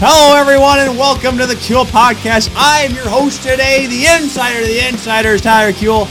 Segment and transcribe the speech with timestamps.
[0.00, 2.54] Hello, everyone, and welcome to the Kuhl Podcast.
[2.56, 6.06] I am your host today, the insider, the insiders, Tyler Kuhl.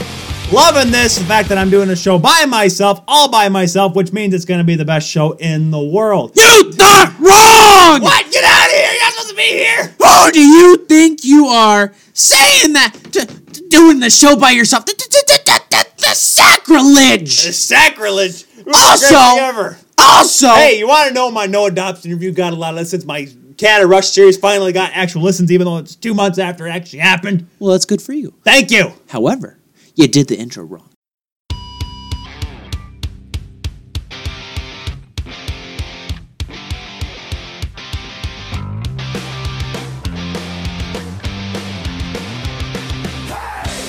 [0.52, 4.12] Loving this, the fact that I'm doing a show by myself, all by myself, which
[4.12, 6.32] means it's going to be the best show in the world.
[6.36, 8.02] You thought wrong!
[8.02, 8.30] What?
[8.30, 8.92] Get out of here!
[8.92, 9.94] You're not supposed to be here!
[9.98, 12.94] Who do you think you are saying that?
[13.12, 13.24] To,
[13.68, 14.84] doing the show by yourself?
[14.84, 17.32] The, the, the, sacrilege!
[17.54, 18.44] Sacrilege.
[18.66, 19.78] Also- Greatest thing ever.
[20.00, 23.04] Also, Hey, you want to know my no adoption interview got a lot of listens?
[23.04, 26.70] My Canada Rush series finally got actual listens, even though it's two months after it
[26.70, 27.48] actually happened.
[27.58, 28.32] well, that's good for you.
[28.44, 28.92] Thank you.
[29.08, 29.58] However,
[29.96, 30.88] you did the intro wrong.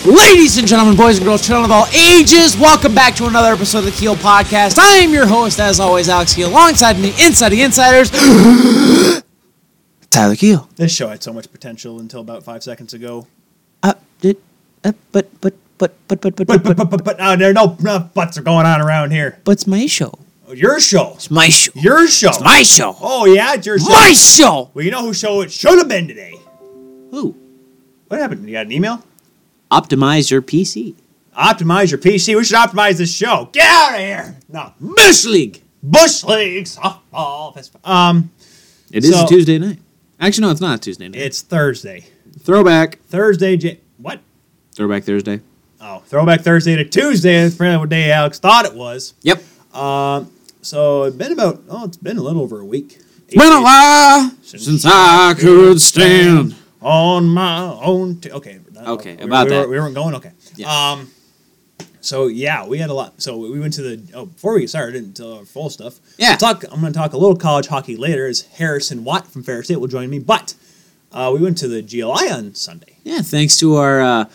[0.06, 3.80] Ladies and gentlemen, boys and girls, children of all ages, welcome back to another episode
[3.80, 4.80] of the Keel Podcast.
[4.80, 6.50] I am your host, as always, Alex Keel.
[6.50, 8.10] Alongside me, inside the insiders,
[10.20, 10.68] Tyler Keel.
[10.76, 13.26] This show had so much potential until about five seconds ago.
[13.82, 14.36] Uh, did,
[14.84, 17.52] uh, but, but, but, but, but, but, But, but, but, but, but, but, uh, there
[17.52, 19.40] are no, no butts are going on around here.
[19.46, 20.12] but it's my show.
[20.46, 21.14] Oh, Your show.
[21.14, 21.72] It's my show.
[21.76, 22.28] Your show.
[22.32, 22.98] It's my show.
[23.00, 23.88] Oh, yeah, it's your show.
[23.88, 24.72] My show.
[24.74, 26.34] Well, you know whose show it should have been today?
[27.14, 27.34] Ooh,
[28.10, 28.46] What happened?
[28.46, 29.02] You got an email?
[29.72, 30.96] optimize your PC.
[31.34, 32.36] Optimize your PC.
[32.36, 33.48] We should optimize this show.
[33.54, 34.36] Get out of here.
[34.50, 34.74] No.
[34.82, 35.62] Bush League.
[35.82, 37.56] Bush League softball.
[37.88, 38.32] Um,
[38.92, 39.80] It is So- a Tuesday night.
[40.20, 41.20] Actually, no, it's not Tuesday night.
[41.22, 42.06] it's Thursday.
[42.40, 43.00] Throwback.
[43.04, 43.80] Thursday.
[43.98, 44.20] What?
[44.74, 45.42] Throwback Thursday.
[45.82, 47.42] Oh, throwback Thursday to Tuesday.
[47.42, 49.14] That's apparently what day Alex thought it was.
[49.22, 49.42] Yep.
[49.74, 50.32] Um,
[50.62, 53.00] so it's been about oh, it's been a little over a week.
[53.30, 56.56] Eight Been a while since I could stand.
[56.82, 58.20] on my own.
[58.20, 58.60] T- okay.
[58.76, 59.70] Okay, we, about we that.
[59.70, 60.16] We weren't going.
[60.16, 60.32] Okay.
[60.56, 60.68] Yeah.
[60.92, 61.12] Um.
[62.02, 63.22] So yeah, we had a lot.
[63.22, 64.02] So we went to the.
[64.14, 66.00] Oh, before we get started into our full stuff.
[66.18, 66.30] Yeah.
[66.32, 66.64] We'll talk.
[66.72, 68.26] I'm going to talk a little college hockey later.
[68.28, 70.54] As Harrison Watt from Ferris State will join me, but
[71.12, 72.98] uh, we went to the GLI on Sunday.
[73.04, 74.26] Yeah, thanks to our uh,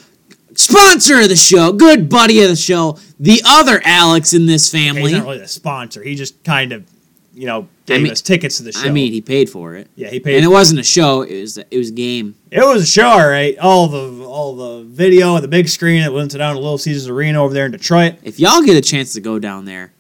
[0.55, 4.85] sponsor of the show, good buddy of the show, the other Alex in this Okay,
[4.87, 5.03] family.
[5.03, 6.03] he's not really a sponsor.
[6.03, 6.85] He just kind of,
[7.33, 8.89] you know, gave mean- us tickets to the show.
[8.89, 9.89] I mean, he paid for it.
[9.95, 10.37] yeah, he paid.
[10.37, 12.35] And it wasn't a show; it was it was a game.
[12.51, 13.57] It was a show, all right.
[13.59, 16.03] All the all the video and the big screen.
[16.03, 18.17] It went to down to Little Caesars Arena over there in Detroit.
[18.23, 19.93] If y'all get a chance to go down there,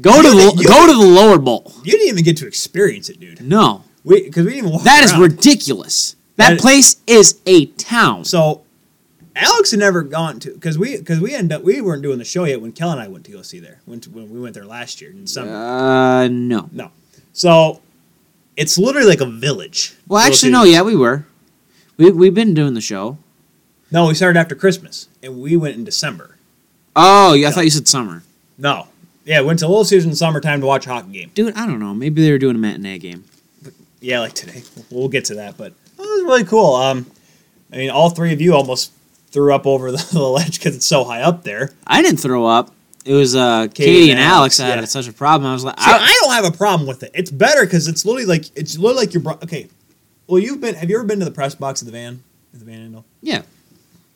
[0.00, 1.72] go to the go to the lower bowl.
[1.84, 3.40] You didn't even get to experience it, dude.
[3.40, 5.22] No, We because we didn't even walk that is around.
[5.22, 6.16] ridiculous.
[6.36, 8.24] That That- place is a town.
[8.24, 8.62] So
[9.36, 12.24] Alex had never gone to because we because we ended up we weren't doing the
[12.24, 13.80] show yet when Kel and I went to go see there.
[13.86, 15.54] Went to, when we went there last year in summer.
[15.54, 16.68] Uh, no.
[16.72, 16.90] no,
[17.32, 17.80] so
[18.56, 19.94] it's literally like a village.
[20.06, 20.64] Well, actually, no.
[20.64, 21.26] Yeah, we were.
[21.96, 23.18] We we've been doing the show.
[23.90, 26.36] No, we started after Christmas and we went in December.
[26.96, 27.48] Oh, yeah.
[27.48, 28.22] I thought you said summer.
[28.56, 28.88] No,
[29.24, 31.30] yeah, went to Little Caesars in summertime to watch a hockey game.
[31.34, 31.94] Dude, I don't know.
[31.94, 33.24] Maybe they were doing a matinee game.
[33.62, 34.62] But, Yeah, like today.
[34.90, 36.74] We'll get to that, but it was really cool.
[36.74, 37.06] Um,
[37.72, 38.92] I mean, all three of you almost
[39.30, 41.70] threw up over the, the ledge because it's so high up there.
[41.86, 42.74] I didn't throw up.
[43.04, 44.76] It was uh, Katie, and Alex that yeah.
[44.76, 45.50] had such a problem.
[45.50, 47.10] I was like, See, I, I don't have a problem with it.
[47.14, 49.68] It's better because it's literally like it's literally like your bro- okay.
[50.28, 50.76] Well, you've been.
[50.76, 52.22] Have you ever been to the press box of the van?
[52.52, 53.04] At the Van Andel?
[53.20, 53.42] yeah.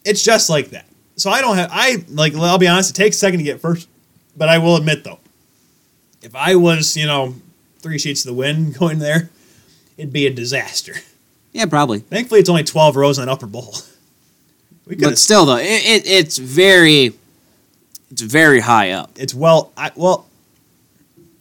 [0.05, 0.87] It's just like that.
[1.17, 1.71] So I don't have.
[1.73, 2.35] I like.
[2.37, 2.91] I'll be honest.
[2.91, 3.89] It takes a second to get first,
[4.37, 5.19] but I will admit though,
[6.23, 7.35] if I was you know
[7.81, 9.31] three sheets of the wind going there,
[9.97, 10.95] it'd be a disaster.
[11.53, 12.01] Yeah, probably.
[12.01, 13.75] Thankfully, it's only twelve rows in an upper bowl.
[14.87, 15.05] We could.
[15.05, 17.13] But still, though, it, it, it's very,
[18.17, 19.11] it's very high up.
[19.17, 19.73] It's well.
[19.77, 20.27] I well.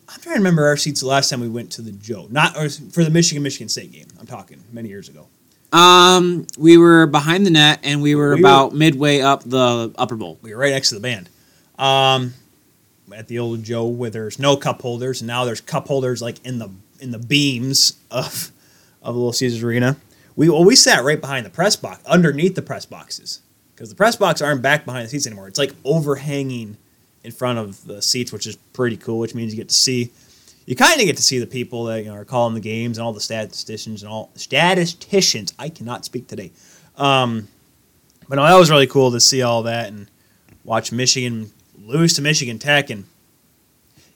[0.09, 2.58] I'm trying to remember our seats the last time we went to the Joe, not
[2.58, 4.08] or for the Michigan Michigan State game.
[4.19, 5.28] I'm talking many years ago.
[5.72, 10.16] Um, we were behind the net, and we were We about midway up the upper
[10.16, 10.38] bowl.
[10.41, 11.30] We were right next to the band.
[11.80, 12.34] Um,
[13.16, 16.46] at the old Joe, where there's no cup holders, and now there's cup holders like
[16.46, 16.69] in the
[17.00, 18.52] in the beams of
[19.02, 19.96] of Little Caesars Arena.
[20.35, 23.40] We well, we sat right behind the press box, underneath the press boxes,
[23.76, 25.48] because the press box aren't back behind the seats anymore.
[25.48, 26.78] It's like overhanging
[27.24, 29.20] in front of the seats, which is pretty cool.
[29.20, 30.12] Which means you get to see,
[30.66, 32.98] you kind of get to see the people that you know, are calling the games
[32.98, 35.54] and all the statisticians and all statisticians.
[35.60, 36.52] I cannot speak today.
[36.98, 37.50] Um,
[38.30, 40.08] but no, that was really cool to see all that and
[40.64, 42.90] watch Michigan lose to Michigan Tech.
[42.90, 43.06] And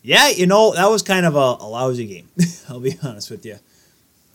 [0.01, 2.29] yeah, you know, that was kind of a, a lousy game.
[2.69, 3.57] I'll be honest with you.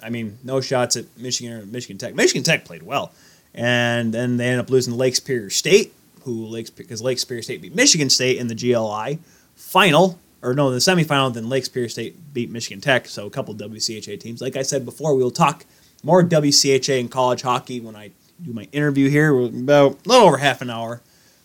[0.02, 2.14] I mean, no shots at Michigan or Michigan Tech.
[2.14, 3.12] Michigan Tech played well.
[3.54, 7.42] And then they end up losing to Lake Superior State, who Lake because Lake Superior
[7.42, 9.18] State beat Michigan State in the GLI
[9.54, 11.32] final, or no, the semifinal.
[11.32, 13.06] Then Lake Superior State beat Michigan Tech.
[13.06, 14.40] So a couple WCHA teams.
[14.40, 15.64] Like I said before, we'll talk
[16.02, 18.10] more WCHA and college hockey when I
[18.42, 19.34] do my interview here.
[19.34, 21.00] We're about a little over half an hour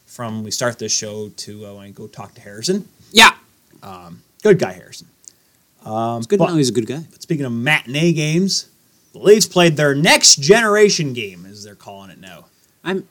[0.06, 2.90] from we start this show to uh, when I go talk to Harrison.
[3.12, 3.36] Yeah,
[4.42, 5.08] Good guy, Harrison.
[5.86, 7.04] Um, it's good but, to know he's a good guy.
[7.10, 8.68] but speaking of matinee games,
[9.14, 12.46] The Leafs played their next generation game, as they're calling it now.
[12.84, 13.08] I'm.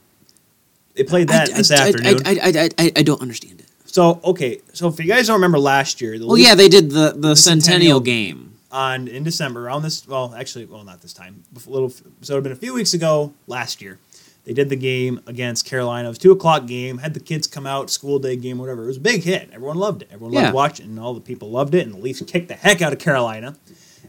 [0.94, 2.22] They played that I, this I, afternoon.
[2.26, 3.66] I, I, I, I, I don't understand it.
[3.86, 6.68] so okay, so if you guys don't remember last year, the Well, Leafs yeah, they
[6.68, 8.54] did the, the, Centennial centennial game.
[8.72, 10.06] on in December around this.
[10.08, 11.44] Well, actually, well, not this time.
[11.66, 11.90] A little.
[12.22, 13.98] So it had been a few weeks ago last year.
[14.44, 16.08] They did the game against Carolina.
[16.08, 16.98] It was a two o'clock game.
[16.98, 18.84] Had the kids come out, school day game, whatever.
[18.84, 19.50] It was a big hit.
[19.52, 20.08] Everyone loved it.
[20.10, 20.42] Everyone Yeah.
[20.44, 21.84] loved watching, and all the people loved it.
[21.86, 23.56] And the Leafs kicked the heck out of Carolina.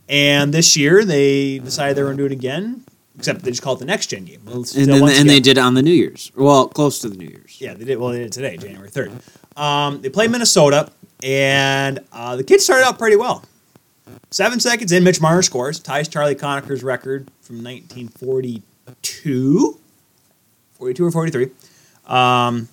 [0.09, 2.83] And this year they decided they were going to do it again,
[3.17, 4.41] except they just call it the next gen game.
[4.45, 6.31] Well, And then and they did it on the New Year's.
[6.35, 7.61] Well, close to the New Year's.
[7.61, 7.99] yeah, they did.
[7.99, 9.11] Well, they did it today, January third.
[9.55, 10.91] Um, they played Minnesota,
[11.21, 13.43] and uh, the kids started out pretty well.
[14.31, 19.79] Seven seconds in, Mitch Marner scores, ties Charlie Conacher's record from 1942,
[20.73, 21.49] 42 or 43.
[22.07, 22.67] Um,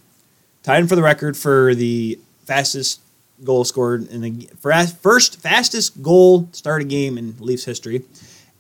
[0.63, 3.01] tied him for the record for the fastest
[3.45, 8.05] goal scored in the first fastest goal to start a game in Leafs history.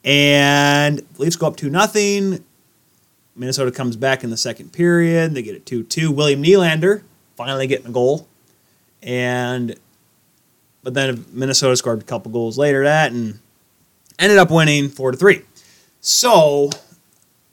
[0.04, 2.44] And Leafs go up two nothing.
[3.34, 5.34] Minnesota comes back in the second period.
[5.34, 6.10] They get it 2 2.
[6.10, 7.02] William Nylander
[7.36, 8.26] finally getting a goal.
[9.02, 9.76] And,
[10.82, 13.38] but then Minnesota scored a couple goals later that and
[14.18, 15.42] ended up winning 4 to 3.
[16.00, 16.70] So,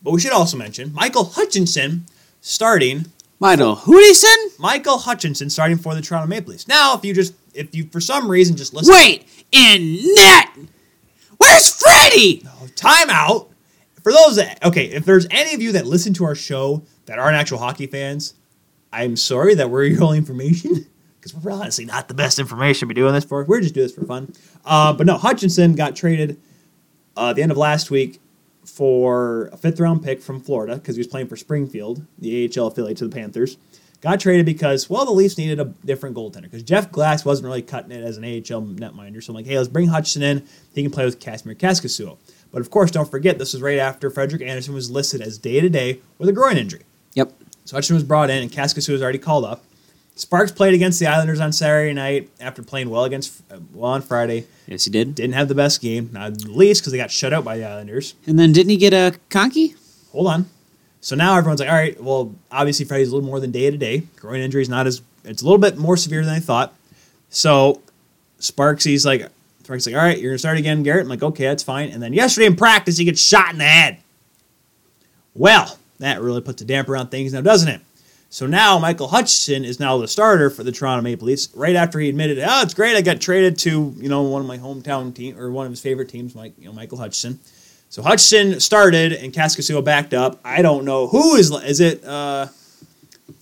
[0.02, 2.06] but we should also mention Michael Hutchinson
[2.40, 3.06] starting.
[3.44, 4.58] Michael Hudison?
[4.58, 6.66] Michael Hutchinson starting for the Toronto Maple Leafs.
[6.66, 8.94] Now, if you just, if you for some reason just listen.
[8.94, 10.48] Wait, in net!
[11.36, 12.48] Where's Freddie?
[12.78, 13.50] time out.
[14.02, 17.20] For those that okay, if there's any of you that listen to our show that
[17.20, 18.34] aren't actual hockey fans,
[18.94, 20.88] I'm sorry that we're your only information
[21.20, 23.44] because we're honestly not the best information to be doing this for.
[23.44, 24.32] We're just doing this for fun.
[24.64, 26.40] Uh, but no, Hutchinson got traded
[27.18, 28.22] uh, at the end of last week
[28.74, 32.68] for a fifth round pick from Florida because he was playing for Springfield, the AHL
[32.68, 33.58] affiliate to the Panthers.
[34.02, 37.62] Got traded because well, the Leafs needed a different goaltender because Jeff Glass wasn't really
[37.62, 39.24] cutting it as an AHL netminder.
[39.24, 40.48] So I'm like, hey, let's bring Hutchinson in.
[40.74, 42.18] He can play with Kasimir Kaskisuo.
[42.52, 45.62] But of course, don't forget this was right after Frederik Andersen was listed as day
[45.62, 46.82] to day with a groin injury.
[47.14, 47.32] Yep.
[47.66, 49.64] So Hutchinson was brought in, and Kaskasuo was already called up.
[50.16, 54.02] Sparks played against the Islanders on Saturday night after playing well against uh, well on
[54.02, 54.46] Friday.
[54.68, 55.16] Yes, he did.
[55.16, 57.66] Didn't have the best game, not the least because they got shut out by the
[57.66, 58.14] Islanders.
[58.28, 59.76] And then didn't he get a conky?
[60.12, 60.46] Hold on.
[61.02, 63.78] So now everyone's like, all right, well, obviously Freddie's a little more than day to
[63.78, 64.04] day.
[64.16, 66.74] Groin injury is not as it's a little bit more severe than I thought.
[67.30, 67.82] So
[68.40, 69.28] Sparks, Sparksy's like,
[69.64, 71.04] Sparks like, all right, you're gonna start again, Garret.
[71.04, 71.90] I'm like, okay, that's fine.
[71.90, 73.98] And then yesterday in practice, he gets shot in the head.
[75.34, 77.82] Well, that really puts a damper on things now, doesn't it?
[78.34, 81.50] So now Michael Hutchinson is now the starter for the Toronto Maple Leafs.
[81.54, 84.48] Right after he admitted, "Oh, it's great, I got traded to you know one of
[84.48, 87.40] my hometown team or one of his favorite teams, Mike, you know Michael Hutchinson."
[87.90, 90.40] So Hutchinson started and Kaskisuo backed up.
[90.44, 92.04] I don't know who is is it.
[92.04, 92.48] Uh,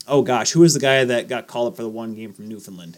[0.10, 2.50] oh gosh, who is the guy that got called up for the one game from
[2.50, 2.98] Newfoundland?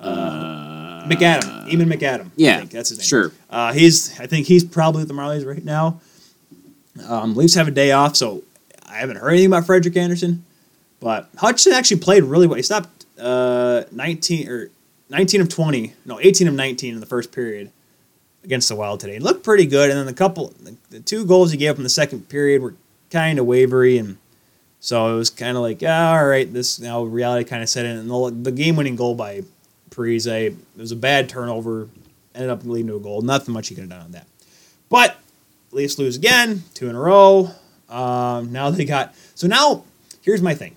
[0.00, 2.26] Uh, McAdam, Eamon McAdam.
[2.28, 3.06] I Yeah, think that's his name.
[3.06, 3.32] sure.
[3.50, 6.00] Uh, he's I think he's probably with the Marlies right now.
[7.06, 8.44] Um, Leafs have a day off, so
[8.86, 10.46] I haven't heard anything about Frederik Andersen.
[11.02, 12.56] But Hutchinson actually played really well.
[12.56, 14.70] He stopped uh, 19 or
[15.10, 17.72] 19 of 20, no, 18 of 19 in the first period
[18.44, 19.14] against the Wild today.
[19.14, 21.76] He looked pretty good, and then the couple, the, the two goals he gave up
[21.76, 22.74] in the second period were
[23.10, 24.16] kind of wavery, and
[24.78, 27.84] so it was kind of like, ah, all right, this now reality kind of set
[27.84, 27.96] in.
[27.96, 29.42] And the, the game-winning goal by
[29.90, 31.88] Parise, it was a bad turnover,
[32.32, 33.22] ended up leading to a goal.
[33.22, 34.28] Nothing much he could have done on that.
[34.88, 35.18] But
[35.72, 37.50] Leafs lose again, two in a row.
[37.88, 39.84] Um, now they got so now.
[40.22, 40.76] Here's my thing.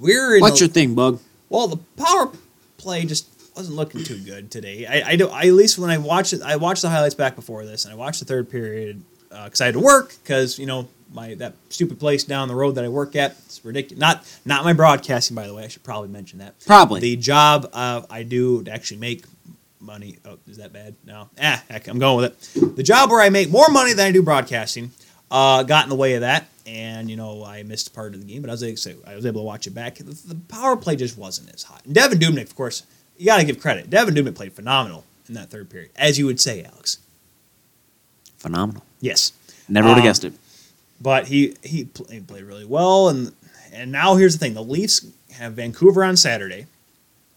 [0.00, 1.20] We're in What's the- your thing, Bug?
[1.48, 2.30] well, the power
[2.78, 3.26] play just
[3.56, 4.86] wasn't looking too good today.
[4.86, 5.28] I, I do.
[5.28, 7.92] I at least when I watched it, I watched the highlights back before this, and
[7.92, 11.54] I watched the third period because I had to work because you know my that
[11.68, 13.32] stupid place down the road that I work at.
[13.46, 14.00] It's ridiculous.
[14.00, 15.64] Not not my broadcasting, by the way.
[15.64, 16.54] I should probably mention that.
[16.64, 17.00] Probably.
[17.00, 19.24] the job uh, I do to actually make
[19.80, 20.16] money.
[20.24, 20.94] Oh, is that bad?
[21.04, 21.28] No.
[21.42, 22.76] Ah, heck, I'm going with it.
[22.76, 24.92] The job where I make more money than I do broadcasting
[25.30, 28.26] uh, got in the way of that, and you know I missed part of the
[28.32, 29.96] game, but I was able to, I was able to watch it back.
[29.96, 31.82] The, the power play just wasn't as hot.
[31.84, 32.82] And Devan Dubnyk, of course,
[33.16, 33.90] you got to give credit.
[33.90, 36.98] Devan Dubnyk played phenomenal in that third period, as you would say, Alex.
[38.38, 38.82] Phenomenal.
[39.00, 39.32] Yes,
[39.68, 40.32] Never would have Um, guessed it.
[41.00, 43.32] but he he, pl- he played really well, and
[43.72, 46.66] and now here's the thing: the Leafs have Vancouver on Saturday.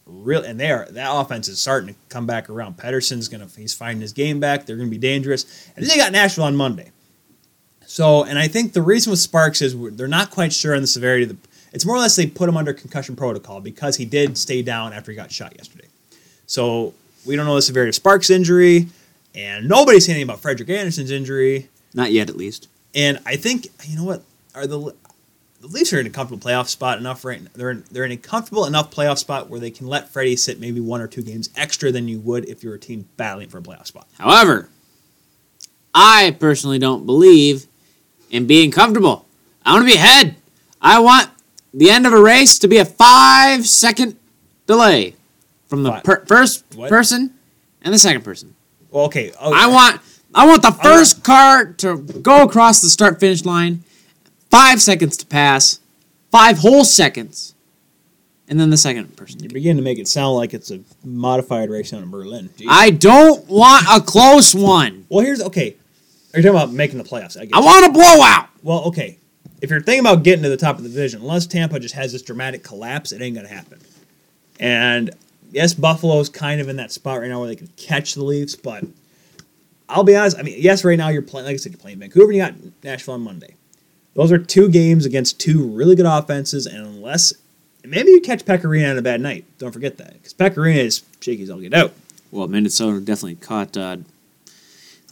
[0.05, 2.75] Real and they are that offense is starting to come back around.
[2.77, 4.65] Pettersson's gonna he's finding his game back.
[4.65, 6.91] They're gonna be dangerous, and then they got Nashville on Monday.
[7.93, 10.87] So, and I think the reason with Sparks is they're not quite sure on the
[10.87, 11.37] severity of the.
[11.73, 14.93] It's more or less they put him under concussion protocol because he did stay down
[14.93, 15.85] after he got shot yesterday.
[16.47, 18.87] So we don't know the severity of Sparks' injury,
[19.35, 21.69] and nobody's saying anything about Frederik Andersen's injury.
[21.93, 22.67] Not yet, at least.
[22.95, 24.23] And I think you know what
[24.55, 24.95] are the
[25.61, 27.41] the Leafs are in a comfortable playoff spot enough right.
[27.53, 30.59] They're in, they're in a comfortable enough playoff spot where they can let Freddie sit
[30.59, 33.59] maybe one or two games extra than you would if you're a team battling for
[33.59, 34.07] a playoff spot.
[34.17, 34.69] However,
[35.93, 37.67] I personally don't believe
[38.33, 39.25] in being comfortable.
[39.63, 40.35] I want to be ahead.
[40.81, 41.29] I want
[41.73, 44.17] the end of a race to be a five second
[44.65, 45.15] delay
[45.67, 46.89] from the per- first What?
[46.89, 47.33] person
[47.83, 48.55] and the second person.
[48.89, 49.31] Well, okay.
[49.39, 50.01] oh, I want
[50.35, 53.83] I want the oh, first car to go across the start finish line,
[54.49, 55.79] five seconds to pass,
[56.31, 57.53] five whole seconds,
[58.47, 59.41] and then the second person.
[59.41, 62.49] You're beginning to make it sound like it's a modified race down in Berlin.
[62.57, 62.65] Jeez.
[62.67, 65.05] I don't want a close one.
[65.09, 65.75] well, here's okay.
[66.33, 67.39] Are you talking about making the playoffs?
[67.39, 68.49] I, get I want a blowout.
[68.63, 69.17] Well, okay.
[69.61, 72.11] If you're thinking about getting to the top of the division, unless Tampa just has
[72.11, 73.79] this dramatic collapse, it ain't gonna happen.
[74.59, 75.11] And
[75.51, 78.55] yes, Buffalo's kind of in that spot right now where they can catch the Leafs,
[78.55, 78.83] but
[79.87, 80.37] I'll be honest.
[80.37, 82.31] I mean, yes, right now you're playing, like I said, you're playing Vancouver.
[82.31, 83.55] and You got Nashville on Monday.
[84.15, 87.33] Those are two games against two really good offenses, and unless
[87.83, 90.75] maybe you catch Pekka Rinne on a bad night, don't forget that because Pekka Rinne
[90.77, 91.93] is shaky as all get out.
[92.31, 93.97] Well, Minnesota definitely caught uh,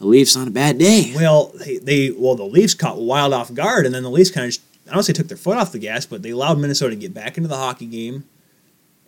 [0.02, 1.12] the Leafs on a bad day.
[1.14, 4.52] Well, they, they well the Leafs caught Wild off guard, and then the Leafs kind
[4.52, 4.58] of
[4.90, 7.14] I don't say took their foot off the gas, but they allowed Minnesota to get
[7.14, 8.24] back into the hockey game,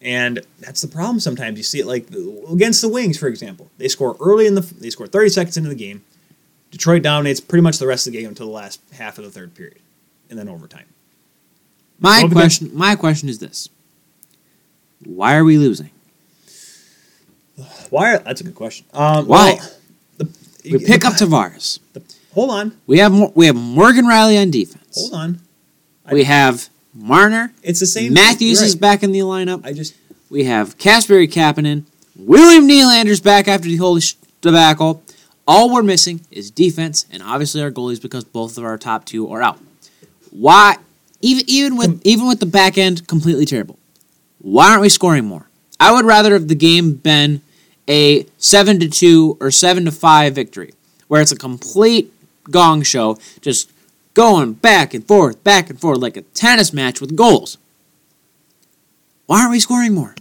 [0.01, 1.19] and that's the problem.
[1.19, 2.07] Sometimes you see it like
[2.49, 5.69] against the Wings, for example, they score early in the they score thirty seconds into
[5.69, 6.05] the game.
[6.71, 9.31] Detroit dominates pretty much the rest of the game until the last half of the
[9.33, 9.79] third period,
[10.31, 10.87] and then overtime.
[11.99, 13.69] My Well, but question, my question is this:
[15.05, 15.91] Why are we losing?
[17.91, 18.15] Why?
[18.15, 18.87] Are, that's a good question.
[18.95, 19.55] Um, Why?
[19.55, 19.75] well, the,
[20.65, 21.79] We pick up Tavares.
[22.35, 24.99] Hold on, We have we have Morgan Rielly on defense.
[24.99, 25.41] hold on.
[26.11, 27.53] We have Marner.
[27.63, 28.13] It's the same.
[28.13, 29.65] Matthews you're is back in the lineup.
[29.65, 29.95] I just
[30.31, 31.85] We have Kasperi Kapanen.
[32.17, 33.99] William Nylander's back after the whole
[34.41, 35.03] debacle.
[35.47, 39.31] All we're missing is defense and obviously our goalies because both of our top two
[39.31, 39.59] are out.
[40.31, 40.77] Why?
[41.21, 42.01] Even even with hmm.
[42.05, 43.79] even with the back end completely terrible.
[44.39, 45.49] Why aren't we scoring more?
[45.79, 47.43] I would rather have the game been
[47.89, 50.73] a seven to two or seven to five victory,
[51.09, 52.13] where it's a complete
[52.51, 53.71] gong show, just
[54.15, 57.59] going back and forth, back and forth like a tennis match with goals.
[59.27, 60.15] Why aren't we scoring more?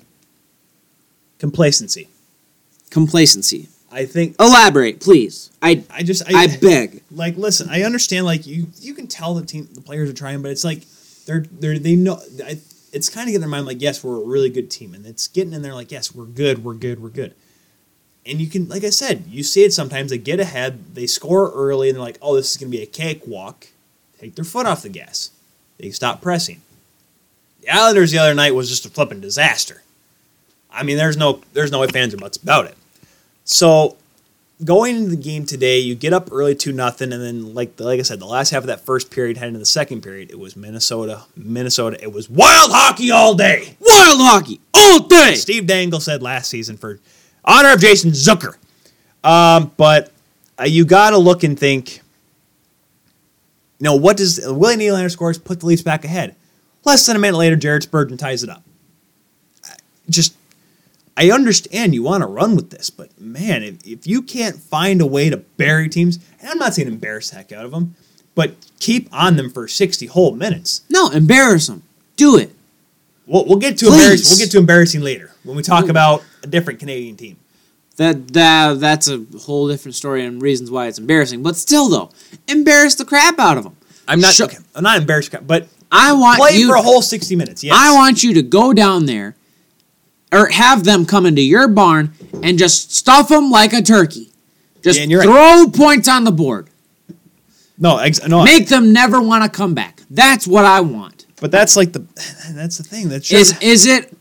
[1.39, 2.07] complacency.
[2.89, 3.67] Complacency.
[3.91, 5.51] I think Elaborate, please.
[5.61, 7.03] I I just I beg.
[7.11, 10.41] like listen i understand like you you can tell the team the players are trying
[10.41, 10.83] but it's like
[11.25, 12.59] they're they're they know I,
[12.93, 15.05] it's kind of getting in their mind like yes we're a really good team and
[15.05, 17.35] it's getting in there like yes we're good we're good we're good
[18.25, 21.51] and you can like i said you see it sometimes they get ahead they score
[21.51, 23.67] early and they're like oh this is going to be a cakewalk
[24.19, 25.31] take their foot off the gas
[25.77, 26.61] they stop pressing
[27.61, 29.83] the islanders the other night was just a flipping disaster
[30.71, 32.77] i mean there's no there's no ifs ands or buts about it
[33.43, 33.97] so
[34.63, 37.99] going into the game today, you get up early two nothing, and then like like
[37.99, 40.39] I said, the last half of that first period heading into the second period, it
[40.39, 42.01] was Minnesota, Minnesota.
[42.01, 43.77] It was wild hockey all day.
[43.79, 45.35] Wild hockey all day.
[45.35, 46.99] Steve Dangle said last season for
[47.45, 48.55] honor of Jason Zucker.
[49.23, 50.11] Um, but
[50.59, 51.97] uh, you got to look and think.
[53.79, 55.37] You know what does Willie Nylander scores?
[55.37, 56.35] Put the Leafs back ahead.
[56.85, 58.63] Less than a minute later, Jared Spurgeon ties it up.
[60.09, 60.35] Just
[61.15, 64.99] I understand you want to run with this, but man, if, if you can't find
[64.99, 67.95] a way to bury teams, and I'm not saying embarrass the heck out of them,
[68.35, 70.81] but keep on them for 60 whole minutes.
[70.89, 71.83] No, embarrass them.
[72.17, 72.51] Do it.
[73.25, 73.93] We'll, we'll get to Please.
[73.93, 74.31] embarrassing.
[74.37, 77.37] We'll get to embarrassing later when we talk about a different Canadian team.
[77.97, 81.43] That that that's a whole different story and reasons why it's embarrassing.
[81.43, 82.09] But still, though,
[82.47, 83.75] embarrass the crap out of them.
[84.07, 84.33] I'm not.
[84.33, 86.67] Sho- okay, I'm not embarrassed, but I want play you.
[86.69, 87.63] for a whole 60 minutes.
[87.63, 87.75] Yes.
[87.77, 89.35] I want you to go down there,
[90.31, 94.31] or have them come into your barn and just stuff them like a turkey.
[94.83, 95.27] Just Yeah, you're right.
[95.71, 96.69] throw points on the board.
[97.77, 98.43] no, ex- no.
[98.43, 100.01] Make them never want to come back.
[100.09, 101.27] That's what I want.
[101.39, 101.99] but that's like the.
[102.53, 104.15] That's the thing That's Is is it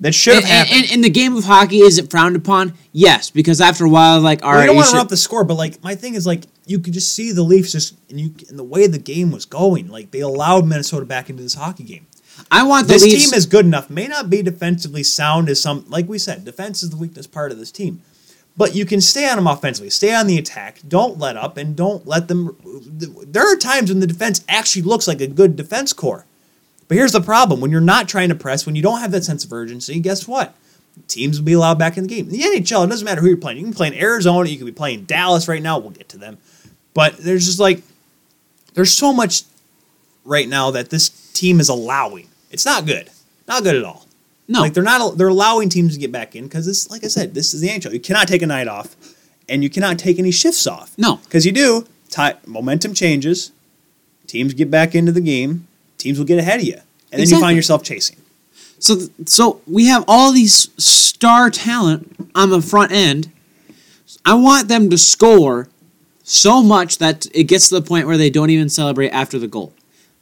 [0.00, 0.84] that should have happened.
[0.86, 1.78] in, in the game of hockey?
[1.78, 2.74] Is it frowned upon?
[2.92, 5.04] Yes, because after a while, like all Well, right, you don't want to should- run
[5.06, 7.72] up the score, but like my thing is like you could just see the Leafs
[7.72, 9.88] just and you and the way the game was going.
[9.88, 12.06] Like they allowed Minnesota back into this hockey game.
[12.50, 13.24] I want the This Leafs.
[13.30, 13.88] team is good enough.
[13.88, 16.44] May not be defensively sound as some like we said.
[16.44, 18.02] Defense is the weakness part of this team,
[18.56, 19.90] but you can stay on them offensively.
[19.90, 20.80] Stay on the attack.
[20.88, 22.56] Don't let up and don't let them.
[22.92, 26.26] There are times when the defense actually looks like a good defense core.
[26.88, 29.24] But here's the problem: when you're not trying to press, when you don't have that
[29.24, 30.54] sense of urgency, guess what?
[31.08, 32.26] Teams will be allowed back in the game.
[32.26, 33.58] In the NHL, it doesn't matter who you're playing.
[33.58, 35.78] You can play in Arizona, you can be playing Dallas right now.
[35.78, 36.38] We'll get to them,
[36.92, 37.82] but there's just like
[38.74, 39.42] there's so much
[40.24, 42.28] right now that this team is allowing.
[42.50, 43.10] It's not good,
[43.48, 44.06] not good at all.
[44.46, 47.08] no, Like they're not they're allowing teams to get back in because this, like I
[47.08, 47.92] said, this is the NHL.
[47.92, 48.94] You cannot take a night off,
[49.48, 50.96] and you cannot take any shifts off.
[50.96, 51.16] no.
[51.24, 53.50] Because you do, ti momentum changes,
[54.28, 55.66] teams get back into the game,
[55.98, 56.80] teams will get ahead of you,
[57.12, 58.16] and then you find yourself chasing.
[58.78, 63.30] So, so we have all these star talent on the front end.
[64.26, 65.68] I want them to score
[66.22, 69.46] so much that it gets to the point where they don't even celebrate after the
[69.46, 69.72] goal.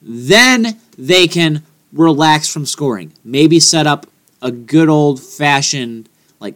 [0.00, 1.62] Then they can
[1.92, 3.12] relax from scoring.
[3.24, 4.06] Maybe set up
[4.40, 6.08] a good old fashioned
[6.40, 6.54] like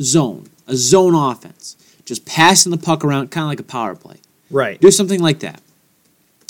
[0.00, 1.76] zone, a zone offense.
[2.04, 4.16] Just passing the puck around, kind of like a power play.
[4.50, 4.80] Right.
[4.80, 5.62] Do something like that,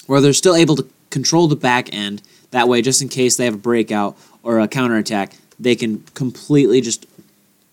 [0.07, 2.23] where they're still able to control the back end.
[2.51, 6.81] That way, just in case they have a breakout or a counterattack, they can completely
[6.81, 7.07] just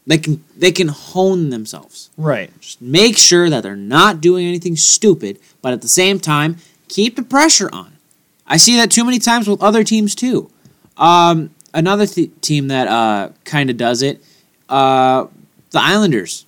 [0.05, 2.09] they can they can hone themselves.
[2.17, 2.51] Right.
[2.59, 7.15] Just make sure that they're not doing anything stupid, but at the same time, keep
[7.15, 7.93] the pressure on.
[8.47, 10.49] I see that too many times with other teams too.
[10.95, 14.23] Um, another th- team that uh, kind of does it,
[14.69, 15.27] uh,
[15.71, 16.45] the Islanders.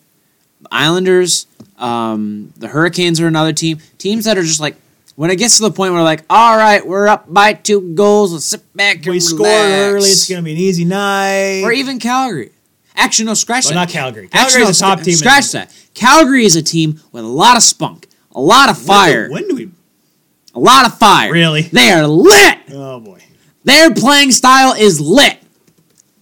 [0.62, 1.46] The Islanders,
[1.78, 3.80] um, the Hurricanes are another team.
[3.98, 4.76] Teams that are just like
[5.20, 8.32] when it gets to the point where like, all right, we're up by two goals,
[8.32, 9.74] let's sit back and We score relax.
[9.74, 10.10] early.
[10.10, 11.62] It's gonna be an easy night.
[11.64, 12.52] or even Calgary.
[12.96, 13.80] Actually, no, scratch Well, that.
[13.82, 14.30] not Calgary.
[14.32, 15.74] Actually, Calgary's no, a top team in- Scratch that.
[15.94, 19.56] Calgary is a team with a lot of spunk, a lot of fire, When do
[19.56, 19.70] we?
[20.56, 21.34] a lot of fire.
[21.34, 21.64] Really?
[21.64, 22.58] They are lit.
[22.72, 23.22] Oh boy.
[23.66, 25.38] Their playing style is lit.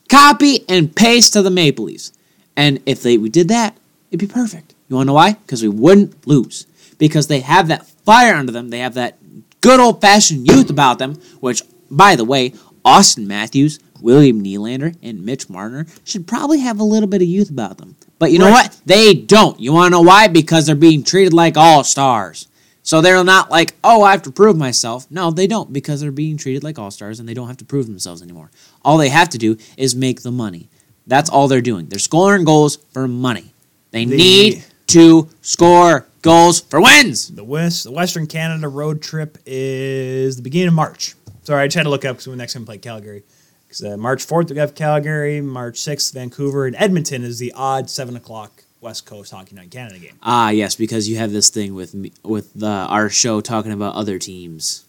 [0.10, 2.12] Copy and paste to the Maple Leafs.
[2.56, 3.78] And if they we did that,
[4.10, 4.74] it'd be perfect.
[4.90, 5.34] You want to know why?
[5.34, 6.66] Because we wouldn't lose.
[6.98, 8.70] Because they have that fire under them.
[8.70, 9.18] They have that
[9.62, 11.16] good old fashioned youth about them.
[11.42, 11.62] Which,
[11.92, 12.54] by the way,
[12.86, 17.50] Auston Matthews, William Nylander, and Mitch Marner should probably have a little bit of youth
[17.50, 17.96] about them.
[18.18, 18.66] But you know Right.
[18.68, 18.78] what?
[18.86, 19.60] They don't.
[19.60, 20.28] You want to know why?
[20.28, 22.48] Because they're being treated like all stars.
[22.82, 25.06] So they're not like, oh, I have to prove myself.
[25.12, 27.66] No, they don't because they're being treated like all stars and they don't have to
[27.66, 28.50] prove themselves anymore.
[28.86, 30.70] All they have to do is make the money.
[31.06, 31.88] That's all they're doing.
[31.90, 33.52] They're scoring goals for money.
[33.92, 37.30] They The- need to score goals for wins.
[37.30, 41.16] The West, the Western Canada road trip is the beginning of March.
[41.44, 43.24] Sorry, I just had to look up because we next time play Calgary.
[43.68, 47.90] Because uh, March fourth we have Calgary, March sixth Vancouver, and Edmonton is the odd
[47.90, 50.18] seven o'clock West Coast Hockey Night Canada game.
[50.24, 53.96] Ah, yes, because you have this thing with me, with the, our show talking about
[53.96, 54.86] other teams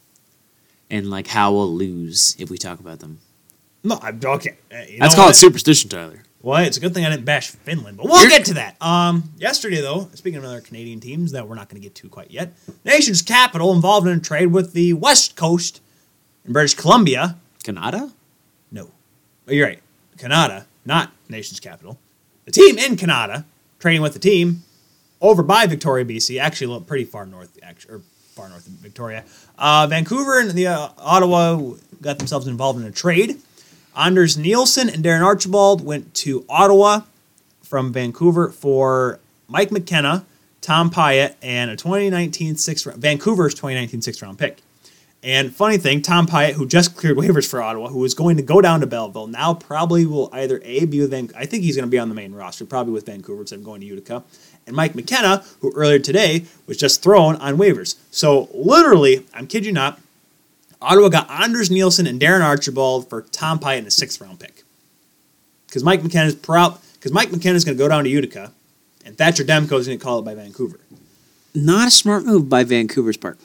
[0.90, 3.18] and like how we'll lose if we talk about them.
[3.82, 4.56] No, I'm okay.
[4.72, 5.36] Uh, you That's know called what?
[5.36, 6.22] superstition, Tyler.
[6.40, 8.77] Well, it's a good thing I didn't bash Finland, but we'll You're- get to that.
[8.81, 12.09] Um, yesterday though, speaking of other Canadian teams that we're not going to get to
[12.09, 12.53] quite yet,
[12.85, 15.81] nation's capital involved in a trade with the West Coast
[16.44, 17.37] in British Columbia.
[17.64, 18.12] Canada?
[18.70, 18.90] No,
[19.48, 19.81] oh, you're right.
[20.16, 21.98] Canada, not nation's capital.
[22.44, 23.44] The team in Canada
[23.81, 24.62] trading with the team
[25.20, 26.40] over by Victoria, BC.
[26.40, 28.03] Actually, a little pretty far north, actually, or
[28.35, 29.24] far north of Victoria.
[29.59, 33.40] Uh, Vancouver and the uh, Ottawa got themselves involved in a trade.
[33.98, 37.00] Anders Nilsson and Darren Archibald went to Ottawa
[37.62, 40.24] from Vancouver for Mike McKenna,
[40.61, 44.58] Tom Pyatt, and a 2019 sixth round, Vancouver's 2019 sixth round pick.
[45.20, 48.42] And funny thing, Tom Pyatt, who just cleared waivers for Ottawa, who was going to
[48.42, 51.74] go down to Belleville, now probably will either A, be with Van I think he's
[51.74, 54.22] going to be on the main roster, probably with Vancouver instead of going to Utica.
[54.64, 57.96] And Mike McKenna, who earlier today was just thrown on waivers.
[58.12, 59.98] So literally, I'm kid you not,
[60.80, 64.62] Ottawa got Anders Nilsson and Darren Archibald for Tom Pyatt in a sixth round pick.
[65.66, 68.52] Because Mike McKenna's proud because Mike McKenna's going to go down to Utica,
[69.04, 70.80] and Thatcher Demko is going to call it by Vancouver.
[71.54, 73.38] Not a smart move by Vancouver's part.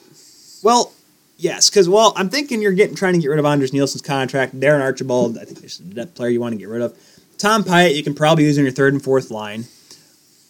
[0.62, 0.92] Well,
[1.36, 4.58] yes, because well, I'm thinking you're getting trying to get rid of Anders Nilsson's contract.
[4.58, 6.96] Darren Archibald, I think there's a depth player you want to get rid of.
[7.38, 9.64] Tom Pyatt, you can probably use in your third and fourth line,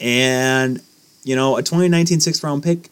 [0.00, 0.80] and
[1.24, 2.90] you know a 2019 sixth round pick.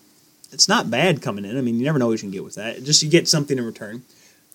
[0.53, 1.57] It's not bad coming in.
[1.57, 2.85] I mean, you never know what you can get with that.
[2.85, 4.03] Just you get something in return.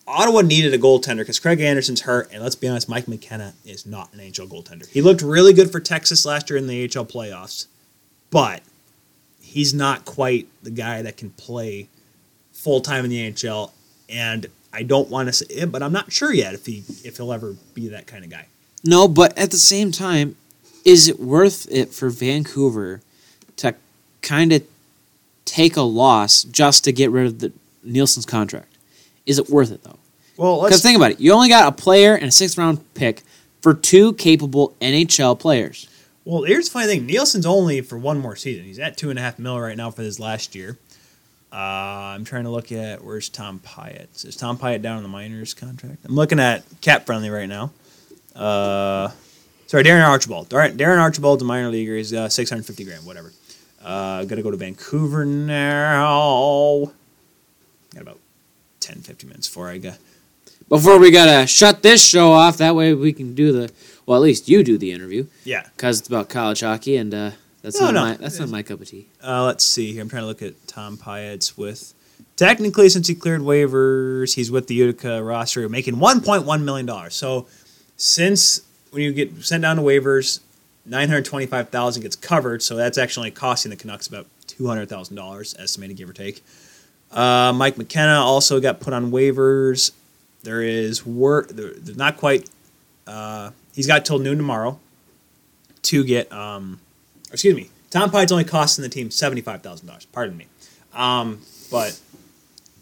[0.08, 3.86] Ottawa needed a goaltender because Craig Anderson's hurt, and let's be honest, Mike McKenna is
[3.86, 4.88] not an NHL goaltender.
[4.88, 7.68] He looked really good for Texas last year in the AHL playoffs,
[8.32, 8.62] but
[9.42, 11.90] he's not quite the guy that can play
[12.54, 13.72] full time in the NHL.
[14.08, 17.18] And I don't want to say it, but I'm not sure yet if he if
[17.18, 18.46] he'll ever be that kind of guy.
[18.86, 20.38] No, but at the same time,
[20.86, 23.02] is it worth it for Vancouver
[23.58, 23.76] to
[24.22, 24.64] kind of
[25.48, 27.52] take a loss just to get rid of the
[27.84, 28.78] Nilsson's contract?
[29.26, 29.98] Is it worth it though?
[30.38, 31.20] Well, Because think about it.
[31.20, 33.24] You only got a player and a sixth round pick
[33.62, 35.88] for two capable NHL players.
[36.26, 36.44] well.
[36.44, 38.66] Here's the funny thing: Nilsson's only for one more season.
[38.66, 40.78] He's at two and a half mil right now for his last year.
[41.52, 41.56] Uh,
[42.14, 44.26] I'm trying to look at where's Tom Pyatt.
[44.26, 46.06] Is Tom Pyatt down on the minors contract?
[46.06, 47.72] I'm looking at cap friendly right now.
[48.36, 49.10] Uh,
[49.66, 50.50] sorry, Darren Archibald.
[50.50, 51.96] Darren, Darren Archibald's a minor leaguer.
[51.96, 53.32] He's uh, 650 grand, whatever.
[53.88, 56.92] Uh, got to go to Vancouver now.
[57.94, 58.20] Got about
[58.82, 59.94] 10, 15 minutes before I go.
[60.70, 63.72] Before we gotta shut this show off, that way we can do the
[64.06, 64.18] well.
[64.18, 65.64] At least you do the interview Yeah.
[65.76, 68.02] because it's about college hockey, and uh, that's No, not no.
[68.02, 69.08] my that's not my cup of tea.
[69.26, 70.02] Uh, let's see here.
[70.02, 71.94] I'm trying to look at Tom Pyatt's with.
[72.36, 77.16] Technically, since he cleared waivers, he's with the Utica roster, making 1.1 million dollars.
[77.16, 77.48] So,
[77.96, 78.60] since
[78.92, 80.42] when you get sent down to waivers,
[80.88, 82.64] 925,000 gets covered.
[82.64, 86.44] So that's actually costing the Canucks about two hundred thousand dollars estimated, give or take.
[87.12, 89.92] Uh, Mike McKenna also got put on waivers.
[90.44, 91.50] There is work.
[91.50, 92.50] There's not quite.
[93.06, 94.80] Uh, he's got till noon tomorrow
[95.84, 96.32] to get.
[96.32, 96.80] Um,
[97.32, 97.70] excuse me.
[97.90, 100.06] Tom Pyatt's only costing the team seventy five thousand dollars.
[100.06, 100.48] Pardon me.
[100.94, 102.00] Um, but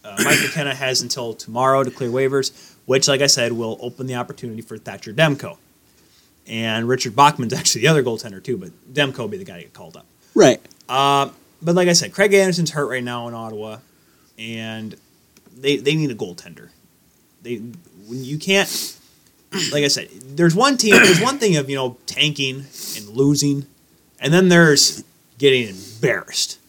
[0.03, 4.07] uh, Mike McKenna has until tomorrow to clear waivers, which, like I said, will open
[4.07, 5.57] the opportunity for Thatcher Demko.
[6.47, 9.63] And Richard Bachman's actually the other goaltender too, but Demko will be the guy to
[9.63, 10.05] get called up.
[10.33, 10.61] Right.
[10.87, 11.29] Uh,
[11.61, 13.77] but like I said, Craig Anderson's hurt right now in Ottawa,
[14.37, 14.95] and
[15.57, 16.69] they they need a goaltender.
[17.41, 17.57] They
[18.07, 18.97] when you can't,
[19.71, 20.91] like I said, there's one team.
[20.91, 23.65] There's one thing of you know tanking and losing,
[24.19, 25.03] and then there's
[25.37, 26.59] getting embarrassed.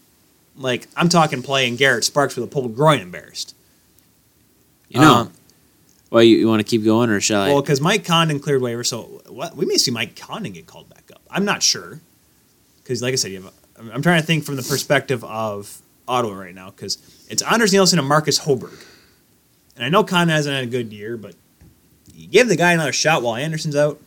[0.57, 3.55] Like I'm talking playing Garret Sparks with a pulled groin embarrassed.
[4.89, 5.15] You know.
[5.15, 5.33] Um,
[6.11, 7.49] well, you, you want to keep going, or shall I?
[7.49, 10.89] Well, because Mike Condon cleared waiver, so what we may see Mike Condon get called
[10.89, 11.23] back up.
[11.31, 12.01] I'm not sure
[12.83, 13.43] because, like I said,
[13.79, 17.99] I'm trying to think from the perspective of Ottawa right now because it's Anders Nilsson
[17.99, 18.85] and Marcus Hogberg,
[19.75, 21.35] and I know Condon hasn't had a good year, but
[22.15, 24.01] you give the guy another shot while Anderson's out.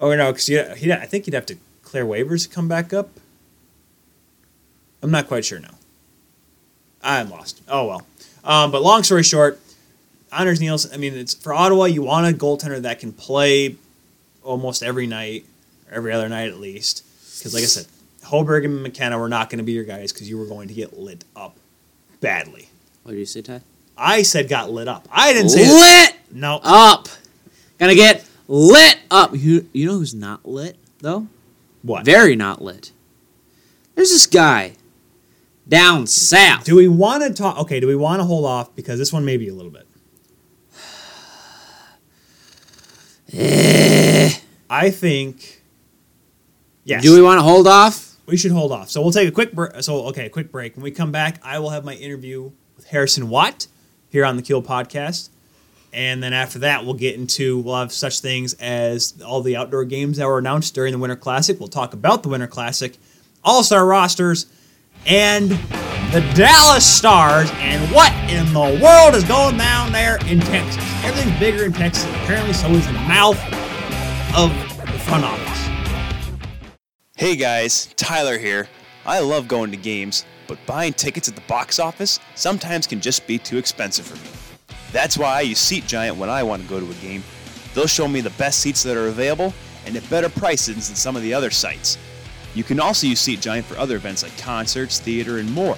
[0.00, 3.08] Oh no, because I think he'd have to clear waivers to come back up.
[5.02, 5.74] I'm not quite sure now.
[7.02, 7.62] I'm lost.
[7.68, 8.06] Oh well.
[8.44, 9.60] Um, but long story short,
[10.32, 10.92] Anders Nilsson.
[10.92, 11.84] I mean, it's for Ottawa.
[11.84, 13.76] You want a goaltender that can play
[14.42, 15.44] almost every night,
[15.90, 17.04] or every other night at least.
[17.38, 17.86] Because, like I said,
[18.24, 20.74] Hogberg and McKenna were not going to be your guys because you were going to
[20.74, 21.56] get lit up
[22.20, 22.68] badly.
[23.02, 23.60] what did you say, Ty?
[23.96, 25.06] I said got lit up.
[25.12, 26.60] I didn't say lit no.
[26.62, 27.08] up.
[27.78, 29.34] Gonna get lit up.
[29.34, 31.26] You, you know who's not lit though?
[31.82, 32.04] What?
[32.04, 32.92] Very not lit.
[33.94, 34.74] There's this guy
[35.68, 36.64] down south.
[36.64, 37.58] Do we want to talk?
[37.58, 37.80] Okay.
[37.80, 39.86] Do we want to hold off because this one may be a little bit.
[43.32, 44.32] Eh.
[44.68, 45.62] I think.
[46.84, 47.02] Yes.
[47.02, 48.12] Do we want to hold off?
[48.26, 48.90] we should hold off.
[48.90, 49.82] So we'll take a quick break.
[49.82, 50.76] So okay, a quick break.
[50.76, 53.66] When we come back, I will have my interview with Harrison Watt
[54.10, 55.30] here on the Kill Podcast,
[55.92, 59.84] and then after that, we'll get into we'll have such things as all the outdoor
[59.84, 61.58] games that were announced during the Winter Classic.
[61.58, 62.96] We'll talk about the Winter Classic,
[63.44, 64.46] All Star rosters,
[65.06, 65.50] and
[66.12, 70.84] the Dallas Stars, and what in the world is going down there in Texas.
[71.04, 72.04] Everything's bigger in Texas.
[72.04, 73.38] Apparently, so is the mouth
[74.36, 76.38] of the front office.
[77.16, 78.68] Hey guys, Tyler here.
[79.06, 83.26] I love going to games, but buying tickets at the box office sometimes can just
[83.26, 84.76] be too expensive for me.
[84.92, 87.24] That's why I use Seat Giant when I want to go to a game.
[87.74, 89.54] They'll show me the best seats that are available
[89.86, 91.96] and at better prices than some of the other sites.
[92.54, 95.76] You can also use Seat Giant for other events like concerts, theater, and more.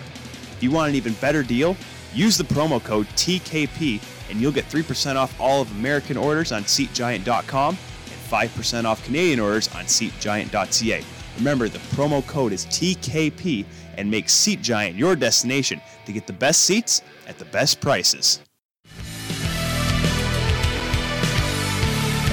[0.53, 1.77] If you want an even better deal,
[2.13, 6.65] use the promo code TKP and you'll get 3% off all of American orders on
[6.65, 11.05] SeatGiant.com and 5% off Canadian orders on SeatGiant.ca.
[11.37, 13.65] Remember, the promo code is TKP
[13.97, 18.41] and make Seat Giant your destination to get the best seats at the best prices.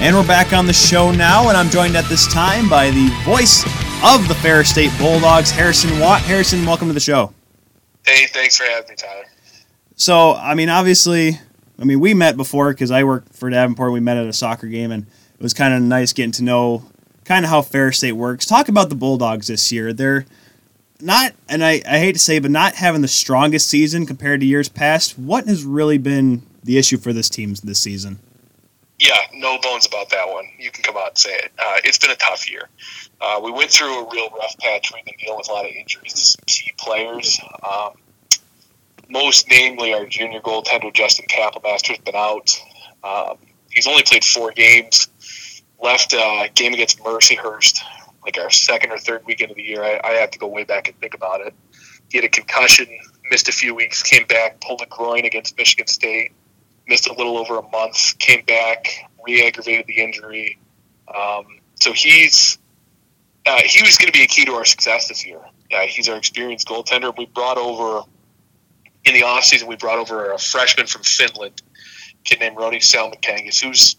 [0.00, 3.08] And we're back on the show now, and I'm joined at this time by the
[3.24, 3.62] voice
[4.04, 6.22] of the Ferris State Bulldogs, Harrison Watt.
[6.22, 7.32] Harrison, welcome to the show.
[8.04, 9.24] Hey, thanks for having me, Tyler.
[9.94, 11.38] So, I mean, obviously,
[11.78, 13.92] I mean, we met before because I worked for Davenport.
[13.92, 16.82] We met at a soccer game, and it was kind of nice getting to know
[17.24, 18.44] kind of how Ferris State works.
[18.44, 19.92] Talk about the Bulldogs this year.
[19.92, 20.26] They're
[21.00, 24.46] not, and I, I hate to say, but not having the strongest season compared to
[24.46, 25.16] years past.
[25.16, 28.18] What has really been the issue for this team this season?
[28.98, 30.48] Yeah, no bones about that one.
[30.58, 31.52] You can come out and say it.
[31.58, 32.68] Uh, it's been a tough year.
[33.22, 34.92] Uh, we went through a real rough patch.
[34.92, 37.40] We've been dealing with a lot of injuries to some key players.
[37.62, 37.92] Um,
[39.08, 42.60] most namely, our junior goaltender Justin Kapelmaster's been out.
[43.04, 43.38] Um,
[43.70, 45.08] he's only played four games.
[45.80, 47.80] Left uh, game against Mercyhurst,
[48.24, 49.82] like our second or third weekend of the year.
[49.82, 51.54] I, I have to go way back and think about it.
[52.08, 52.86] He had a concussion,
[53.30, 56.32] missed a few weeks, came back, pulled a groin against Michigan State
[56.86, 60.58] missed a little over a month, came back, re-aggravated the injury.
[61.14, 62.58] Um, so he's
[63.46, 65.40] uh, he was going to be a key to our success this year.
[65.72, 67.16] Uh, he's our experienced goaltender.
[67.16, 68.02] We brought over
[69.04, 71.60] in the offseason, we brought over a freshman from Finland,
[72.24, 73.96] kid named Roni Salmenkangas, who's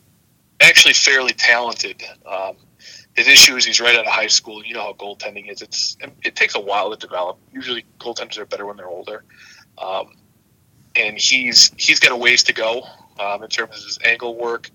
[0.61, 2.01] actually fairly talented.
[2.25, 2.55] Um,
[3.15, 4.63] his issue is he's right out of high school.
[4.63, 7.37] You know how goaltending is; it's it takes a while to develop.
[7.51, 9.23] Usually, goaltenders are better when they're older.
[9.77, 10.13] Um,
[10.95, 12.83] and he's he's got a ways to go
[13.19, 14.69] um, in terms of his angle work.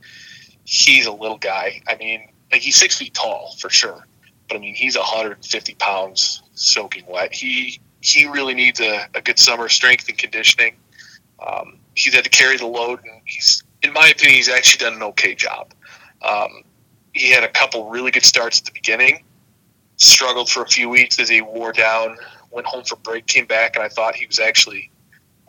[0.64, 1.82] He's a little guy.
[1.88, 4.06] I mean, like he's six feet tall for sure,
[4.48, 7.32] but I mean he's 150 pounds soaking wet.
[7.34, 10.76] He he really needs a, a good summer strength and conditioning.
[11.44, 14.94] Um, he's had to carry the load, and he's, in my opinion, he's actually done
[14.94, 15.72] an okay job.
[16.22, 16.62] Um,
[17.12, 19.24] he had a couple really good starts at the beginning,
[19.96, 22.16] struggled for a few weeks as he wore down
[22.50, 24.90] went home for break, came back, and I thought he was actually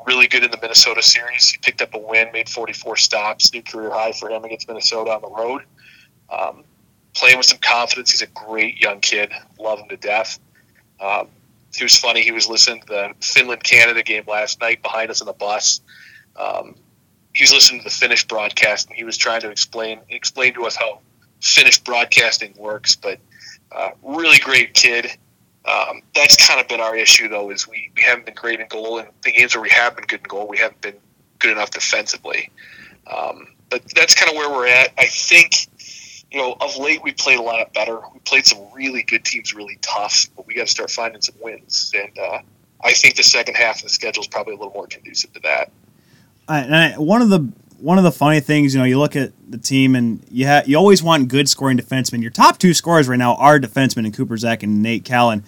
[0.06, 1.50] really good in the Minnesota series.
[1.50, 5.12] He picked up a win, made 44 stops, new career high for him against Minnesota
[5.12, 5.64] on the road.
[6.30, 6.64] Um,
[7.14, 8.12] playing with some confidence.
[8.12, 9.32] He's a great young kid.
[9.60, 10.40] Love him to death.
[11.00, 11.28] Um,
[11.76, 12.22] he was funny.
[12.22, 15.82] He was listening to the Finland Canada game last night behind us on the bus.
[16.36, 16.76] Um,
[17.34, 20.66] he was listening to the Finnish broadcast, and he was trying to explain explain to
[20.66, 21.00] us how
[21.42, 22.96] Finnish broadcasting works.
[22.96, 23.20] But
[23.72, 25.08] uh, really great kid.
[25.66, 28.68] Um, that's kind of been our issue, though, is we, we haven't been great in
[28.68, 30.96] goal, and the games where we have been good in goal, we haven't been
[31.38, 32.50] good enough defensively.
[33.06, 34.92] Um, but that's kind of where we're at.
[34.98, 35.68] I think,
[36.32, 38.00] you know, of late we played a lot better.
[38.14, 41.36] We played some really good teams, really tough, but we got to start finding some
[41.42, 41.92] wins.
[41.96, 42.42] And uh,
[42.84, 45.40] I think the second half of the schedule is probably a little more conducive to
[45.42, 45.72] that.
[46.48, 49.58] I, one of the one of the funny things, you know, you look at the
[49.58, 52.22] team and you ha- you always want good scoring defensemen.
[52.22, 55.44] Your top two scorers right now are defensemen in Cooper Zech and Nate Kallen.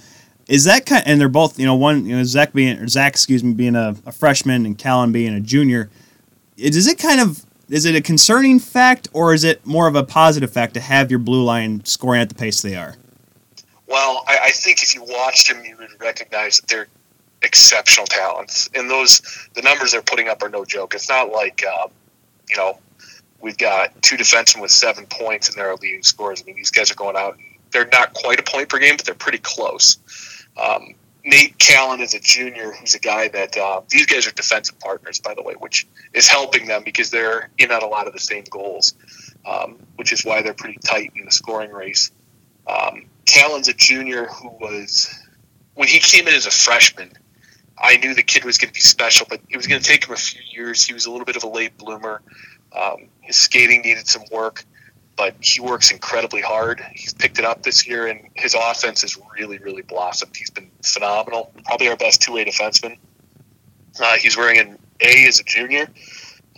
[0.48, 1.04] Is that kind?
[1.06, 3.76] and they're both, you know, one, you know, Zach being or Zach, excuse me, being
[3.76, 5.90] a, a freshman and Kallen being a junior.
[6.58, 10.04] Is it kind of is it a concerning fact or is it more of a
[10.04, 12.96] positive fact to have your blue line scoring at the pace they are?
[13.88, 16.88] Well, I, I think if you watched them, you would recognize that they're
[17.42, 19.22] exceptional talents, and those
[19.56, 20.94] the numbers they're putting up are no joke.
[20.94, 21.90] It's not like um,
[22.50, 22.78] you know
[23.42, 26.42] we've got two defensemen with seven points and they're our leading scorers.
[26.42, 27.38] I mean, these guys are going out.
[27.72, 29.98] They're not quite a point per game, but they're pretty close.
[30.62, 34.80] Um, Nate Kallen is a junior who's a guy that uh, these guys are defensive
[34.80, 38.14] partners, by the way, which is helping them because they're in on a lot of
[38.14, 38.96] the same goals,
[39.46, 42.12] um, which is why they're pretty tight in the scoring race.
[42.68, 45.14] Um, Kallen's a junior who was,
[45.76, 47.12] when he came in as a freshman,
[47.78, 50.06] I knew the kid was going to be special, but it was going to take
[50.06, 50.86] him a few years.
[50.86, 52.22] He was a little bit of a late bloomer.
[52.76, 54.64] Um, his skating needed some work,
[55.22, 56.84] but he works incredibly hard.
[56.96, 60.36] He's picked it up this year, and his offense has really, really blossomed.
[60.36, 61.54] He's been phenomenal.
[61.64, 62.98] Probably our best two-way defenseman.
[64.00, 65.88] Uh, he's wearing an A as a junior.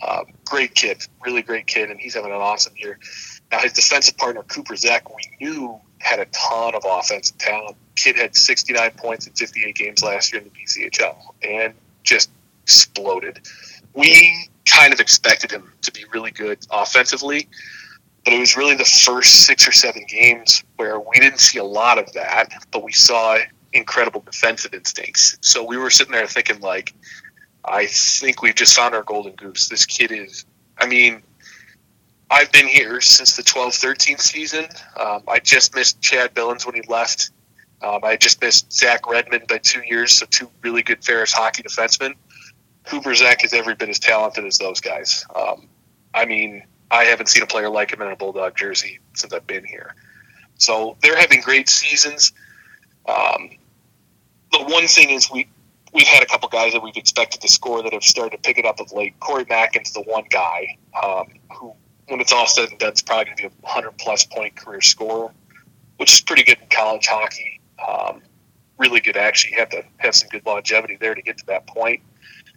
[0.02, 2.98] Uh, great kid, really great kid, and he's having an awesome year.
[3.52, 7.76] Now his defensive partner Cooper Zech, we knew had a ton of offensive talent.
[7.96, 12.30] Kid had 69 points in 58 games last year in the BCHL, and just
[12.62, 13.46] exploded.
[13.92, 17.46] We kind of expected him to be really good offensively,
[18.24, 21.64] but it was really the first six or seven games where we didn't see a
[21.64, 23.38] lot of that, but we saw
[23.72, 25.36] incredible defensive instincts.
[25.40, 26.94] So we were sitting there thinking, like,
[27.64, 29.68] I think we've just found our golden goose.
[29.68, 30.46] This kid is,
[30.78, 31.22] I mean,
[32.30, 34.66] I've been here since the 12 13 season.
[34.98, 37.30] Um, I just missed Chad Billins when he left.
[37.82, 41.62] Um, I just missed Zach Redmond by two years, so two really good Ferris hockey
[41.62, 42.14] defensemen.
[42.84, 45.24] Cooper Zech is every bit as talented as those guys.
[45.34, 45.68] Um,
[46.14, 49.46] I mean, I haven't seen a player like him in a Bulldog jersey since I've
[49.46, 49.96] been here.
[50.58, 52.32] So they're having great seasons.
[53.06, 53.50] Um,
[54.52, 55.48] the one thing is we
[55.92, 58.58] we've had a couple guys that we've expected to score that have started to pick
[58.58, 59.18] it up of late.
[59.18, 61.72] Corey Mackin's the one guy um, who,
[62.06, 64.54] when it's all said and done, is probably going to be a hundred plus point
[64.54, 65.32] career scorer,
[65.96, 67.60] which is pretty good in college hockey.
[67.86, 68.22] Um,
[68.78, 69.54] really good, actually.
[69.54, 72.02] You have to have some good longevity there to get to that point.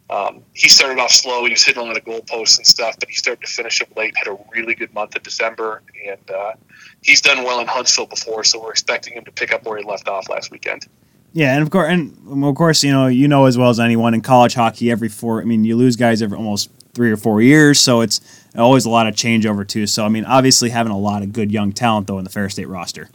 [0.09, 1.43] Um, he started off slow.
[1.43, 3.95] He was hitting a lot of goalposts and stuff, but he started to finish up
[3.97, 4.15] late.
[4.15, 6.53] Had a really good month in December, and uh,
[7.01, 9.83] he's done well in Huntsville before, so we're expecting him to pick up where he
[9.83, 10.87] left off last weekend.
[11.33, 14.13] Yeah, and of course, and of course, you know, you know as well as anyone
[14.13, 15.41] in college hockey, every four.
[15.41, 18.21] I mean, you lose guys every almost three or four years, so it's
[18.57, 19.85] always a lot of changeover too.
[19.87, 22.53] So, I mean, obviously having a lot of good young talent though in the Ferris
[22.53, 23.09] State roster.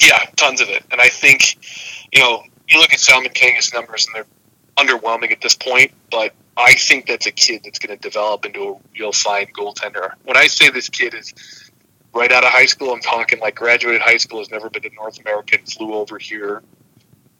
[0.00, 1.56] Yeah, tons of it, and I think,
[2.12, 4.26] you know, you look at Salmon King's numbers, and they're
[4.76, 8.68] underwhelming at this point, but I think that's a kid that's going to develop into
[8.68, 10.12] a real fine goaltender.
[10.24, 11.32] When I say this kid is
[12.14, 14.90] right out of high school, I'm talking like graduated high school, has never been to
[14.90, 16.62] North America, flew over here,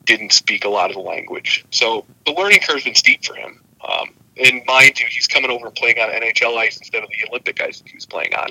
[0.05, 1.65] didn't speak a lot of the language.
[1.71, 3.61] So the learning curve's been steep for him.
[3.87, 7.61] Um, and mind you, he's coming over playing on NHL ice instead of the Olympic
[7.61, 8.49] ice that he was playing on.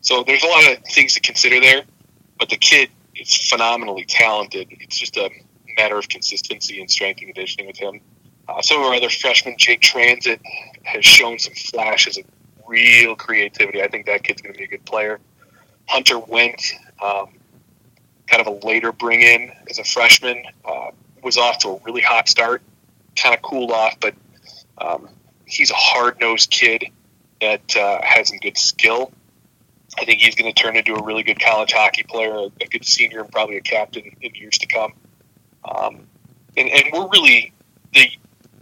[0.00, 1.82] So there's a lot of things to consider there,
[2.38, 4.68] but the kid is phenomenally talented.
[4.70, 5.30] It's just a
[5.76, 8.00] matter of consistency and strength and conditioning with him.
[8.48, 10.40] Uh, some of our other freshmen, Jake Transit,
[10.82, 12.24] has shown some flashes of
[12.66, 13.82] real creativity.
[13.82, 15.20] I think that kid's going to be a good player.
[15.88, 16.60] Hunter Went,
[17.02, 17.28] um,
[18.26, 20.90] kind of a later bring in as a freshman, uh,
[21.22, 22.62] was off to a really hot start,
[23.16, 24.14] kind of cooled off, but
[24.78, 25.08] um,
[25.44, 26.84] he's a hard nosed kid
[27.40, 29.12] that uh, has some good skill.
[29.98, 32.66] I think he's going to turn into a really good college hockey player, a, a
[32.70, 34.92] good senior, and probably a captain in years to come.
[35.64, 36.06] Um,
[36.56, 37.52] and, and we're really
[37.94, 38.08] the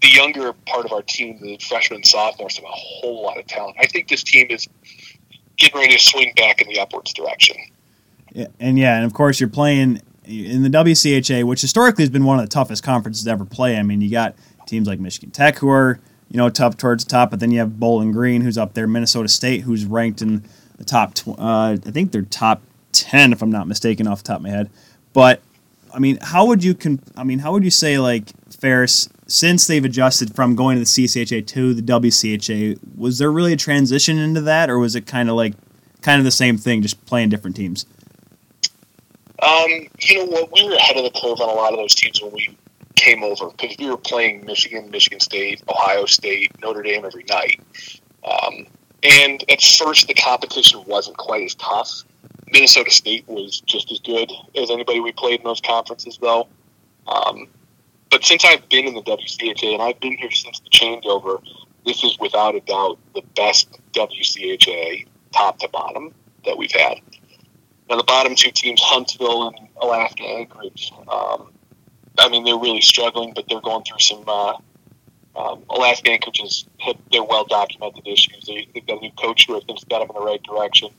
[0.00, 3.46] the younger part of our team, the freshmen and sophomores, have a whole lot of
[3.46, 3.76] talent.
[3.78, 4.66] I think this team is
[5.58, 7.56] getting ready to swing back in the upwards direction.
[8.32, 12.24] Yeah, and yeah, and of course you're playing in the WCHA, which historically has been
[12.24, 13.76] one of the toughest conferences to ever play.
[13.76, 14.34] I mean, you got
[14.66, 17.58] teams like Michigan Tech who are you know tough towards the top, but then you
[17.58, 20.44] have Bowling Green who's up there, Minnesota State who's ranked in
[20.78, 21.14] the top.
[21.14, 24.42] Tw- uh, I think they're top ten if I'm not mistaken off the top of
[24.42, 24.70] my head.
[25.12, 25.42] But
[25.92, 29.66] I mean, how would you con- I mean, how would you say like Ferris since
[29.66, 32.78] they've adjusted from going to the CCHA to the WCHA?
[32.96, 35.54] Was there really a transition into that, or was it kind of like
[36.02, 37.86] kind of the same thing, just playing different teams?
[39.42, 40.52] Um, you know what?
[40.52, 42.56] We were ahead of the curve on a lot of those teams when we
[42.96, 47.60] came over because we were playing Michigan, Michigan State, Ohio State, Notre Dame every night.
[48.24, 48.66] Um,
[49.02, 52.04] and at first, the competition wasn't quite as tough.
[52.52, 56.48] Minnesota State was just as good as anybody we played in those conferences, though.
[57.06, 57.48] Um,
[58.10, 61.42] but since I've been in the WCHA and I've been here since the changeover,
[61.86, 66.12] this is without a doubt the best WCHA top to bottom
[66.44, 66.98] that we've had.
[67.88, 71.52] Now, the bottom two teams, Huntsville and Alaska Anchorage, um,
[72.18, 74.24] I mean, they're really struggling, but they're going through some.
[74.26, 74.54] Uh,
[75.36, 78.44] um, Alaska Anchorage has had their well documented issues.
[78.46, 80.90] They, have got a new coach who I think's got them in the right direction.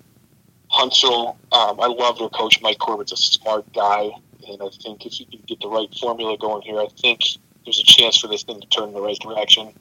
[0.71, 2.61] Huntsville, um, I love their coach.
[2.61, 4.09] Mike Corbett's a smart guy,
[4.47, 7.21] and I think if you can get the right formula going here, I think
[7.65, 9.73] there's a chance for this thing to turn in the right direction.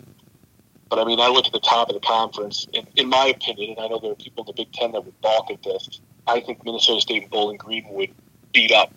[0.88, 3.76] But I mean, I look at the top of the conference, and in my opinion,
[3.76, 6.00] and I know there are people in the Big Ten that would balk at this.
[6.26, 8.10] I think Minnesota State and Bowling Green would
[8.52, 8.92] beat up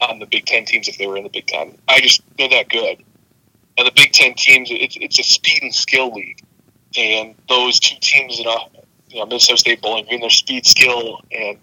[0.00, 1.78] on the Big Ten teams if they were in the Big Ten.
[1.86, 3.04] I just they're that good.
[3.78, 6.42] And the Big Ten teams, it's it's a speed and skill league,
[6.96, 8.68] and those two teams, know,
[9.10, 11.58] you know Minnesota State, Bowling Green, their speed, skill, and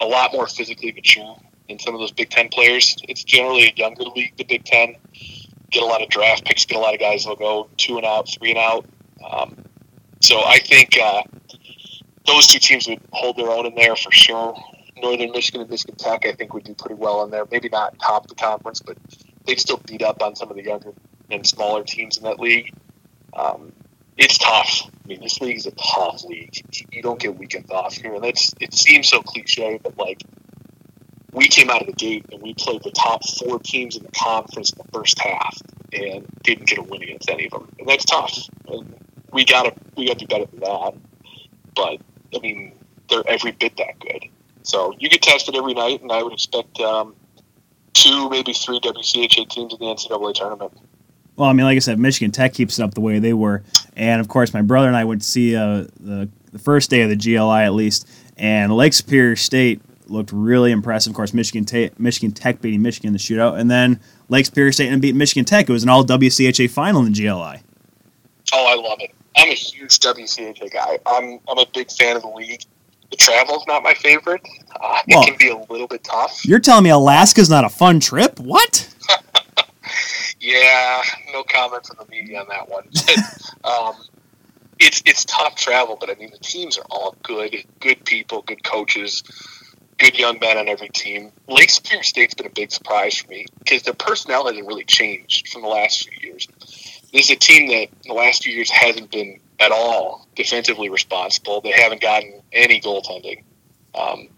[0.00, 1.36] a lot more physically mature
[1.68, 2.96] than some of those Big Ten players.
[3.08, 4.96] It's generally a younger league, the Big Ten.
[5.70, 8.04] Get a lot of draft picks, get a lot of guys that'll go two and
[8.04, 8.86] out, three and out.
[9.28, 9.64] Um,
[10.20, 11.22] so I think uh,
[12.26, 14.54] those two teams would hold their own in there for sure.
[14.96, 17.46] Northern Michigan and Michigan Tech, I think, would do pretty well in there.
[17.50, 18.98] Maybe not top the conference, but
[19.46, 20.92] they'd still beat up on some of the younger
[21.30, 22.74] and smaller teams in that league.
[23.32, 23.72] Um,
[24.16, 24.90] it's tough.
[25.10, 26.54] Mean, this league is a tough league.
[26.92, 30.22] You don't get weekends off here, and that's it seems so cliche, but like
[31.32, 34.12] we came out of the gate and we played the top four teams in the
[34.12, 35.60] conference in the first half
[35.92, 38.38] and didn't get a win against any of them, and that's tough.
[38.68, 38.94] And
[39.32, 40.94] we got to we got to do better than that.
[41.74, 41.98] But
[42.32, 44.26] I mean, they're every bit that good.
[44.62, 47.16] So you get tested every night, and I would expect um,
[47.94, 50.72] two, maybe three WCHA teams in the NCAA tournament.
[51.34, 53.62] Well, I mean, like I said, Michigan Tech keeps it up the way they were,
[54.00, 57.02] and of course, my brother and I went to see uh, the the first day
[57.02, 61.10] of the GLI at least, and Lake Superior State looked really impressive.
[61.12, 64.72] Of course, Michigan Tech, Michigan Tech beating Michigan in the shootout, and then Lake Superior
[64.72, 65.68] State and beat Michigan Tech.
[65.68, 67.60] It was an all WCHA final in the GLI.
[68.52, 69.10] Oh, I love it.
[69.36, 70.98] I'm a huge WCHA guy.
[71.06, 72.62] I'm I'm a big fan of the league.
[73.10, 74.40] The travel's not my favorite.
[74.80, 76.44] Uh, Well- it can be a little bit tough.
[76.44, 78.38] You're telling me Alaska's not a fun trip?
[78.40, 78.88] What?
[80.40, 82.84] Yeah, no comment from the media on that one.
[83.64, 83.94] um,
[84.78, 88.64] it's it's tough travel, but I mean the teams are all good, good people, good
[88.64, 89.22] coaches,
[89.98, 91.30] good young men on every team.
[91.46, 95.48] Lake Superior State's been a big surprise for me because their personnel hasn't really changed
[95.48, 96.48] from the last few years.
[97.12, 100.88] This is a team that in the last few years hasn't been at all defensively
[100.88, 101.60] responsible.
[101.60, 103.42] They haven't gotten any goaltending.
[103.94, 104.28] Um,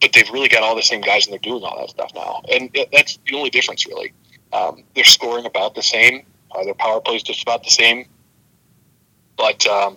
[0.00, 2.42] but they've really got all the same guys and they're doing all that stuff now.
[2.50, 4.12] And that's the only difference, really.
[4.52, 6.24] Um, they're scoring about the same.
[6.50, 8.06] Uh, their power play is just about the same.
[9.36, 9.96] But um,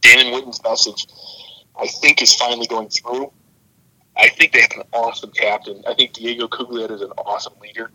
[0.00, 1.06] Damon Whitten's message,
[1.78, 3.32] I think, is finally going through.
[4.16, 5.82] I think they have an awesome captain.
[5.88, 7.90] I think Diego Cuglietta is an awesome leader.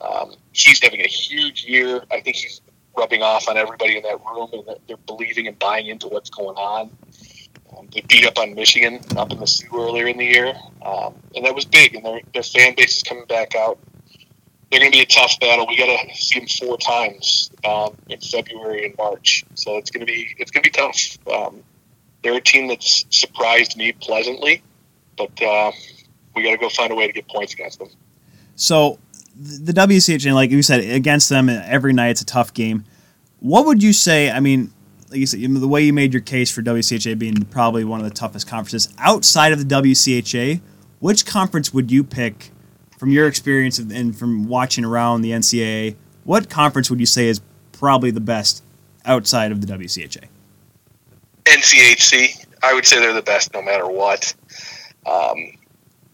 [0.00, 2.02] Um, he's having a huge year.
[2.10, 2.62] I think he's
[2.96, 6.56] rubbing off on everybody in that room, and they're believing and buying into what's going
[6.56, 6.90] on.
[7.76, 11.14] Um, they beat up on Michigan up in the Soo earlier in the year, um,
[11.34, 11.94] and that was big.
[11.94, 13.78] And their, their fan base is coming back out.
[14.70, 15.66] They're going to be a tough battle.
[15.66, 20.06] We got to see them four times um, in February and March, so it's going
[20.06, 21.18] to be it's going to be tough.
[21.32, 21.62] Um,
[22.22, 24.62] they're a team that's surprised me pleasantly,
[25.16, 25.72] but uh,
[26.36, 27.88] we got to go find a way to get points against them.
[28.54, 28.98] So
[29.36, 32.84] the WCHA, like you said, against them every night, it's a tough game.
[33.40, 34.30] What would you say?
[34.30, 34.72] I mean,
[35.10, 38.04] like you said, the way you made your case for WCHA being probably one of
[38.04, 40.60] the toughest conferences outside of the WCHA,
[41.00, 42.50] which conference would you pick
[43.00, 45.96] from your experience and from watching around the NCAA?
[46.24, 47.40] What conference would you say is
[47.72, 48.62] probably the best
[49.06, 50.26] outside of the WCHA?
[51.46, 54.34] NCHC, I would say they're the best no matter what.
[55.06, 55.38] Um,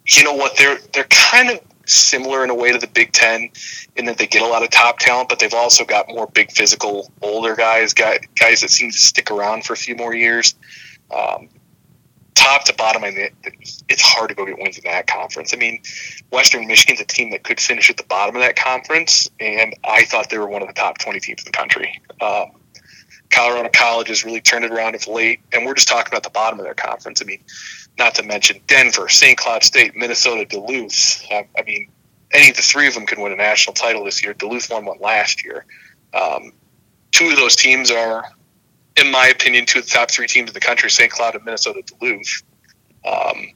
[0.06, 0.56] you know what?
[0.56, 3.50] They're they're kind of similar in a way to the Big Ten
[3.96, 6.52] in that they get a lot of top talent, but they've also got more big
[6.52, 10.54] physical older guys, guys, that seem to stick around for a few more years.
[11.10, 11.48] Um,
[12.36, 13.28] top to bottom, I mean,
[13.88, 15.52] it's hard to go get wins in that conference.
[15.52, 15.82] I mean,
[16.30, 20.04] Western Michigan's a team that could finish at the bottom of that conference, and I
[20.04, 22.00] thought they were one of the top 20 teams in the country.
[22.20, 22.52] Um,
[23.30, 26.30] Colorado College has really turned it around of late, and we're just talking about the
[26.30, 27.20] bottom of their conference.
[27.20, 27.42] I mean,
[27.98, 29.36] not to mention Denver, St.
[29.36, 31.24] Cloud State, Minnesota, Duluth.
[31.30, 31.88] Uh, I mean,
[32.32, 34.34] any of the three of them could win a national title this year.
[34.34, 35.64] Duluth won one last year.
[36.14, 36.52] Um,
[37.12, 38.24] two of those teams are,
[38.96, 41.10] in my opinion, two of the top three teams in the country: St.
[41.10, 42.42] Cloud and Minnesota Duluth.
[43.04, 43.52] Um,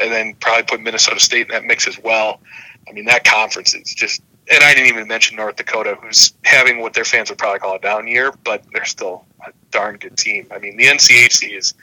[0.00, 2.40] and then probably put Minnesota State in that mix as well.
[2.88, 6.80] I mean, that conference is just and I didn't even mention North Dakota, who's having
[6.80, 10.16] what their fans would probably call a down year, but they're still a darn good
[10.16, 10.48] team.
[10.50, 11.74] I mean, the NCHC is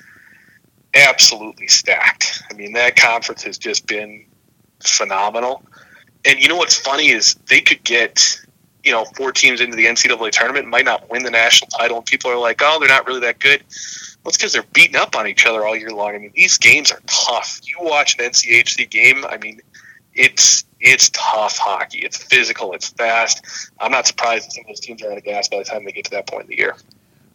[0.96, 2.42] absolutely stacked.
[2.50, 4.26] I mean, that conference has just been
[4.84, 5.64] phenomenal.
[6.24, 8.42] And you know what's funny is they could get,
[8.86, 12.06] you know, four teams into the NCAA tournament, might not win the national title, and
[12.06, 13.62] people are like, oh, they're not really that good.
[13.62, 16.16] Well, it's because they're beating up on each other all year long.
[16.16, 17.60] I mean, these games are tough.
[17.64, 19.60] You watch an NCHC game, I mean,
[20.14, 22.00] it's it's tough hockey.
[22.00, 22.74] It's physical.
[22.74, 23.72] It's fast.
[23.80, 25.84] I'm not surprised that some of those teams are out of gas by the time
[25.84, 26.76] they get to that point in the year.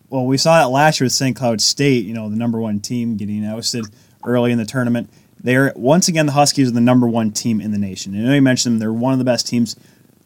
[0.09, 1.37] Well, we saw that last year with St.
[1.37, 2.05] Cloud State.
[2.05, 3.87] You know, the number one team getting ousted
[4.25, 5.11] early in the tournament.
[5.43, 8.15] They're once again the Huskies are the number one team in the nation.
[8.15, 9.77] And I know you mentioned them; they're one of the best teams.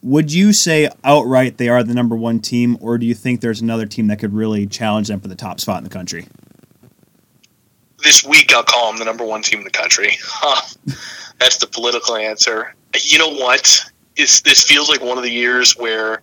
[0.04, 3.60] Would you say outright they are the number one team, or do you think there's
[3.60, 6.26] another team that could really challenge them for the top spot in the country?
[8.04, 10.18] This week, I'll call them the number one team in the country.
[11.40, 13.90] That's the political answer you know what?
[14.16, 16.22] Is this feels like one of the years where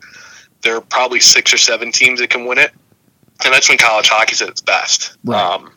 [0.62, 2.72] there are probably six or seven teams that can win it,
[3.44, 5.18] and that's when college hockey's at its best.
[5.26, 5.42] Right.
[5.42, 5.74] Um,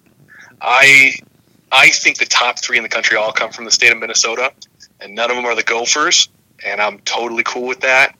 [0.60, 1.14] I
[1.72, 4.52] I think the top three in the country all come from the state of Minnesota,
[5.00, 6.28] and none of them are the Gophers,
[6.64, 8.16] and I'm totally cool with that.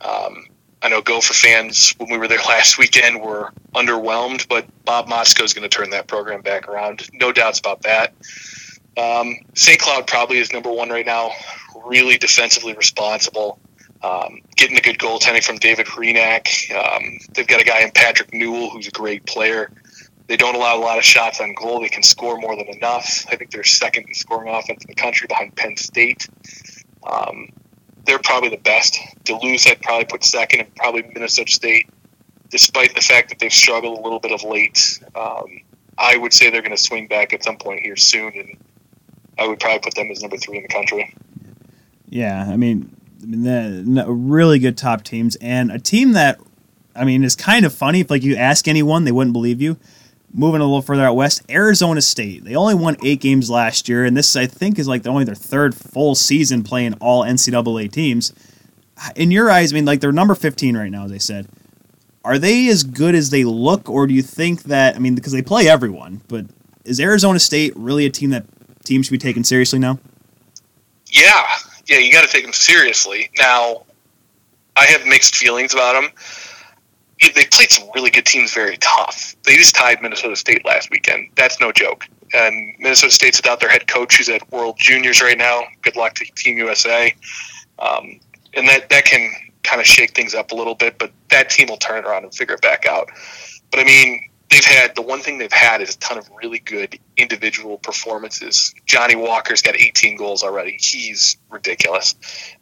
[0.00, 0.46] Um,
[0.82, 5.42] I know Gopher fans when we were there last weekend were underwhelmed, but Bob Motzko
[5.42, 7.08] is going to turn that program back around.
[7.12, 8.14] No doubts about that.
[8.96, 9.80] Um, St.
[9.80, 11.32] Cloud probably is number one right now
[11.84, 13.58] really defensively responsible.
[14.02, 16.70] Um, getting a good goaltending from David Hrenak.
[16.74, 19.70] Um, they've got a guy in Patrick Newell who's a great player.
[20.26, 21.80] They don't allow a lot of shots on goal.
[21.80, 23.26] They can score more than enough.
[23.30, 26.28] I think they're second in scoring offense in the country behind Penn State.
[27.02, 27.48] Um,
[28.04, 28.98] they're probably the best.
[29.24, 31.88] Duluth, I'd probably put second, and probably Minnesota State,
[32.50, 35.00] despite the fact that they've struggled a little bit of late.
[35.14, 35.60] Um,
[35.96, 38.56] I would say they're going to swing back at some point here soon, and
[39.38, 41.14] I would probably put them as number three in the country.
[42.08, 46.38] Yeah, I mean, the, really good top teams, and a team that,
[46.94, 48.00] I mean, is kind of funny.
[48.00, 49.78] If like you ask anyone, they wouldn't believe you.
[50.36, 52.44] Moving a little further out west, Arizona State.
[52.44, 55.36] They only won eight games last year, and this I think is like only their
[55.36, 58.32] third full season playing all NCAA teams.
[59.14, 61.48] In your eyes, I mean, like they're number fifteen right now, as I said.
[62.24, 64.96] Are they as good as they look, or do you think that?
[64.96, 66.46] I mean, because they play everyone, but
[66.84, 68.44] is Arizona State really a team that
[68.84, 70.00] teams should be taken seriously now?
[71.06, 71.46] Yeah,
[71.86, 73.30] yeah, you got to take them seriously.
[73.38, 73.84] Now,
[74.76, 76.10] I have mixed feelings about them.
[77.30, 79.34] They played some really good teams very tough.
[79.44, 81.30] They just tied Minnesota State last weekend.
[81.36, 82.06] That's no joke.
[82.32, 85.64] And Minnesota State's without their head coach, who's at World Juniors right now.
[85.82, 87.14] Good luck to Team USA.
[87.78, 88.20] Um,
[88.54, 91.68] and that, that can kind of shake things up a little bit, but that team
[91.68, 93.08] will turn around and figure it back out.
[93.70, 96.58] But I mean, they've had the one thing they've had is a ton of really
[96.58, 98.74] good individual performances.
[98.86, 100.76] Johnny Walker's got 18 goals already.
[100.80, 102.14] He's ridiculous.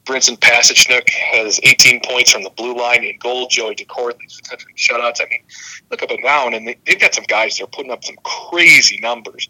[0.05, 3.49] Brinson Pasichnuk has 18 points from the blue line in goal.
[3.49, 5.21] Joey Daccord leads the country shutouts.
[5.21, 5.43] I mean,
[5.91, 8.17] look up and down, and they, have got some guys that are putting up some
[8.23, 9.49] crazy numbers.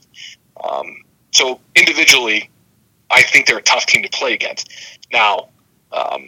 [0.62, 2.50] Um, so individually,
[3.10, 4.70] I think they're a tough team to play against.
[5.12, 5.48] Now,
[5.92, 6.26] um,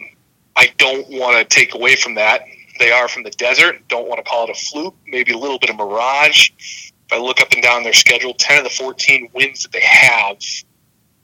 [0.55, 2.41] I don't want to take away from that
[2.79, 3.87] they are from the desert.
[3.87, 4.95] Don't want to call it a fluke.
[5.07, 6.49] Maybe a little bit of mirage.
[6.59, 9.81] If I look up and down their schedule, 10 of the 14 wins that they
[9.81, 10.37] have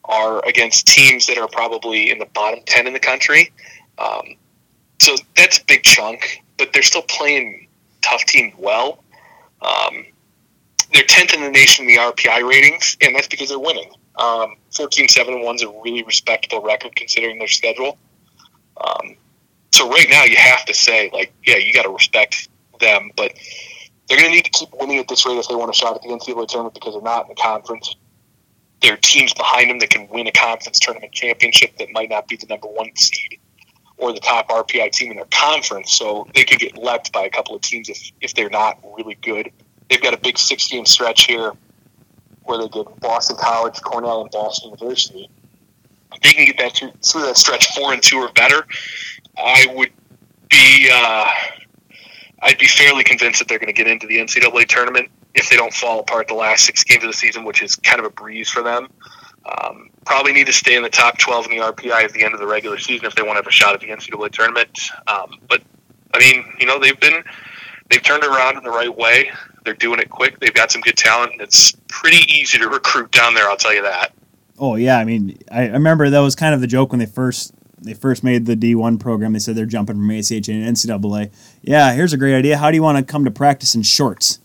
[0.06, 3.52] are against teams that are probably in the bottom 10 in the country.
[3.98, 4.36] Um,
[5.00, 7.68] so that's a big chunk, but they're still playing
[8.02, 9.04] tough teams well.
[9.62, 10.06] Um,
[10.94, 13.92] they're 10th in the nation in the RPI ratings, and that's because they're winning.
[14.18, 17.98] Um, 14 7 1 is a really respectable record considering their schedule.
[18.78, 19.16] Um,
[19.74, 22.50] so right now you have to say like, yeah, you got to respect
[22.80, 23.34] them, but
[24.08, 25.96] they're going to need to keep winning at this rate if they want a shot
[25.96, 27.96] at the NCAA tournament because they're not in the conference.
[28.82, 32.28] There are teams behind them that can win a conference tournament championship that might not
[32.28, 33.40] be the number one seed
[33.98, 35.94] or the top RPI team in their conference.
[35.94, 39.16] So they could get left by a couple of teams if, if they're not really
[39.22, 39.52] good.
[39.90, 41.54] They've got a big six game stretch here
[42.44, 45.30] where they get Boston College, Cornell, and Boston University.
[46.24, 48.66] they can get that through, through that stretch four and two or better,
[49.38, 49.92] I would
[50.50, 51.32] be uh,
[52.42, 55.10] I'd be fairly convinced that they're going to get into the NCAA tournament.
[55.34, 58.00] if they don't fall apart the last six games of the season, which is kind
[58.00, 58.90] of a breeze for them.
[59.46, 62.34] Um, probably need to stay in the top 12 in the RPI at the end
[62.34, 64.78] of the regular season if they want to have a shot at the NCAA tournament.
[65.08, 65.62] Um, but
[66.14, 67.24] I mean, you know, they've been
[67.90, 69.32] they've turned around in the right way.
[69.64, 70.40] They're doing it quick.
[70.40, 71.34] They've got some good talent.
[71.34, 73.48] And it's pretty easy to recruit down there.
[73.48, 74.14] I'll tell you that.
[74.60, 77.06] Oh yeah, I mean, I, I remember that was kind of the joke when they
[77.06, 79.34] first they first made the D one program.
[79.34, 81.32] They said they're jumping from ACH and NCAA.
[81.62, 82.58] Yeah, here's a great idea.
[82.58, 84.40] How do you want to come to practice in shorts?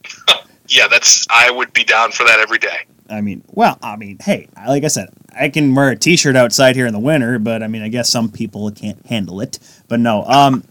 [0.68, 2.86] yeah, that's I would be down for that every day.
[3.10, 6.76] I mean, well, I mean, hey, like I said, I can wear a T-shirt outside
[6.76, 9.58] here in the winter, but I mean, I guess some people can't handle it.
[9.88, 10.64] But no, um,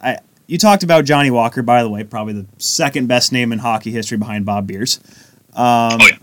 [0.00, 3.58] I you talked about Johnny Walker, by the way, probably the second best name in
[3.58, 5.00] hockey history behind Bob Beers.
[5.54, 6.18] Um, Oh, yeah.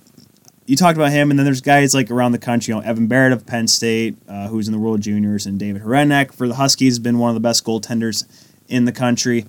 [0.65, 2.73] You talked about him, and then there's guys like around the country.
[2.73, 5.81] You know, Evan Barratt of Penn State, uh, who's in the World Juniors, and David
[5.81, 8.25] Hrenak for the Huskies, has been one of the best goaltenders
[8.69, 9.45] in the country.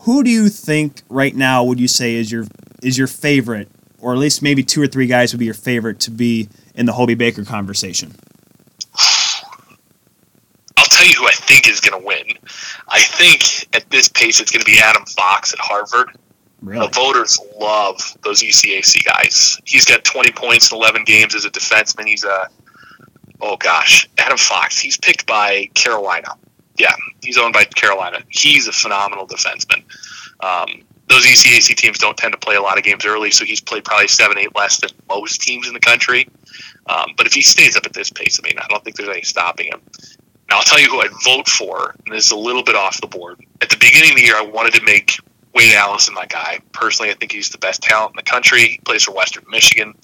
[0.00, 2.46] Who do you think right now would you say is your
[2.82, 6.00] is your favorite, or at least maybe two or three guys would be your favorite
[6.00, 8.14] to be in the Hobey Baker conversation?
[10.76, 12.38] I'll tell you who I think is going to win.
[12.88, 16.16] I think at this pace it's going to be Adam Fox at Harvard.
[16.64, 16.86] Really?
[16.86, 19.60] The voters love those ECAC guys.
[19.64, 22.06] He's got 20 points in 11 games as a defenseman.
[22.06, 22.48] He's a,
[23.42, 24.78] oh gosh, Adam Fox.
[24.78, 26.28] He's picked by Carolina.
[26.76, 28.20] Yeah, he's owned by Carolina.
[28.30, 29.84] He's a phenomenal defenseman.
[30.40, 33.60] Um, those ECAC teams don't tend to play a lot of games early, so he's
[33.60, 36.26] played probably seven, eight less than most teams in the country.
[36.86, 39.10] Um, but if he stays up at this pace, I mean, I don't think there's
[39.10, 39.82] any stopping him.
[40.48, 43.00] Now, I'll tell you who I'd vote for, and this is a little bit off
[43.00, 43.44] the board.
[43.60, 45.18] At the beginning of the year, I wanted to make
[45.54, 46.60] Wade Allison my guy.
[46.72, 48.60] Personally, I think he's the best talent in the country.
[48.60, 49.94] He plays for Western Michigan.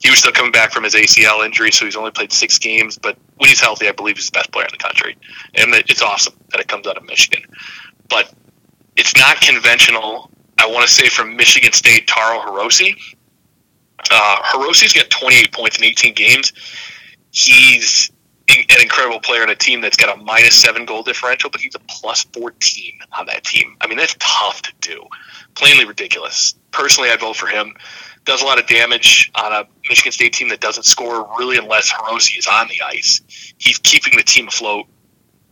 [0.00, 2.96] He was still coming back from his ACL injury, so he's only played six games.
[2.96, 5.16] But when he's healthy, I believe he's the best player in the country.
[5.54, 7.42] And it's awesome that it comes out of Michigan.
[8.08, 8.32] But
[8.96, 10.30] it's not conventional.
[10.56, 12.96] I want to say from Michigan State, Taro Hirose.
[14.10, 16.52] Uh, Hirose's got 28 points in 18 games.
[17.30, 18.10] He's
[18.48, 21.74] an incredible player in a team that's got a minus seven goal differential, but he's
[21.74, 23.76] a plus 14 on that team.
[23.80, 25.04] I mean, that's tough to do.
[25.54, 26.54] Plainly ridiculous.
[26.70, 27.74] Personally, I'd vote for him.
[28.24, 31.92] Does a lot of damage on a Michigan State team that doesn't score really unless
[31.92, 33.22] Hirose is on the ice.
[33.58, 34.86] He's keeping the team afloat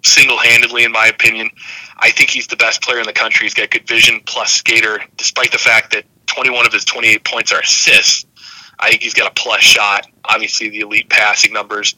[0.03, 1.51] single handedly, in my opinion.
[1.99, 3.47] I think he's the best player in the country.
[3.47, 7.53] He's got good vision plus skater, despite the fact that 21 of his 28 points
[7.53, 8.27] are assists.
[8.79, 10.07] I think he's got a plus shot.
[10.25, 11.95] Obviously, the elite passing numbers.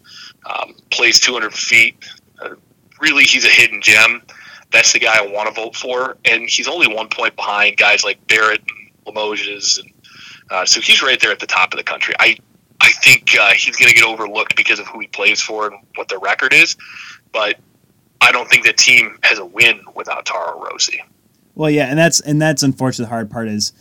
[0.49, 1.96] Um, plays 200 feet.
[2.40, 2.55] Uh,
[3.01, 4.22] really, he's a hidden gem.
[4.70, 6.16] That's the guy I want to vote for.
[6.24, 9.78] And he's only one point behind guys like Barratt and Limoges.
[9.78, 9.92] And,
[10.51, 12.14] uh, so he's right there at the top of the country.
[12.18, 12.36] I,
[12.80, 15.76] I think uh, he's going to get overlooked because of who he plays for and
[15.96, 16.76] what their record is.
[17.32, 17.59] But
[18.20, 20.99] I don't think the team has a win without Taro Hirose.
[21.55, 23.72] Well, yeah, and that's and that's unfortunately the hard part is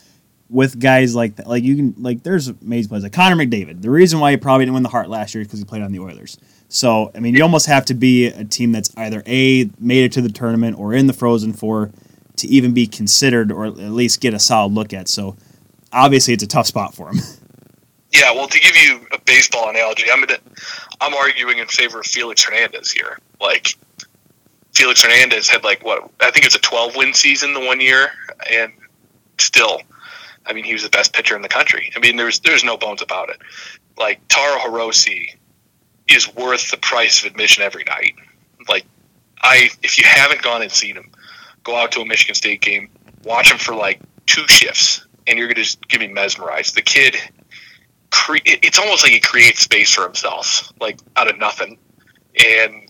[0.49, 1.47] with guys like that.
[1.47, 3.81] Like you can like there's amazing players like Connor McDavid.
[3.81, 5.81] The reason why he probably didn't win the Hart last year is because he played
[5.81, 6.37] on the Oilers.
[6.69, 10.11] So I mean, you almost have to be a team that's either a made it
[10.13, 11.91] to the tournament or in the Frozen Four
[12.37, 15.07] to even be considered or at least get a solid look at.
[15.07, 15.37] So
[15.91, 17.17] obviously, it's a tough spot for him.
[18.13, 20.39] Yeah, well, to give you a baseball analogy, I'm gonna,
[21.01, 23.19] I'm arguing in favor of Felix Hernandez here.
[23.41, 23.75] Like,
[24.73, 27.81] Felix Hernandez had like what I think it was a 12 win season the one
[27.81, 28.11] year,
[28.49, 28.71] and
[29.37, 29.81] still,
[30.45, 31.91] I mean, he was the best pitcher in the country.
[31.95, 33.37] I mean, there's there's no bones about it.
[33.97, 35.35] Like Taro Hirose
[36.09, 38.15] is worth the price of admission every night.
[38.69, 38.85] Like,
[39.41, 41.11] I if you haven't gone and seen him,
[41.63, 42.89] go out to a Michigan State game,
[43.23, 46.75] watch him for like two shifts, and you're gonna just get me mesmerized.
[46.75, 47.15] The kid
[48.09, 51.77] cre- it's almost like he creates space for himself, like out of nothing.
[52.35, 52.89] And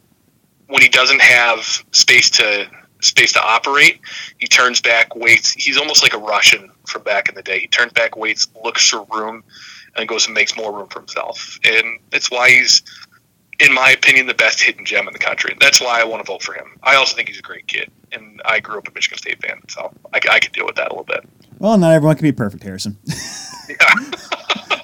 [0.68, 1.59] when he doesn't have
[1.91, 2.68] space to
[3.01, 3.99] space to operate,
[4.38, 5.51] he turns back, waits.
[5.51, 7.59] He's almost like a Russian from back in the day.
[7.59, 9.43] He turns back, waits, looks for room,
[9.98, 11.60] and goes and makes more room for himself.
[11.64, 12.82] And that's why he's,
[13.60, 15.56] in my opinion, the best hidden gem in the country.
[15.60, 16.78] That's why I want to vote for him.
[16.84, 19.62] I also think he's a great kid, and I grew up a Michigan State fan,
[19.68, 21.28] so I, I could deal with that a little bit.
[21.60, 22.98] Well, not everyone can be perfect, Harrison.
[23.70, 23.76] Yeah.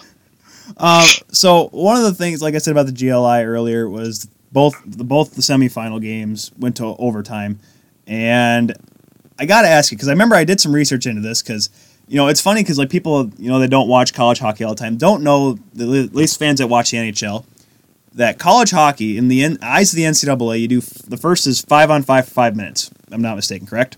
[0.78, 4.82] Um, so one of the things, like I said about the GLI earlier, was both
[4.86, 7.60] the both the semifinal games went to overtime,
[8.08, 8.74] and
[9.38, 11.70] I got to ask you because I remember I did some research into this because
[12.08, 14.74] you know it's funny because like people you know that don't watch college hockey all
[14.76, 17.46] the time don't know the at least fans that watch the NHL
[18.16, 21.62] that college hockey in the eyes of the NCAA you do f- the first is
[21.62, 22.92] five on five for five minutes.
[23.12, 23.98] I'm not mistaken, correct?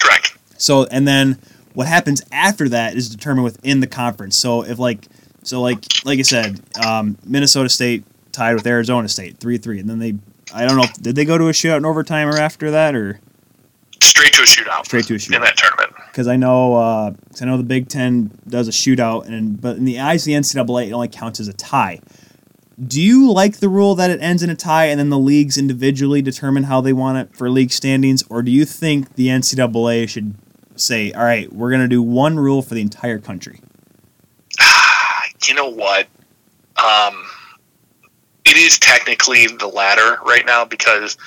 [0.00, 0.36] Correct.
[0.58, 1.38] So and then
[1.74, 4.36] what happens after that is determined within the conference.
[4.38, 5.06] So if like
[5.42, 9.88] so like like I said, um, Minnesota State tied with Arizona State three three, and
[9.88, 10.14] then they
[10.52, 13.20] I don't know did they go to a shootout in overtime or after that or
[14.02, 14.84] Straight to a shootout.
[14.86, 15.92] Straight to a shootout in that tournament.
[16.10, 19.84] because I know uh I know the Big Ten does a shootout, and but in
[19.84, 22.00] the eyes of the NCAA, it only counts as a tie.
[22.82, 25.58] Do you like the rule that it ends in a tie and then the leagues
[25.58, 30.08] individually determine how they want it for league standings, or do you think the NCAA
[30.08, 30.34] should
[30.76, 33.60] say, "All right, we're going to do one rule for the entire country"?
[35.46, 36.06] you know what?
[36.82, 37.26] Um,
[38.46, 41.18] it is technically the latter right now because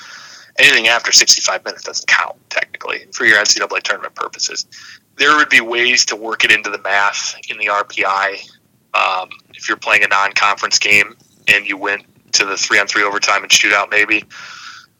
[0.58, 4.66] anything after 65 minutes doesn't count technically for your NCAA tournament purposes.
[5.16, 8.48] There would be ways to work it into the math in the RPI
[8.94, 11.16] um, if you're playing a non-conference game
[11.48, 14.24] and you went to the three-on-three overtime and shootout, maybe.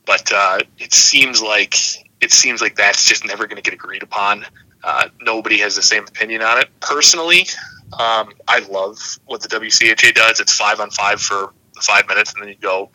[0.07, 1.77] But uh, it seems like
[2.21, 4.47] it seems like that's just never going to get agreed upon.
[4.83, 6.69] Uh, nobody has the same opinion on it.
[6.81, 7.47] Personally,
[7.99, 10.41] um, I love what the WCHA does.
[10.41, 12.91] It's five on five for five minutes, and then you go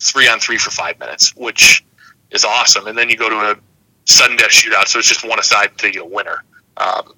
[0.00, 1.84] three on three for five minutes, which
[2.30, 2.86] is awesome.
[2.86, 3.56] And then you go to a
[4.04, 6.44] sudden death shootout, so it's just one aside until you get a winner.
[6.76, 7.14] Um,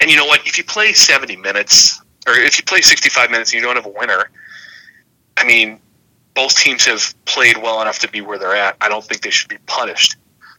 [0.00, 0.46] and you know what?
[0.46, 3.86] If you play 70 minutes, or if you play 65 minutes and you don't have
[3.86, 4.30] a winner,
[5.36, 5.80] I mean,
[6.34, 8.76] both teams have played well enough to be where they're at.
[8.80, 10.16] I don't think they should be punished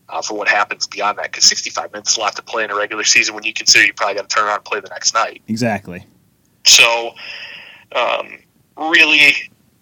[0.10, 2.72] uh, for what happens beyond that because 65 minutes is a lot to play in
[2.72, 4.89] a regular season when you consider you probably got to turn around and play the
[4.89, 5.41] next night.
[5.48, 6.06] Exactly.
[6.64, 7.14] So,
[7.96, 8.39] um,
[8.78, 9.34] really,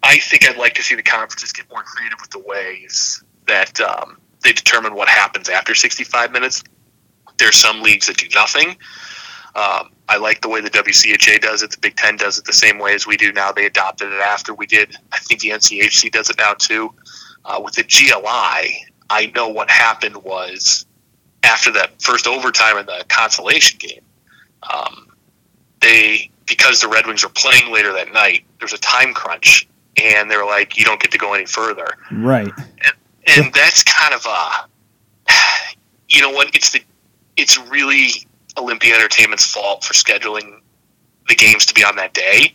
[0.01, 3.79] I think I'd like to see the conferences get more creative with the ways that
[3.81, 6.63] um, they determine what happens after 65 minutes.
[7.37, 8.77] There's some leagues that do nothing.
[9.55, 11.71] Um, I like the way the WCHA does it.
[11.71, 13.51] The Big Ten does it the same way as we do now.
[13.51, 14.97] They adopted it after we did.
[15.11, 16.93] I think the NCHC does it now too.
[17.45, 20.85] Uh, with the GLI, I know what happened was
[21.43, 24.01] after that first overtime in the consolation game,
[24.71, 25.07] um,
[25.81, 29.67] they because the Red Wings were playing later that night, there was a time crunch,
[30.01, 32.51] and they were like, "You don't get to go any further." Right.
[32.57, 32.93] And,
[33.27, 35.33] and that's kind of a,
[36.09, 36.53] you know what?
[36.55, 36.81] It's the,
[37.37, 38.25] it's really
[38.57, 40.59] Olympia Entertainment's fault for scheduling
[41.27, 42.53] the games to be on that day.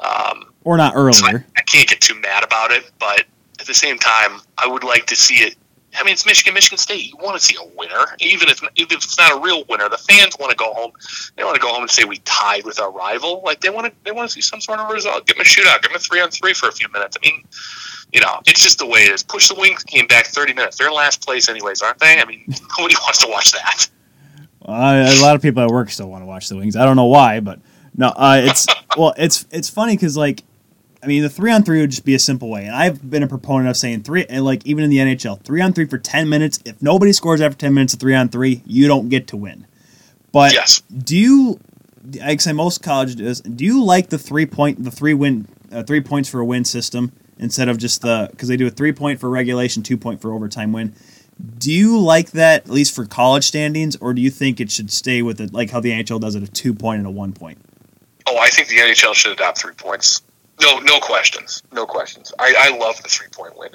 [0.00, 1.46] Um, Or not so I, earlier.
[1.56, 3.24] I can't get too mad about it, but
[3.58, 5.56] at the same time, I would like to see it.
[5.98, 7.04] I mean, it's Michigan, Michigan State.
[7.04, 9.88] You want to see a winner, even if even if it's not a real winner.
[9.88, 10.92] The fans want to go home.
[11.36, 13.42] They want to go home and say we tied with our rival.
[13.44, 15.26] Like they want to, they want to see some sort of result.
[15.26, 15.82] Give them a shootout.
[15.82, 17.16] Give them a three on three for a few minutes.
[17.20, 17.44] I mean,
[18.12, 19.22] you know, it's just the way it is.
[19.22, 20.78] Push the Wings came back thirty minutes.
[20.78, 22.20] They're last place anyways, aren't they?
[22.20, 22.44] I mean,
[22.78, 23.88] nobody wants to watch that.
[24.66, 26.76] A lot of people at work still want to watch the Wings.
[26.76, 27.60] I don't know why, but
[27.96, 30.44] no, uh, it's well, it's it's funny because like,
[31.02, 33.22] I mean, the three on three would just be a simple way, and I've been
[33.22, 35.98] a proponent of saying three, and like even in the NHL, three on three for
[35.98, 36.60] ten minutes.
[36.64, 39.66] If nobody scores after ten minutes of three on three, you don't get to win.
[40.32, 40.80] But Yes.
[40.80, 41.60] do you?
[42.22, 43.40] I say most colleges.
[43.40, 46.64] Do you like the three point, the three win, uh, three points for a win
[46.64, 50.20] system instead of just the because they do a three point for regulation, two point
[50.20, 50.94] for overtime win.
[51.58, 54.92] Do you like that at least for college standings, or do you think it should
[54.92, 57.32] stay with it like how the NHL does it, a two point and a one
[57.32, 57.58] point?
[58.26, 60.22] Oh, I think the NHL should adopt three points.
[60.60, 61.62] No, no questions.
[61.72, 62.32] No questions.
[62.38, 63.70] I, I love the three point win.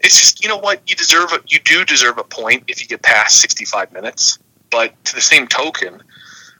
[0.00, 1.32] It's just you know what you deserve.
[1.32, 4.38] A, you do deserve a point if you get past sixty five minutes.
[4.70, 6.02] But to the same token,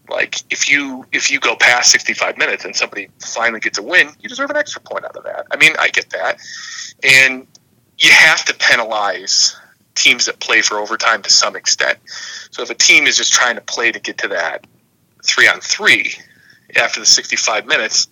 [0.08, 3.82] like if you if you go past sixty five minutes and somebody finally gets a
[3.82, 5.46] win, you deserve an extra point out of that.
[5.50, 6.38] I mean, I get that,
[7.02, 7.46] and
[7.98, 9.56] you have to penalize
[9.94, 11.98] teams that play for overtime to some extent.
[12.50, 14.66] So if a team is just trying to play to get to that
[15.24, 16.14] three on three
[16.76, 18.08] after the 65 minutes,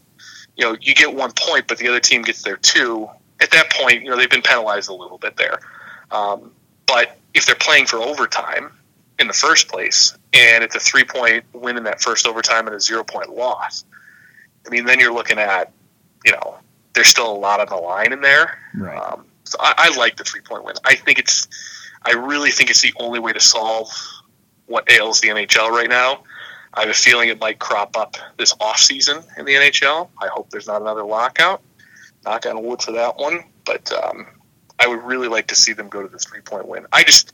[0.56, 3.08] you know, you get one point, but the other team gets their two.
[3.40, 5.58] At that point, you know, they've been penalized a little bit there.
[6.10, 6.52] Um,
[6.86, 8.72] but if they're playing for overtime
[9.18, 12.76] in the first place, and it's a three point win in that first overtime and
[12.76, 13.84] a zero point loss,
[14.66, 15.72] I mean, then you're looking at,
[16.24, 16.58] you know,
[16.94, 18.58] there's still a lot on the line in there.
[18.74, 18.96] Right.
[18.96, 20.74] Um, so I, I like the three point win.
[20.84, 21.46] I think it's,
[22.04, 23.88] I really think it's the only way to solve
[24.66, 26.22] what ails the NHL right now.
[26.74, 30.08] I have a feeling it might crop up this off season in the NHL.
[30.20, 31.60] I hope there's not another lockout.
[32.24, 33.44] Knock on wood for that one.
[33.64, 34.26] But um,
[34.78, 36.86] I would really like to see them go to the three point win.
[36.92, 37.32] I just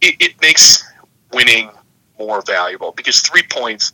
[0.00, 0.84] it, it makes
[1.32, 1.70] winning
[2.26, 3.92] more valuable because three points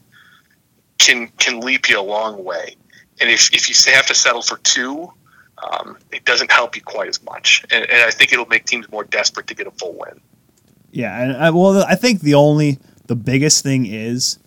[0.99, 2.77] can can leap you a long way.
[3.21, 5.13] And if, if you have to settle for two,
[5.59, 7.65] um, it doesn't help you quite as much.
[7.71, 10.21] And, and I think it'll make teams more desperate to get a full win.
[10.93, 14.39] Yeah, and I, well, I think the only the biggest thing is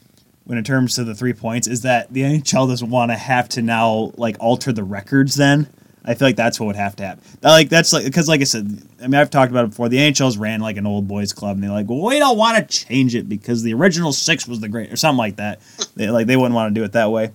[0.46, 3.50] when it comes to the three points is that the NHL doesn't want to have
[3.50, 5.36] to now like alter the records.
[5.36, 5.68] Then
[6.04, 7.24] I feel like that's what would have to happen.
[7.44, 9.90] Like that's like because like I said, I mean I've talked about it before.
[9.90, 12.58] The NHL's ran like an old boys club, and they're like, well, we don't want
[12.58, 15.62] to change it because the original six was the great or something like that.
[15.96, 17.32] They like they wouldn't want to do it that way.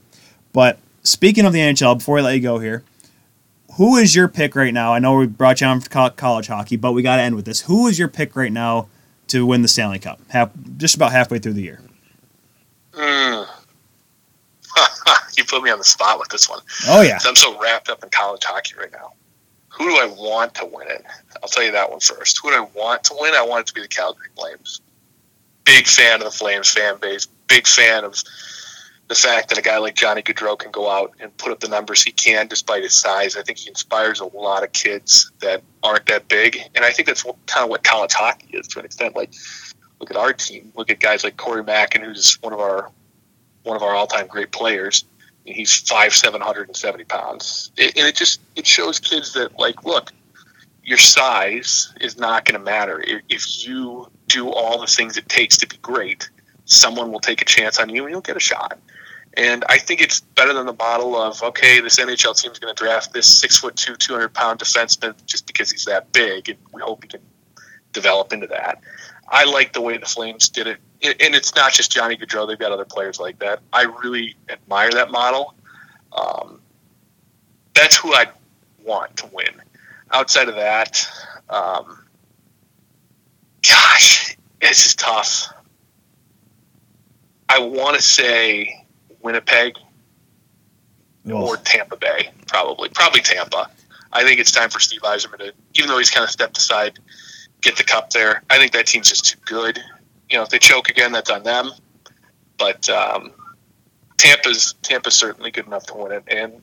[0.53, 2.83] But speaking of the NHL, before we let you go here,
[3.77, 4.93] who is your pick right now?
[4.93, 7.45] I know we brought you on for college hockey, but we got to end with
[7.45, 7.63] this.
[7.63, 8.89] Who is your pick right now
[9.29, 10.21] to win the Stanley Cup.
[10.29, 11.81] Half, just about halfway through the year.
[12.93, 13.49] Mm.
[15.37, 16.61] You put me on the spot with this one.
[16.89, 19.13] Oh yeah, I'm so wrapped up in college hockey right now.
[19.71, 21.05] Who do I want to win it?
[21.43, 22.41] I'll tell you that one first.
[22.43, 23.35] Who do I want to win?
[23.35, 24.81] I want it to be the Calgary Flames.
[25.65, 27.27] Big fan of the Flames fan base.
[27.47, 28.23] Big fan of
[29.09, 31.69] the fact that a guy like Johnny Gaudreau can go out and put up the
[31.69, 33.37] numbers he can despite his size.
[33.37, 37.07] I think he inspires a lot of kids that aren't that big, and I think
[37.07, 39.15] that's what, kind of what college hockey is to an extent.
[39.15, 39.33] Like,
[40.01, 40.73] look at our team.
[40.75, 42.91] Look at guys like Corey Mackin, who's one of our
[43.63, 45.05] one of our all time great players.
[45.47, 49.59] He's five seven hundred and seventy pounds, it, and it just it shows kids that
[49.59, 50.13] like, look,
[50.83, 55.57] your size is not going to matter if, you do all the things it takes
[55.59, 56.31] to be great.
[56.65, 58.79] Someone will take a chance on you, and you'll get a shot.
[59.35, 62.75] And I think it's better than the model of okay, this NHL team is going
[62.75, 66.49] to draft this six foot two, two hundred pound defenseman just because he's that big,
[66.49, 67.21] and we hope he can
[67.93, 68.81] develop into that.
[69.29, 72.59] I like the way the Flames did it, and it's not just Johnny Gaudreau; they've
[72.59, 73.61] got other players like that.
[73.73, 75.55] I really admire that model.
[76.13, 76.61] Um,
[77.75, 78.27] that's who I
[78.83, 79.63] want to win.
[80.13, 81.07] Outside of that,
[81.51, 82.05] um,
[83.69, 85.49] gosh, this is tough.
[87.49, 88.87] I want to say
[89.23, 89.75] Winnipeg
[91.31, 92.89] or Tampa Bay, probably.
[92.91, 93.69] Probably Tampa.
[94.13, 96.99] I think it's time for Steve Yzerman to, even though he's kind of stepped aside,
[97.61, 98.43] get the cup there.
[98.49, 99.81] I think that team's just too good.
[100.31, 101.71] You know, if they choke again, that's on them.
[102.59, 103.33] But um,
[104.17, 106.25] Tampa's Tampa's certainly good enough to win it.
[106.29, 106.63] And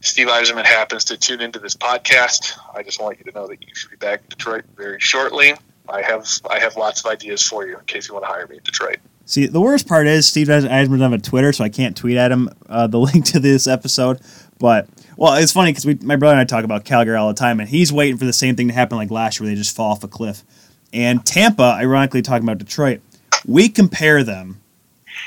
[0.00, 2.58] Steve Yzerman happens to tune into this podcast.
[2.74, 5.54] I just want you to know that you should be back in Detroit very shortly.
[5.88, 8.46] I have I have lots of ideas for you in case you want to hire
[8.46, 8.98] me in Detroit.
[9.24, 12.16] See, the worst part is Steve Yzerman doesn't have a Twitter, so I can't tweet
[12.16, 14.20] at him uh, the link to this episode.
[14.58, 17.60] But well, it's funny because my brother and I talk about Calgary all the time,
[17.60, 19.74] and he's waiting for the same thing to happen like last year, where they just
[19.74, 20.44] fall off a cliff.
[20.92, 23.00] And Tampa, ironically, talking about Detroit,
[23.46, 24.60] we compare them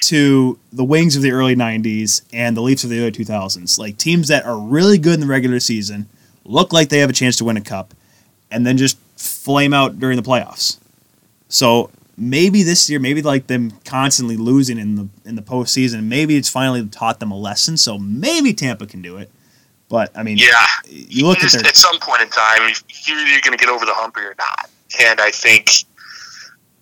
[0.02, 3.98] to the Wings of the early '90s and the Leafs of the early 2000s, like
[3.98, 6.08] teams that are really good in the regular season,
[6.44, 7.94] look like they have a chance to win a cup,
[8.52, 10.78] and then just flame out during the playoffs.
[11.50, 16.36] So maybe this year, maybe like them constantly losing in the in the postseason, maybe
[16.36, 17.78] it's finally taught them a lesson.
[17.78, 19.32] So maybe Tampa can do it.
[19.90, 20.54] But I mean, Yeah,
[20.88, 22.62] you look at just, their at some point in time,
[23.06, 24.70] you're either going to get over the hump or you're not.
[25.00, 25.70] And I think,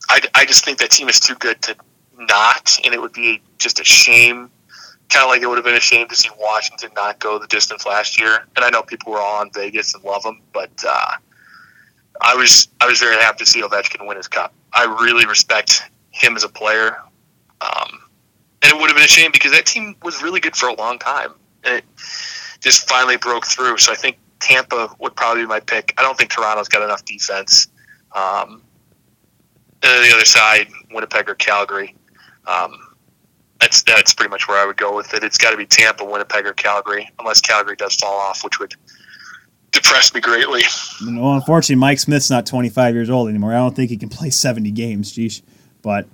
[0.09, 1.75] I, I just think that team is too good to
[2.17, 4.49] not, and it would be just a shame.
[5.09, 7.47] Kind of like it would have been a shame to see Washington not go the
[7.47, 8.45] distance last year.
[8.55, 11.17] And I know people were all on Vegas and love them, but uh,
[12.21, 14.53] I was I was very happy to see Ovechkin win his cup.
[14.71, 16.97] I really respect him as a player,
[17.61, 17.99] um,
[18.61, 20.73] and it would have been a shame because that team was really good for a
[20.73, 21.33] long time,
[21.63, 21.85] and it
[22.59, 23.77] just finally broke through.
[23.77, 25.93] So I think Tampa would probably be my pick.
[25.97, 27.67] I don't think Toronto's got enough defense.
[28.15, 28.61] Um,
[29.81, 31.95] and then the other side, Winnipeg or Calgary.
[32.47, 32.79] Um,
[33.59, 35.23] that's that's pretty much where I would go with it.
[35.23, 38.75] It's got to be Tampa, Winnipeg, or Calgary, unless Calgary does fall off, which would
[39.71, 40.61] depress me greatly.
[41.05, 43.53] well, unfortunately, Mike Smith's not 25 years old anymore.
[43.53, 45.13] I don't think he can play 70 games.
[45.13, 45.41] Jeez.
[45.81, 46.07] But,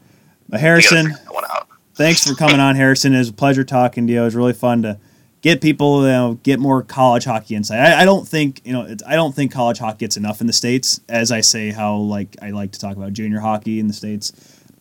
[0.49, 1.67] gotta Harrison, figure that one out.
[1.95, 3.13] thanks for coming on, Harrison.
[3.13, 4.21] It was a pleasure talking to you.
[4.21, 4.99] It was really fun to
[5.41, 7.79] get people, you know, get more college hockey insight.
[7.79, 10.47] I, I don't think, you know, it's, I don't think college hockey gets enough in
[10.47, 10.99] the states.
[11.07, 14.33] As I say, how like I like to talk about junior hockey in the states,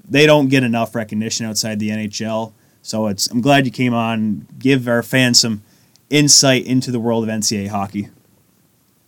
[0.09, 2.52] they don't get enough recognition outside the NHL.
[2.82, 4.46] So it's I'm glad you came on.
[4.59, 5.62] Give our fans some
[6.11, 8.09] insight into the world of NCAA hockey.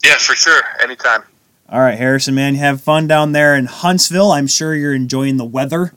[0.05, 0.63] Yeah, for sure.
[0.83, 1.23] Anytime.
[1.69, 4.33] All right, Harrison, man, have fun down there in Huntsville.
[4.33, 5.93] I'm sure you're enjoying the weather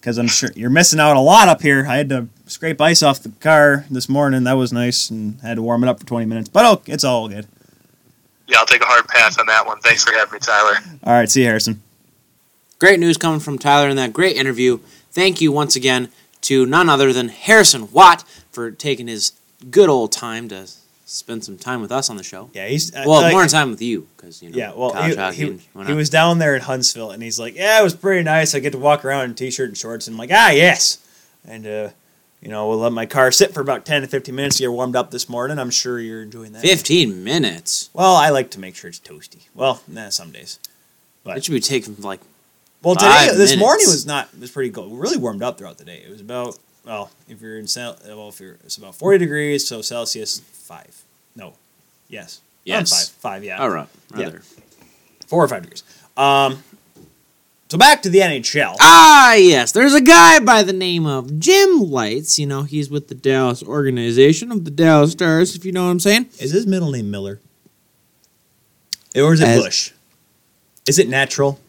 [0.00, 1.86] because I'm sure you're missing out a lot up here.
[1.86, 4.44] I had to scrape ice off the car this morning.
[4.44, 6.48] That was nice and had to warm it up for 20 minutes.
[6.48, 7.46] But oh, it's all good.
[8.48, 9.78] Yeah, I'll take a hard pass on that one.
[9.80, 10.76] Thanks for having me, Tyler.
[11.04, 11.82] All right, see you, Harrison.
[12.78, 14.78] Great news coming from Tyler in that great interview.
[15.12, 16.08] Thank you once again
[16.42, 19.32] to none other than Harrison Watt for taking his
[19.70, 20.66] good old time to
[21.10, 22.50] spend some time with us on the show.
[22.52, 24.56] Yeah, he's uh, Well, like- more time with you because you know.
[24.56, 24.92] Yeah, well,
[25.32, 28.22] he, he, he was down there in Huntsville, and he's like, "Yeah, it was pretty
[28.22, 28.54] nice.
[28.54, 30.98] I get to walk around in t-shirt and shorts." And I'm like, "Ah, yes."
[31.46, 31.88] And uh,
[32.40, 34.72] you know, we'll let my car sit for about 10 to 15 minutes to get
[34.72, 35.58] warmed up this morning.
[35.58, 36.62] I'm sure you're enjoying that.
[36.62, 37.90] fifteen minutes.
[37.92, 39.48] Well, I like to make sure it's toasty.
[39.54, 40.58] Well, nah, some days.
[41.24, 42.20] But- It should be taking like
[42.82, 43.56] Well, today this minutes.
[43.58, 44.98] morning was not it was pretty cold.
[44.98, 46.02] Really warmed up throughout the day.
[46.06, 49.82] It was about well, if you're in well, if you're it's about 40 degrees, so
[49.82, 50.40] Celsius
[50.70, 51.02] 5.
[51.34, 51.54] No.
[52.08, 52.40] Yes.
[52.64, 53.08] Yes.
[53.08, 53.16] 5.
[53.40, 53.58] 5, yeah.
[53.58, 54.30] all right, Yeah.
[55.26, 55.82] 4 or 5 degrees.
[56.16, 56.62] Um
[57.68, 58.76] so back to the NHL.
[58.80, 59.70] Ah, yes.
[59.72, 62.36] There's a guy by the name of Jim Lites.
[62.38, 65.90] You know, he's with the Dallas organization of the Dallas Stars, if you know what
[65.92, 66.26] I'm saying.
[66.40, 67.38] Is his middle name Miller?
[69.16, 69.92] Or is it As- Bush?
[70.88, 71.60] Is it natural?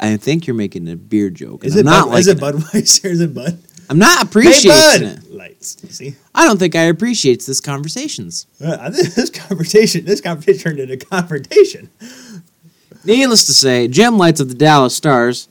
[0.00, 1.64] I think you're making a beer joke.
[1.64, 3.04] Is it, I'm not Bud, is it Budweiser?
[3.10, 3.58] Is it Bud?
[3.90, 5.02] I'm not Hey, appreciating Bud!
[5.24, 5.27] it.
[5.38, 5.76] Lights.
[5.96, 6.16] See?
[6.34, 8.46] I don't think I appreciate this conversations.
[8.62, 11.88] Uh, this conversation, this conversation turned into confrontation.
[13.04, 15.48] Needless to say, Jim Lites of the Dallas Stars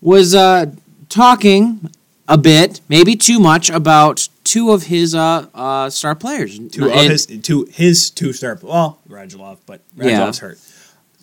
[0.00, 0.66] was uh,
[1.08, 1.90] talking
[2.28, 6.58] a bit, maybe too much, about two of his uh, uh, star players.
[6.68, 10.04] Two of And, his, two, his two star, well, Radulov, but Yeah.
[10.20, 10.58] Radulov's hurt.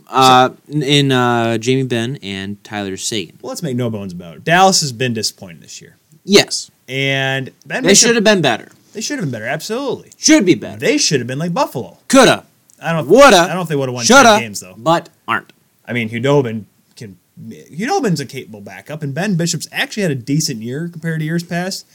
[0.08, 3.38] uh, in uh, Jamie Benn and Tyler Seguin.
[3.42, 4.44] Well, let's make no bones about it.
[4.44, 5.98] Dallas has been disappointed this year.
[6.24, 8.70] Yes, And Ben they should have been better.
[8.94, 10.12] They should have been better, absolutely.
[10.18, 10.78] Should be better.
[10.80, 11.98] They should have been like Buffalo.
[12.10, 12.46] Coulda,
[12.82, 14.76] I don't woulda, I don't know if they would have won shoulda, 10 games though.
[14.78, 15.54] but aren't.
[15.86, 16.66] I mean, Khudobin
[16.96, 17.18] can.
[17.40, 21.44] Khudobin's a capable backup, and Ben Bishop's actually had a decent year compared to years
[21.44, 21.86] past.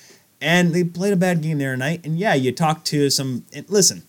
[0.41, 2.05] And they played a bad game the other night.
[2.05, 3.45] And yeah, you talk to some.
[3.55, 4.03] And listen,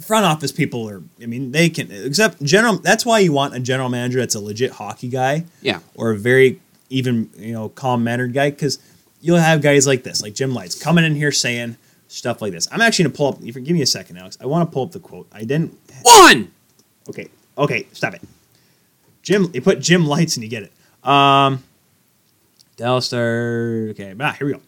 [0.00, 1.02] front office people are.
[1.20, 1.90] I mean, they can.
[1.90, 2.78] Except general.
[2.78, 6.16] That's why you want a general manager that's a legit hockey guy Yeah, or a
[6.16, 6.60] very
[6.90, 8.78] even you know calm mannered guy because
[9.26, 11.76] you'll have guys like this, like Jim Lites, coming in here saying
[12.08, 12.68] stuff like this.
[12.70, 13.42] I'm actually gonna pull up.
[13.42, 15.26] If you give me a second, Alex, I want to pull up the quote.
[15.32, 15.76] I didn't.
[16.02, 16.52] one.
[17.08, 18.22] Okay, okay, stop it.
[19.22, 21.08] Jim, you put Jim Lites and you get it.
[21.08, 21.64] Um,
[22.76, 23.88] Dallas Star.
[23.90, 24.60] Okay, ah, here we go.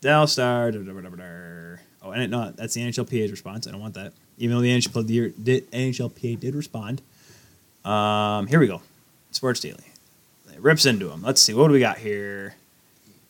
[0.00, 0.70] Dallas Star.
[0.70, 1.76] da, da, da.
[2.02, 3.66] Oh, and it, no, that's the NHLPA's response.
[3.66, 4.14] I don't want that.
[4.38, 7.02] Even though the NHLPA did, did, NHLPA did respond.
[7.84, 8.80] Um, here we go.
[9.32, 9.84] Sports Daily.
[10.52, 11.22] It rips into him.
[11.22, 11.52] Let's see.
[11.52, 12.54] What do we got here?
[12.56, 13.29] Ja- da, da, da,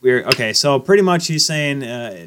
[0.00, 0.52] We're okay.
[0.52, 2.26] So pretty much he's saying, uh,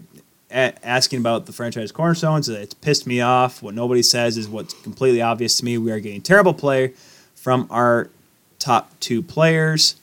[0.52, 2.48] asking about the franchise cornerstones.
[2.48, 3.62] It's pissed me off.
[3.62, 5.78] What nobody says is what's completely obvious to me.
[5.78, 6.94] We are getting terrible play
[7.36, 8.10] from our
[8.60, 9.96] top two players.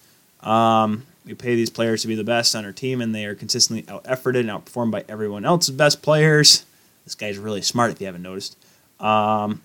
[0.42, 3.34] Um, we pay these players to be the best on our team, and they are
[3.34, 6.64] consistently out efforted and outperformed by everyone else's best players.
[7.04, 8.56] This guy's really smart, if you haven't noticed.
[9.00, 9.62] Um,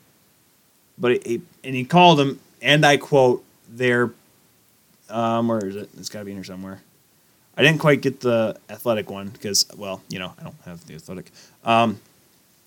[0.97, 4.11] but he- and he called them, and I quote, "Their
[5.09, 5.89] um, where is it?
[5.97, 6.81] It's got to be in here somewhere."
[7.59, 10.93] I didn't quite get the athletic one because, well, you know, I don't have the
[10.93, 11.31] athletic.
[11.65, 11.99] Um,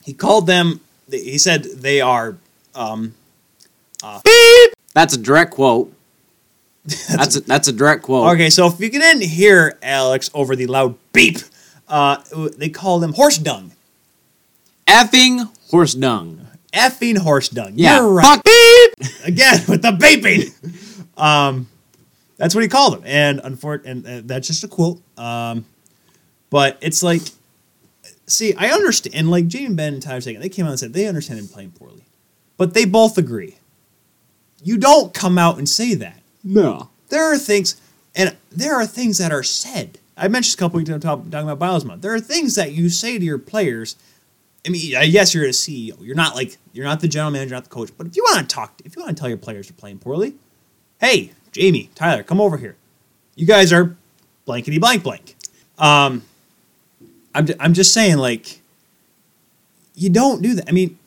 [0.04, 0.80] he called them.
[1.10, 2.36] He said they are.
[2.74, 3.14] Um,
[4.94, 5.92] That's a direct quote.
[7.08, 8.32] That's a, that's a direct quote.
[8.34, 11.36] okay, so if you didn't hear Alex over the loud beep,
[11.88, 12.16] uh,
[12.56, 13.72] they call them horse dung,
[14.86, 16.46] Effing horse dung.
[16.72, 17.72] effing horse dung.
[17.74, 17.98] Yeah.
[18.00, 18.24] You're right.
[18.24, 19.08] Fuck beep.
[19.24, 20.54] again with the beeping.
[21.20, 21.68] Um,
[22.40, 25.02] that's what he called him, and unfor- and uh, that's just a quote.
[25.18, 25.66] Um,
[26.48, 27.20] but it's like,
[28.26, 30.94] see, I understand, and like Jamie Benn and Tyler Seguin, they came out and said
[30.94, 32.02] they understand him playing poorly,
[32.56, 33.58] but they both agree.
[34.62, 36.22] You don't come out and say that.
[36.42, 36.88] No.
[37.10, 37.78] There are things,
[38.16, 39.98] and there are things that are said.
[40.16, 42.00] I mentioned a couple weeks ago talking about Biles Month.
[42.00, 43.96] There are things that you say to your players.
[44.66, 45.96] I mean, yes, you're a CEO.
[46.00, 47.90] You're not like you're not the general manager, not the coach.
[47.98, 49.98] But if you want to talk, if you want to tell your players you're playing
[49.98, 50.36] poorly,
[51.00, 52.76] hey, Jamie, Tyler, come over here.
[53.34, 53.96] You guys are
[54.44, 55.36] blankety blank blank.
[55.78, 56.22] Um,
[57.34, 58.60] I'm ju- I'm just saying, like,
[59.94, 60.68] you don't do that.
[60.68, 60.98] I mean,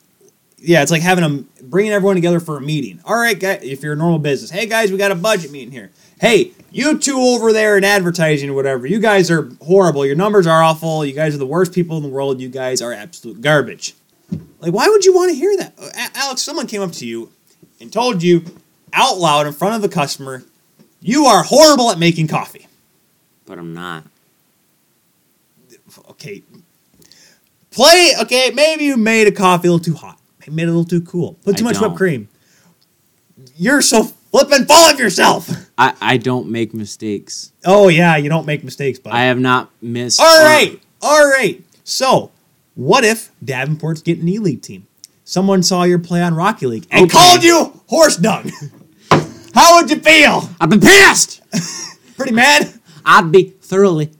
[0.58, 3.00] yeah, it's like having them bringing everyone together for a meeting.
[3.04, 5.72] All right, guys, if you're a normal business, hey guys, we got a budget meeting
[5.72, 5.90] here.
[6.20, 10.06] Hey, you two over there in advertising or whatever, you guys are horrible.
[10.06, 11.04] Your numbers are awful.
[11.04, 12.40] You guys are the worst people in the world.
[12.40, 13.94] You guys are absolute garbage.
[14.60, 15.74] Like, why would you want to hear that,
[16.14, 16.42] Alex?
[16.42, 17.30] Someone came up to you
[17.80, 18.44] and told you
[18.94, 20.42] out loud in front of the customer,
[21.00, 22.66] you are horrible at making coffee.
[23.46, 24.04] But I'm not.
[26.10, 26.42] okay,
[27.70, 28.12] play.
[28.22, 30.18] Okay, maybe you made a coffee a little too hot.
[30.40, 31.34] Maybe made it a little too cool.
[31.44, 31.82] Put too I much don't.
[31.84, 32.28] whipped cream.
[33.56, 35.50] You're so flippin' full of yourself.
[35.76, 37.52] I, I don't make mistakes.
[37.64, 39.12] Oh yeah, you don't make mistakes, bud.
[39.12, 40.20] I have not missed.
[40.20, 41.62] all right, all right.
[41.84, 42.30] So,
[42.74, 44.86] what if Davenport's getting an E-League team?
[45.24, 47.12] Someone saw your play on Rocket League and Okay.
[47.12, 48.50] called you horse dung.
[49.54, 50.50] How would you feel?
[50.60, 51.40] I've been pissed.
[52.16, 52.72] Pretty mad?
[53.04, 54.10] I'd be thoroughly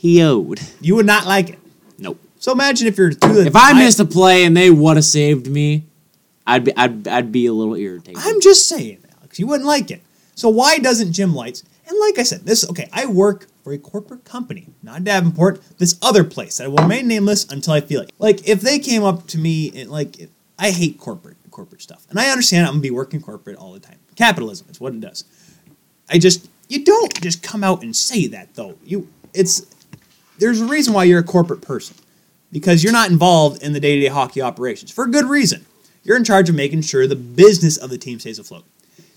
[0.00, 0.60] PO'd.
[0.80, 1.58] You would not like it.
[1.98, 2.18] Nope.
[2.40, 5.04] So imagine if you're to the If I missed a play and they would have
[5.04, 5.84] saved me,
[6.46, 8.20] I'd be I'd, I'd be a little irritated.
[8.24, 10.02] I'm just saying, Alex, you wouldn't like it.
[10.34, 11.62] So why doesn't Jim Lites?
[11.86, 12.88] And like I said, this okay.
[12.92, 15.62] I work for a corporate company, not Davenport.
[15.78, 18.10] This other place that will remain nameless until I feel like.
[18.18, 20.28] Like if they came up to me and like,
[20.58, 23.80] I hate corporate corporate stuff, and I understand I'm gonna be working corporate all the
[23.80, 23.98] time.
[24.16, 25.24] Capitalism is what it does.
[26.08, 28.76] I just you don't just come out and say that though.
[28.84, 29.66] You it's
[30.38, 31.96] there's a reason why you're a corporate person
[32.50, 35.64] because you're not involved in the day-to-day hockey operations for a good reason.
[36.04, 38.64] You're in charge of making sure the business of the team stays afloat.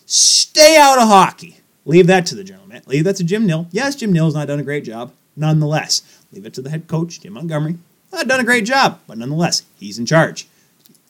[0.06, 1.58] Stay out of hockey.
[1.84, 2.84] Leave that to the gentleman.
[2.86, 3.68] Leave that to Jim Nill.
[3.72, 5.12] Yes, Jim Nill's not done a great job.
[5.36, 7.78] Nonetheless, leave it to the head coach, Jim Montgomery.
[8.14, 10.48] Not done a great job, but nonetheless, he's in charge.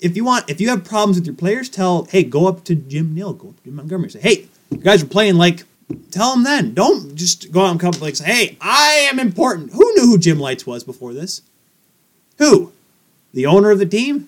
[0.01, 2.75] If you want, if you have problems with your players, tell hey, go up to
[2.75, 5.63] Jim Nill, go up to Jim Montgomery, say hey, you guys are playing like.
[6.09, 6.73] Tell them then.
[6.73, 10.17] Don't just go out and come like say, "Hey, I am important." Who knew who
[10.17, 11.43] Jim Lites was before this?
[12.39, 12.71] Who?
[13.35, 14.27] The owner of the team?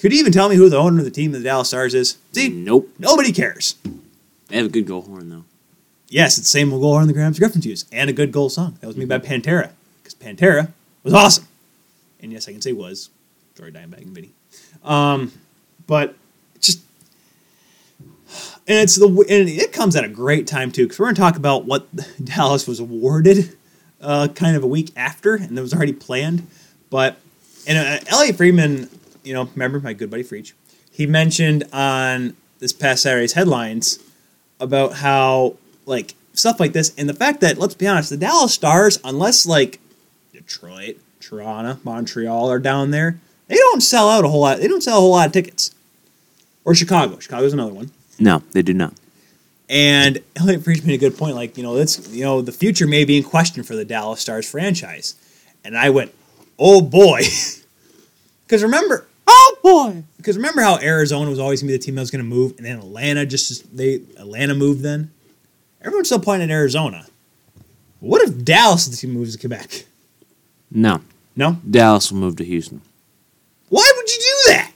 [0.00, 1.94] Could you even tell me who the owner of the team of the Dallas Stars
[1.94, 2.16] is?
[2.32, 2.88] See, Nope.
[2.98, 3.76] nobody cares.
[4.48, 5.44] They have a good goal horn though.
[6.08, 8.78] Yes, it's the same goal horn the Grams Griffins use, and a good goal song.
[8.80, 9.70] That was made by Pantera,
[10.02, 10.72] because Pantera
[11.04, 11.46] was awesome.
[12.20, 13.10] And yes, I can say was
[13.60, 14.30] Jory Dimebag and Vinny.
[14.82, 15.32] Um,
[15.86, 16.14] but
[16.60, 16.80] just
[18.66, 21.20] and it's the and it comes at a great time too, because we're going to
[21.20, 21.86] talk about what
[22.24, 23.56] Dallas was awarded
[24.00, 26.46] uh, kind of a week after, and that was already planned.
[26.88, 27.18] But
[27.66, 28.88] and uh, Elliotte Friedman,
[29.22, 30.52] you know, remember my good buddy Freach,
[30.90, 33.98] he mentioned on this past Saturday's headlines
[34.58, 38.54] about how like stuff like this and the fact that let's be honest, the Dallas
[38.54, 39.80] Stars, unless like
[40.32, 43.18] Detroit, Toronto, Montreal are down there,
[43.50, 44.58] they don't sell out a whole lot.
[44.60, 45.74] They don't sell a whole lot of tickets.
[46.64, 47.18] Or Chicago.
[47.18, 47.90] Chicago's another one.
[48.18, 48.94] No, they do not.
[49.68, 51.34] And Elliotte Friedman made a good point.
[51.34, 54.20] Like, you know, that's you know, the future may be in question for the Dallas
[54.20, 55.14] Stars franchise.
[55.64, 56.14] And I went,
[56.58, 57.22] oh boy,
[58.46, 60.02] because remember, Oh boy.
[60.16, 62.66] because remember how Arizona was always gonna be the team that was gonna move, and
[62.66, 64.82] then Atlanta just they Atlanta moved.
[64.82, 65.10] Then
[65.82, 67.06] everyone's still pointing at Arizona.
[68.00, 69.84] What if Dallas is the team moves to Quebec?
[70.70, 71.00] No.
[71.36, 72.80] No, Dallas will move to Houston.
[73.70, 74.72] Why would you do that?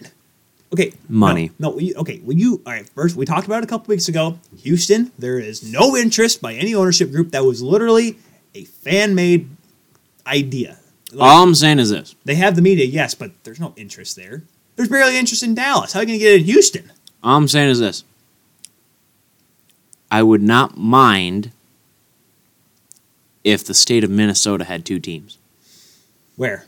[0.73, 1.51] Okay, Money.
[1.59, 2.19] No, no okay.
[2.19, 4.39] When you all right, first we talked about it a couple weeks ago.
[4.59, 7.31] Houston, there is no interest by any ownership group.
[7.31, 8.17] That was literally
[8.55, 9.51] a fan made
[10.27, 10.79] idea.
[11.13, 12.17] Like, All I'm saying is this.
[12.25, 14.43] they have the media, yes, but there's no interest there.
[14.75, 15.93] There's barely interest in Dallas.
[15.93, 16.91] How are you going to get it in Houston?
[17.23, 18.03] All I'm saying is this.
[20.11, 21.53] I would not mind
[23.45, 25.39] if the state of Minnesota had two teams.
[26.37, 26.67] Where?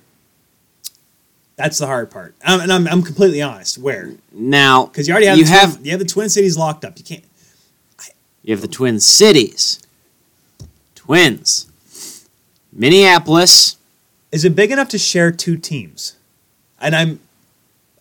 [1.57, 2.35] That's the hard part.
[2.45, 3.79] Um, and I'm, I'm completely honest.
[3.79, 4.13] Where?
[4.31, 6.85] Now, Because you already have you the have twin, you have the Twin Cities locked
[6.85, 6.99] up.
[6.99, 7.25] You can't.
[8.43, 9.81] you have the Twin Cities,
[10.95, 11.67] Twins,
[12.73, 13.77] Minneapolis.
[14.33, 16.17] Is it big enough to share two teams?
[16.81, 17.21] And I'm.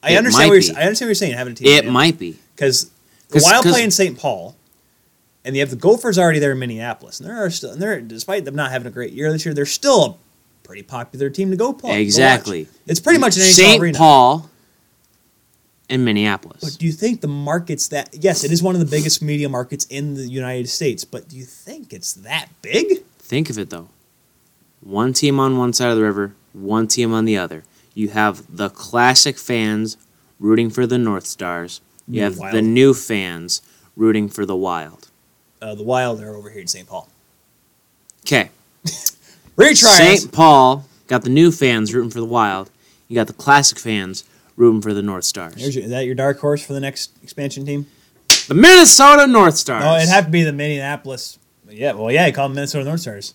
[0.04, 0.78] I It understand what you're.
[0.78, 1.34] I understand what you're saying.
[1.34, 1.68] Having a team.
[1.68, 2.38] It might be.
[2.56, 2.92] because
[3.30, 4.18] the Wild play in St.
[4.20, 4.56] Paul,
[5.46, 8.02] and you have the Gophers already there in Minneapolis, and there are still, and they're
[8.02, 10.16] despite them not having a great year this year, they're still a
[10.66, 11.92] pretty popular team to go play.
[11.92, 12.00] go.
[12.00, 12.68] Exactly.
[12.88, 13.82] It's pretty much an NHL St.
[13.82, 13.98] arena.
[13.98, 14.50] Paul
[15.90, 16.62] and Minneapolis.
[16.62, 18.10] But do you think the market's that?
[18.14, 21.06] Yes, it is one of the biggest media markets in the United States.
[21.06, 23.04] But do you think it's that big?
[23.20, 23.90] Think of it though.
[24.82, 27.64] One team on one side of the river, one team on the other.
[27.94, 29.98] You have the classic fans
[30.40, 31.82] rooting for the North Stars.
[32.08, 32.54] You have Wild.
[32.54, 33.62] the new fans
[33.96, 35.10] rooting for the Wild.
[35.62, 36.88] Uh, the Wild are over here in St.
[36.88, 37.10] Paul.
[38.26, 38.50] Okay.
[39.56, 40.18] Retries.
[40.18, 40.32] St.
[40.32, 42.70] Paul got the new fans rooting for the Wild.
[43.08, 44.24] You got the classic fans
[44.56, 45.56] rooting for the North Stars.
[45.56, 47.88] There's your, is that your dark horse for the next expansion team?
[48.48, 49.84] the Minnesota North Stars.
[49.86, 51.40] Oh, it'd have to be the Minneapolis.
[51.70, 53.34] Yeah, well, yeah, you call them Minnesota North Stars.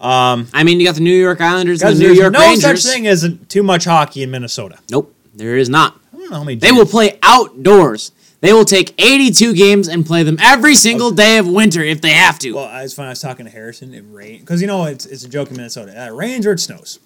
[0.00, 2.40] Um, I mean, you got the New York Islanders and the New there's York no
[2.40, 2.82] Rangers.
[2.82, 4.78] such thing as too much hockey in Minnesota.
[4.90, 5.98] Nope, there is not.
[6.12, 6.56] I don't know how many.
[6.56, 8.12] They will play outdoors.
[8.44, 12.10] They will take 82 games and play them every single day of winter if they
[12.10, 12.52] have to.
[12.52, 13.06] Well, it's funny.
[13.06, 13.94] I was talking to Harrison.
[13.94, 15.92] It rained because you know it's it's a joke in Minnesota.
[16.08, 16.98] It rains or it snows,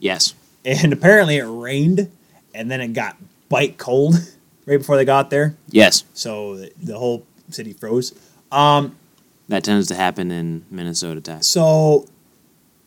[0.00, 0.34] yes.
[0.64, 2.10] and apparently it rained,
[2.52, 3.16] and then it got
[3.48, 4.16] bite cold
[4.66, 6.02] right before they got there, Yes.
[6.12, 8.12] so the, the whole city froze.
[8.50, 8.96] Um,
[9.48, 11.40] That tends to happen in Minnesota, Ty.
[11.42, 12.08] so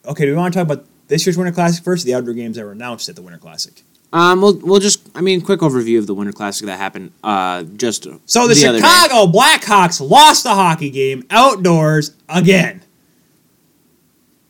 [0.05, 2.03] okay, do we want to talk about this year's Winter Classic first?
[2.03, 3.81] Or the outdoor games that were announced at the Winter Classic.
[4.13, 7.63] Um, we'll, we'll just, I mean, quick overview of the Winter Classic that happened uh,
[7.63, 8.77] just So the, day.
[8.77, 12.81] Chicago Blackhawks lost the hockey game outdoors again.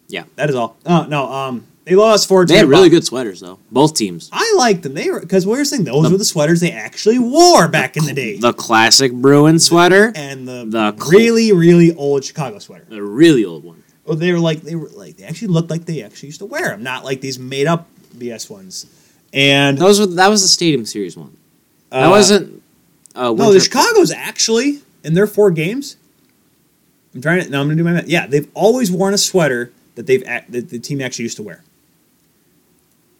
[0.08, 0.24] Yeah.
[0.36, 0.78] That is all.
[0.86, 2.46] Oh no, um, they lost four.
[2.46, 3.60] They had really good sweaters, though.
[3.72, 4.30] Both teams.
[4.32, 4.94] I like them.
[4.94, 8.06] They were because we were saying those were the sweaters they actually wore back in
[8.06, 12.86] the day, The classic Bruin sweater, and the, the really really old Chicago sweater.
[12.90, 13.84] the really old one.
[14.06, 16.46] Oh, they were like they were like they actually looked like they actually used to
[16.46, 17.88] wear them, not like these made up
[18.18, 18.86] BS ones.
[19.34, 21.36] And Those were, that was the Stadium Series one.
[21.90, 22.64] That uh, wasn't.
[23.16, 25.98] Uh, No, the Chicago's actually in their four games.
[27.16, 27.50] I'm trying to.
[27.50, 28.08] Now I'm gonna do my math.
[28.08, 31.64] Yeah, they've always worn a sweater that they've that the team actually used to wear.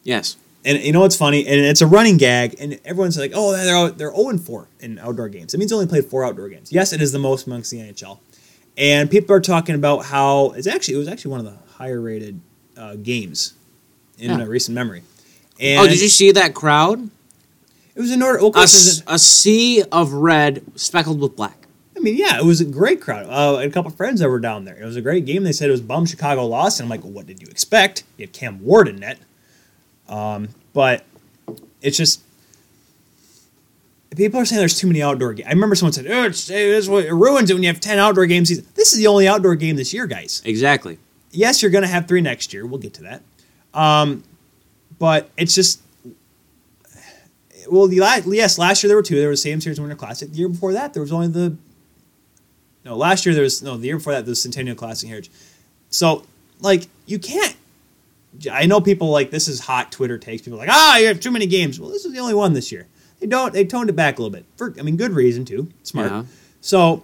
[0.04, 0.38] Yes.
[0.66, 1.46] And you know what's funny?
[1.48, 5.00] And it's a running gag, and everyone's like, "Oh, they're they're 0 and 4 in
[5.00, 6.72] outdoor games." It means they only played four outdoor games.
[6.72, 8.20] Yes, it is the most amongst the NHL,
[8.78, 12.02] and people are talking about how it's actually it was actually one of the higher
[12.02, 12.42] rated
[12.76, 13.54] uh, games
[14.20, 14.46] in Yeah.
[14.46, 15.04] recent memory.
[15.60, 17.10] And Oh, did you see that crowd?
[17.96, 18.38] It was in order.
[18.40, 21.68] Well, of A, course, it was sea of red speckled with black.
[21.96, 23.26] I mean, yeah, it was a great crowd.
[23.28, 24.76] Uh, a couple of friends that were down there.
[24.80, 25.44] It was a great game.
[25.44, 28.04] They said it was bum Chicago lost, and I'm like, what did you expect?
[28.18, 29.18] You had Cam Ward in net.
[30.08, 31.04] Um, but
[31.82, 32.22] it's just
[34.16, 35.48] people are saying there's too many outdoor games.
[35.48, 38.00] I remember someone said, "Oh, it's, it's what it ruins it when you have ten
[38.00, 40.42] outdoor games." This is the only outdoor game this year, guys.
[40.46, 40.98] Exactly.
[41.32, 42.66] Yes, you're going to have three next year.
[42.66, 43.22] We'll get to that.
[43.74, 44.24] Um,
[45.00, 45.82] but it's just
[47.70, 49.20] well, the la- yes, last year there were two.
[49.20, 50.30] There was Sam Sears Winter Classic.
[50.32, 51.56] The year before that, there was only the
[52.86, 52.96] no.
[52.96, 53.78] Last year there was no.
[53.78, 55.32] The year before that, there was Centennial Classic Heritage.
[55.90, 56.24] So
[56.62, 57.56] like you can't.
[58.52, 60.44] I know people like this is hot Twitter takes.
[60.44, 61.80] People are like ah, you have too many games.
[61.80, 62.88] Well, this is the only one this year.
[63.20, 63.52] They don't.
[63.54, 64.46] They toned it back a little bit.
[64.56, 65.68] For I mean, good reason too.
[65.84, 66.12] Smart.
[66.12, 66.24] Yeah.
[66.62, 67.04] So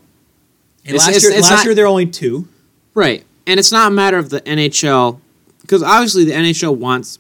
[0.85, 2.47] and It's- last it's- year, it's last not- year there were only two.
[2.93, 3.25] Right.
[3.47, 5.19] And it's not a matter of the NHL,
[5.61, 7.19] because obviously the NHL wants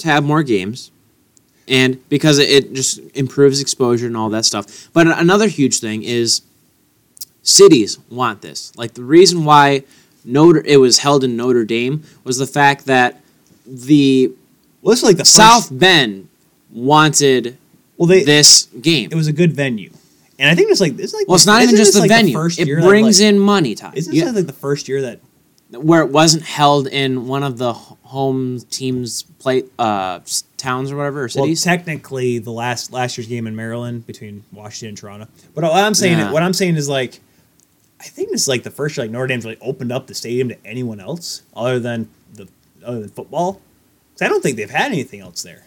[0.00, 0.90] to have more games,
[1.68, 4.88] and because it, just improves exposure and all that stuff.
[4.92, 6.42] But another huge thing is
[7.42, 8.76] cities want this.
[8.76, 9.84] Like the reason why
[10.24, 13.20] Notre it was held in Notre Dame was the fact that
[13.66, 14.32] the
[14.82, 16.28] Well, like the first, South Bend
[16.72, 17.56] wanted
[17.96, 19.08] Well, they this game.
[19.10, 19.90] it was a good venue,
[20.38, 22.32] and I think it's like it's like well, it's not even just the like venue;
[22.34, 23.74] first it year brings like- in money.
[23.74, 23.92] Ty.
[23.94, 25.20] Isn't this like the first year that
[25.72, 30.20] where it wasn't held in one of the home teams' play uh,
[30.56, 31.64] towns or whatever or cities.
[31.64, 35.28] well technically the last last year's game in Maryland between Washington and Toronto.
[35.54, 36.32] But what I'm saying Yeah.
[36.32, 37.20] what I'm saying is like
[38.00, 40.14] I think this is like the first year like Notre Dame's like opened up the
[40.14, 42.48] stadium to anyone else other than the
[42.84, 43.54] other than football.
[44.14, 45.64] 'Cause I don't think they've had anything else there.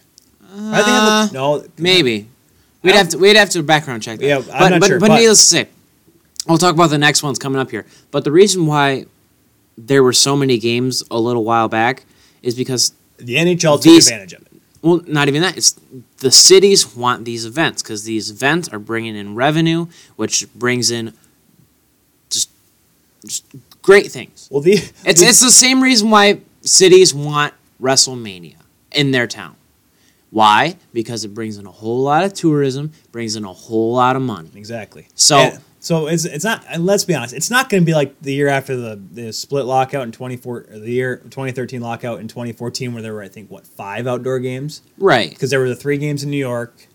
[0.54, 2.28] I think Uh, the- no maybe
[2.82, 4.26] we'd have to we'd have to background check that.
[4.26, 5.68] Yeah, I'm but not but, sure, but but- needless to say,
[6.46, 7.86] we'll talk about the next ones coming up here.
[8.10, 9.06] But the reason why
[9.76, 12.04] there were so many games a little while back
[12.42, 14.52] is because the NHL took advantage of it.
[14.82, 15.56] well, not even that.
[15.56, 15.72] It's
[16.18, 21.12] the cities want these events because these events are bringing in revenue, which brings in
[22.30, 22.50] just,
[23.26, 23.44] just
[23.82, 24.48] great things.
[24.50, 24.72] Well, the
[25.04, 28.56] It's the- it's the same reason why cities want WrestleMania
[28.92, 29.56] in their town.
[30.30, 30.76] Why?
[30.92, 34.22] Because it brings in a whole lot of tourism, brings in a whole lot of
[34.22, 34.50] money.
[34.54, 35.06] Exactly.
[35.14, 36.64] So- And- so it's it's not.
[36.68, 37.34] And let's be honest.
[37.34, 40.36] It's not going to be like the year after the, the split lockout in twenty
[40.36, 43.66] four, the year twenty thirteen lockout in twenty fourteen, where there were I think what
[43.66, 45.30] five outdoor games Right.
[45.30, 46.86] because there were the three games in New York,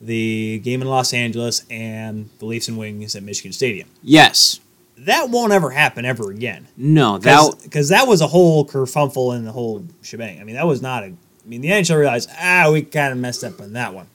[0.00, 3.88] the game in Los Angeles, and the Leafs and Wings at Michigan Stadium.
[4.02, 4.60] Yes.
[4.98, 6.68] That won't ever happen ever again.
[6.76, 7.18] No.
[7.18, 7.54] That.
[7.62, 10.40] Because that was a whole kerfuffle and the whole shebang.
[10.40, 11.06] I mean, that was not a.
[11.06, 14.06] I mean, the NHL realized, ah, we kind of messed up on that one.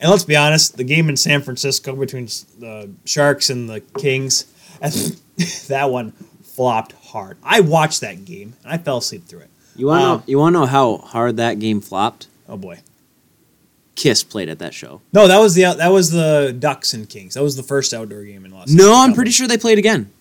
[0.00, 2.26] And let's be honest, the game in San Francisco between
[2.58, 4.44] the Sharks and the Kings,
[5.68, 7.36] that one flopped hard.
[7.42, 9.50] I watched that game and I fell asleep through it.
[9.76, 10.24] You want to Um, know?
[10.26, 12.28] You want to know how hard that game flopped?
[12.48, 12.78] Oh boy.
[13.96, 15.00] Kiss played at that show.
[15.12, 17.34] No, that was the that was the Ducks and Kings.
[17.34, 18.70] That was the first outdoor game in Los.
[18.70, 18.86] Angeles.
[18.86, 20.12] No, I'm pretty sure they played again.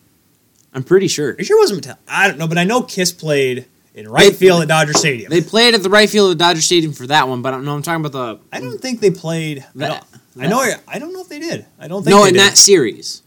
[0.74, 1.36] I'm pretty sure.
[1.38, 1.98] You sure it wasn't Mattel?
[2.08, 3.66] I don't know, but I know Kiss played
[3.98, 5.30] in right field at Dodger Stadium.
[5.30, 7.74] They played at the right field of Dodger Stadium for that one, but I no,
[7.76, 8.40] I'm talking about the.
[8.56, 9.66] I don't think they played.
[9.76, 10.04] I, don't,
[10.40, 10.64] I know.
[10.88, 11.66] I don't know if they did.
[11.80, 12.40] I don't think no in did.
[12.42, 13.24] that series,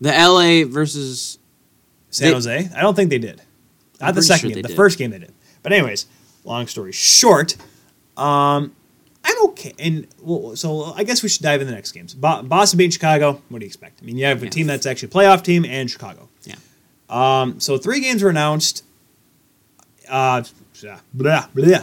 [0.00, 0.64] the L.A.
[0.64, 1.38] versus
[2.10, 2.68] San They- Jose?
[2.76, 3.40] I don't think they did.
[4.00, 4.62] I'm Not the second sure game.
[4.62, 4.76] The did.
[4.76, 5.32] first game they did.
[5.62, 6.06] But anyways,
[6.44, 7.56] long story short,
[8.16, 8.74] um,
[9.22, 9.74] I'm okay.
[9.78, 12.14] And well, so I guess we should dive into the next games.
[12.14, 13.42] Bo- Boston beat Chicago.
[13.50, 14.00] What do you expect?
[14.02, 14.50] I mean, you have a Yeah.
[14.50, 16.28] team that's actually a playoff team and Chicago.
[16.44, 16.54] Yeah.
[17.10, 18.84] Um, so three games were announced.
[20.10, 20.42] Uh,
[21.14, 21.78] blah, blah.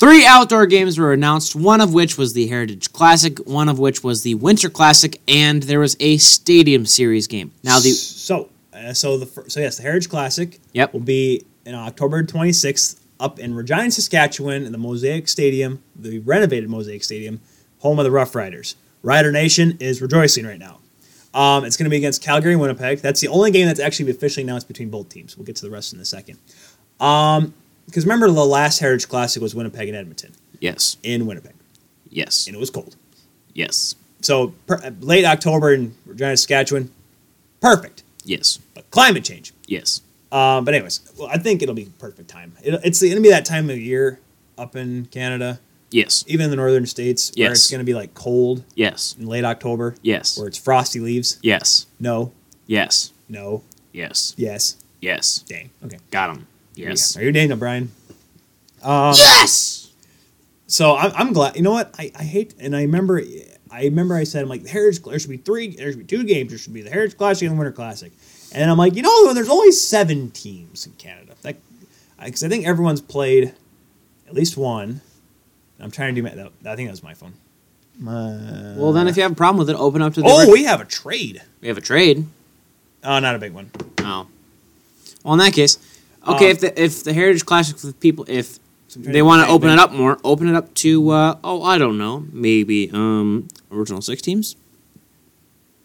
[0.00, 4.04] Three outdoor games were announced, one of which was the Heritage Classic, one of which
[4.04, 7.50] was the Winter Classic, and there was a Stadium Series game.
[7.64, 10.92] Now the so uh, so the fir- so yes, the Heritage Classic Yep.
[10.92, 16.70] will be in October 26th up in Regina, Saskatchewan, in the Mosaic Stadium, the renovated
[16.70, 17.40] Mosaic Stadium,
[17.80, 18.76] home of the Rough Riders.
[19.02, 20.78] Rider Nation is rejoicing right now.
[21.34, 23.00] Um, it's going to be against Calgary and Winnipeg.
[23.00, 25.36] That's the only game that's actually officially announced between both teams.
[25.36, 26.38] We'll get to the rest in a second.
[27.00, 27.54] Um,
[27.86, 31.54] because remember the last Heritage Classic was Winnipeg and Edmonton yes, in Winnipeg,
[32.10, 32.96] yes, and it was cold.
[33.54, 36.90] yes, So per, late October in Regina, Saskatchewan,
[37.60, 38.02] perfect.
[38.24, 39.52] yes, But climate change.
[39.66, 40.02] yes,
[40.32, 42.52] Um, but anyways, well, I think it'll be perfect time.
[42.62, 44.18] It, it's going to be that time of year
[44.58, 45.60] up in Canada,
[45.90, 47.58] yes, even in the northern states, where Yes.
[47.60, 51.38] it's going to be like cold yes, in late October, yes, where it's frosty leaves.
[51.42, 52.32] yes, No,
[52.66, 53.62] yes, no,
[53.92, 54.76] yes, yes.
[55.00, 55.38] yes.
[55.48, 55.70] Dang.
[55.84, 55.98] Okay.
[56.10, 56.46] Got him.
[56.78, 57.16] Yes.
[57.16, 57.90] Are you Daniel Bryan?
[58.82, 59.90] Um, Yes.
[60.66, 61.56] So I'm, I'm glad.
[61.56, 61.94] You know what?
[61.98, 63.22] I, I hate, and I remember,
[63.70, 65.02] I remember I said, I'm like, the Heritage.
[65.02, 65.74] There should be three.
[65.74, 66.50] There should be two games.
[66.50, 68.12] There should be the Heritage Classic and the Winter Classic.
[68.52, 71.34] And I'm like, you know, there's only seven teams in Canada.
[71.42, 71.56] That,
[72.22, 73.54] because I think everyone's played
[74.26, 75.00] at least one.
[75.80, 76.34] I'm trying to do my.
[76.34, 77.34] That, I think that was my phone.
[77.98, 80.26] My, Well, then, if you have a problem with it, open up to the.
[80.28, 81.42] oh, we have a trade.
[81.60, 82.26] we have a trade.
[83.04, 83.70] Oh, not a big one.
[84.00, 84.26] Oh.
[85.24, 85.78] Well, in that case,
[86.34, 86.46] okay.
[86.46, 89.46] Um, if the if the Heritage Classic the people, if So I'm trying They want
[89.46, 90.18] to open it up more.
[90.24, 94.56] Open it up to uh, oh, I don't know, maybe um, original six teams.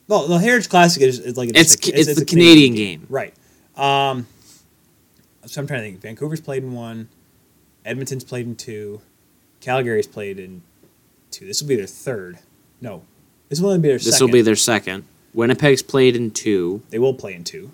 [0.08, 3.08] Well, the Heritage Classic is, is like It's a- it's, the a Canadian game.
[3.10, 3.34] right?
[3.76, 4.28] Um,
[5.46, 6.02] so I'm trying to think.
[6.02, 7.08] Vancouver's played in one,
[7.86, 9.02] Edmonton's played in two,
[9.62, 10.62] Calgary's played in
[11.32, 11.46] two.
[11.46, 12.40] This will be their third.
[12.82, 13.04] No,
[13.50, 14.28] this will only be their This second.
[14.28, 15.06] will be their second.
[15.34, 16.82] Winnipeg's played in two.
[16.90, 17.72] They will play in two.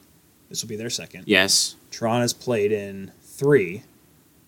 [0.49, 1.23] This will be their second.
[1.27, 1.75] Yes.
[1.91, 3.83] Toronto's played in three.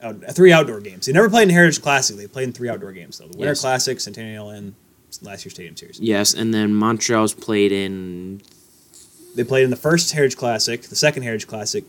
[0.01, 1.05] Out, three outdoor games.
[1.05, 2.15] They never played in Heritage Classic.
[2.18, 3.27] They played in three outdoor games though.
[3.27, 3.61] The Winter Yes.
[3.61, 4.73] Classic, Centennial, and
[5.22, 5.99] last year's Stadium Series.
[5.99, 8.41] Yes, and then Montreal's played in
[9.35, 11.85] They played in the first Heritage Classic, the second Heritage Classic,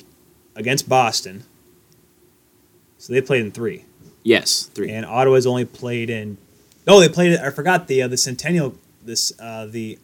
[0.54, 1.44] against Boston.
[2.98, 3.84] So they played in three.
[4.22, 4.90] yes three.
[4.90, 6.36] And Ottawa's only played in.
[6.86, 7.38] No, they played.
[7.38, 8.74] I forgot the uh, the Centennial.
[9.04, 9.98] This uh, the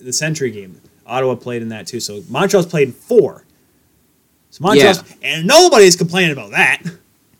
[0.00, 0.80] the Century game.
[1.06, 2.00] Ottawa played in that too.
[2.00, 3.44] So Montreal's played in four.
[4.52, 6.82] So Montreal's and nobody's complaining about that.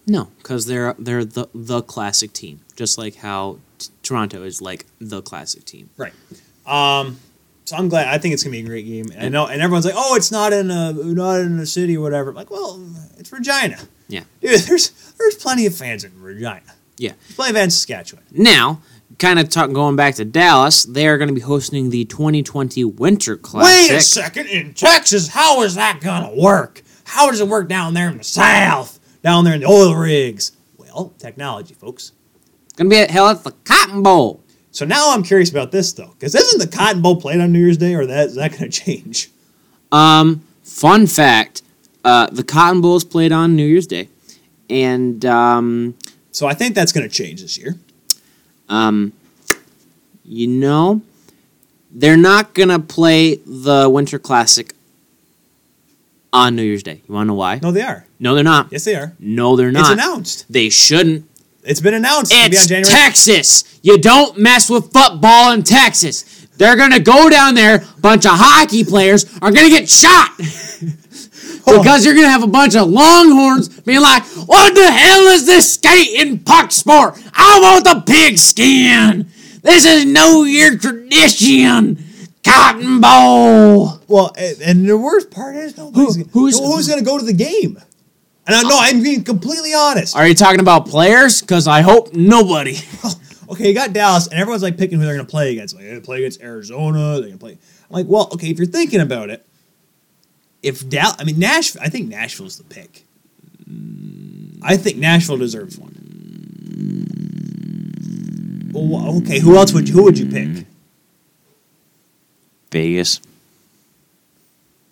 [0.06, 4.86] No, because they're they're the the classic team, just like how t- Toronto is like
[4.98, 5.90] the classic team.
[5.96, 6.14] Right.
[6.66, 7.18] Um.
[7.66, 8.08] So I'm glad.
[8.08, 9.12] I think it's gonna be a great game.
[9.14, 11.98] And I know, and everyone's like, "Oh, it's not in a not in a city
[11.98, 12.82] or whatever." I'm like, well,
[13.18, 13.78] it's Regina.
[14.08, 14.24] Yeah.
[14.40, 16.62] Dude, there's there's plenty of fans in Regina.
[16.96, 17.12] Yeah.
[17.34, 18.24] Plenty of fans in Saskatchewan.
[18.32, 18.80] Now,
[19.18, 22.84] kind of talk, going back to Dallas, they are going to be hosting the 2020
[22.84, 23.90] Winter Classic.
[23.90, 26.82] Wait a second, in Texas, how is that gonna work?
[27.12, 28.98] How does it work down there in the South?
[29.22, 30.52] Down there in the oil rigs?
[30.78, 32.12] Well, technology, folks.
[32.64, 34.42] It's Going to be at hell at the Cotton Bowl.
[34.70, 37.58] So now I'm curious about this though, because isn't the Cotton Bowl played on New
[37.58, 39.28] Year's Day, or that is that gonna change?
[39.92, 41.60] Um, fun fact:
[42.02, 44.08] uh, the Cotton Bowl is played on New Year's Day,
[44.70, 45.94] and um,
[46.30, 47.74] So I think that's gonna change this year.
[48.70, 49.12] um,
[50.24, 51.02] you know,
[51.90, 54.72] they're not gonna play the Winter Classic
[56.32, 57.02] on New Year's Day.
[57.06, 57.60] You want to know why?
[57.62, 58.06] No, they are.
[58.18, 58.68] No, they're not.
[58.70, 59.14] Yes, they are.
[59.18, 59.80] No, they're not.
[59.80, 60.46] It's announced.
[60.48, 61.28] They shouldn't.
[61.64, 62.32] It's been announced.
[62.32, 62.84] be It's January.
[62.90, 63.78] Texas.
[63.82, 66.46] You don't mess with football in Texas.
[66.56, 67.84] They're gonna go down there.
[68.00, 70.30] Bunch of hockey players are gonna get shot
[71.66, 75.74] because you're gonna have a bunch of Longhorns being like, "What the hell is this
[75.74, 77.18] skating puck sport?
[77.34, 79.28] I want the pigskin.
[79.62, 82.04] This is New Year tradition."
[82.44, 84.00] Cotton Bowl.
[84.08, 87.24] Well, and, and the worst part is nobody's, Who- who's- who's going to go to
[87.24, 87.78] the game?
[88.44, 90.16] And I, no, I'm being completely honest.
[90.16, 91.40] Are you talking about players?
[91.40, 92.76] Because I hope nobody.
[93.50, 95.74] Okay, you got Dallas, and everyone's like picking who they're going to play against.
[95.74, 97.14] Like, they're going to play against Arizona.
[97.20, 97.52] They're going to play.
[97.52, 97.58] I'm
[97.90, 99.44] like, well, okay, if you're thinking about it,
[100.62, 103.04] if Dallas, I mean Nashville, I think Nashville's the pick.
[104.62, 105.90] I think Nashville deserves one.
[108.72, 110.64] Well, okay, who else would you, who would you pick?
[112.72, 113.20] Vegas.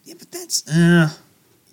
[0.05, 1.11] Yeah, but that's uh,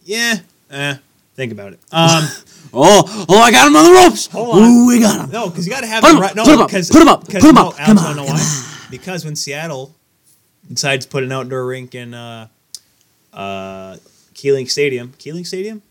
[0.03, 0.39] yeah,
[0.71, 0.95] uh,
[1.35, 1.79] think about it.
[1.91, 2.27] Um.
[2.73, 3.39] Oh, oh!
[3.39, 4.27] I got him on the ropes.
[4.27, 4.61] Hold on.
[4.61, 5.31] Ooh, we got him.
[5.31, 6.35] No, because you got to have Put the him right.
[6.35, 8.25] No, put him up, because put him up, put him up, Alex, come on, come
[8.25, 8.87] why?
[8.91, 9.95] Because when Seattle
[10.67, 12.49] decides to put an outdoor rink in uh,
[13.33, 13.95] uh,
[14.33, 15.81] Keeling Stadium, Keeling Stadium,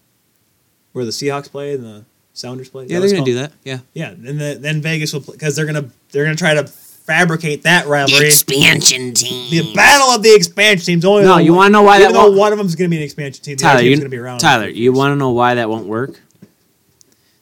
[0.93, 2.85] where the Seahawks play and the Sounders play.
[2.87, 3.53] Yeah, they're gonna do that.
[3.65, 3.79] Yeah.
[3.95, 6.71] Yeah, and the, then Vegas will because they're gonna they're gonna try to
[7.07, 8.27] fabricate that rivalry.
[8.27, 9.51] Expansion team.
[9.51, 11.05] The battle of the expansion teams.
[11.05, 12.91] Only No, you wanna know why even that though won't- one of them is going
[12.91, 14.39] to be an expansion team, Tyler, team's you, going to be around.
[14.39, 16.21] Tyler, you want to know why that won't work?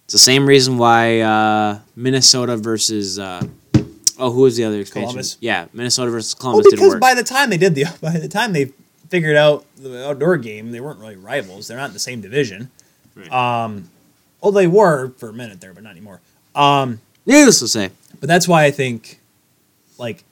[0.05, 3.43] It's the same reason why uh, Minnesota versus uh,
[4.19, 5.09] oh, who was the other expansion?
[5.09, 5.39] Columbus?
[5.41, 7.01] Yeah, Minnesota versus Well, Columbus didn't because work.
[7.01, 8.73] by the time they did the by the time they
[9.09, 11.69] figured out the outdoor game, they weren't really rivals.
[11.69, 12.70] They're not in the same division.
[13.15, 13.32] Right.
[13.32, 13.89] Um,
[14.43, 16.20] well, they were for a minute there, but not anymore.
[16.55, 19.19] Um, Needless to say, but that's why I think,
[20.05, 20.25] like,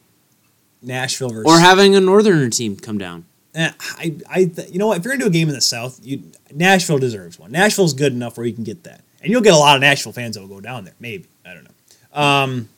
[0.82, 3.24] Nashville versus or having a northerner team come down.
[3.55, 4.99] Eh, I, I, th- you know what?
[4.99, 6.23] If you're gonna do a game in the South, you
[6.53, 7.53] Nashville deserves one.
[7.53, 10.12] Nashville's good enough where you can get that, and you'll get a lot of Nashville
[10.12, 10.94] fans that will go down there.
[11.01, 12.20] Maybe I don't know.
[12.20, 12.69] Um,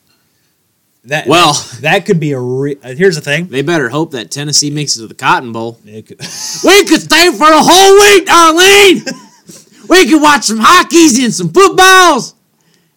[1.05, 2.39] that Well- that could be a.
[2.39, 3.47] Re- uh, here's the thing.
[3.47, 5.79] They better hope that Tennessee makes it to the Cotton Bowl.
[5.85, 6.19] Could-
[6.63, 9.87] We could stay for a whole week, Darlene.
[9.89, 12.33] we could watch some hockeys and some footballs.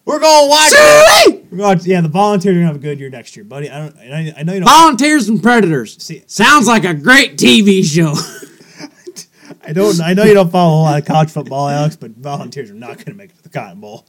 [0.09, 0.71] We're going to watch.
[0.73, 1.45] it.
[1.51, 1.79] We're going.
[1.83, 3.69] Yeah, the Volunteers are gonna have a good year next year, buddy.
[3.69, 3.97] I don't.
[3.97, 4.69] I, I know you don't.
[4.69, 6.01] Volunteers and Predators.
[6.03, 8.13] See- Sounds like a great TV show.
[9.63, 9.99] I don't.
[10.01, 13.03] I know you don't follow a lot of college football, Alex, but Volunteers are not
[13.03, 14.05] gonna make it to the Cotton Bowl.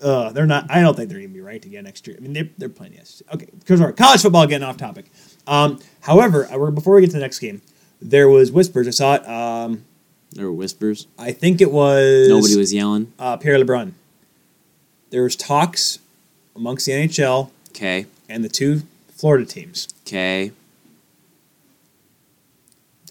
[0.00, 0.66] Uh, they're not.
[0.70, 2.16] I don't think they're gonna be ranked again next year.
[2.18, 3.22] I mean, they're, they're playing yes.
[3.34, 5.10] Okay, because our college football getting off topic.
[5.46, 7.62] Um, however, uh, before we get to the next game,
[8.00, 8.86] there was whispers.
[8.88, 9.28] I saw it.
[9.28, 9.84] Um,
[10.32, 11.08] there were whispers.
[11.18, 13.12] I think it was Nobody was yelling.
[13.18, 13.92] uh, Pierre LeBrun.
[15.10, 15.98] There was talks
[16.56, 18.06] amongst the NHL Okay.
[18.28, 18.82] and the two
[19.14, 19.88] Florida teams.
[20.06, 20.52] Okay.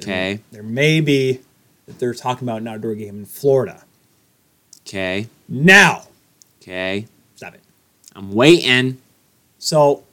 [0.01, 0.39] Okay.
[0.51, 1.39] There may be
[1.85, 3.83] that they're talking about an outdoor game in Florida.
[4.87, 5.27] Okay.
[5.47, 6.03] Now,
[6.61, 7.07] Okay.
[7.35, 7.61] Stop it.
[8.15, 8.97] I'm waiting.
[9.59, 10.03] So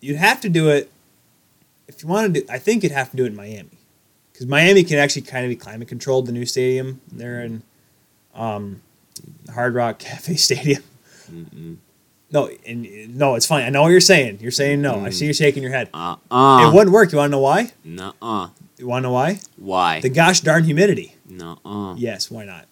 [0.00, 0.90] you'd have to do it
[1.88, 2.52] if you wanted to.
[2.52, 3.78] I think you'd have to do it in Miami
[4.32, 6.26] because Miami can actually kind of be climate controlled.
[6.26, 7.62] The new stadium they're in,
[8.34, 8.82] um,
[9.54, 10.82] Hard Rock Cafe Stadium.
[12.32, 13.64] No, and no, it's fine.
[13.64, 14.38] I know what you're saying.
[14.40, 15.00] You're saying no.
[15.04, 15.88] I see you shaking your head.
[15.92, 17.10] Uh uh it wouldn't work.
[17.12, 17.72] You want to know why?
[17.84, 18.48] Nuh uh.
[18.78, 19.40] You want to know why?
[19.56, 20.00] Why?
[20.00, 21.16] The gosh darn humidity.
[21.28, 21.94] Nuh uh.
[21.96, 22.66] Yes, why not?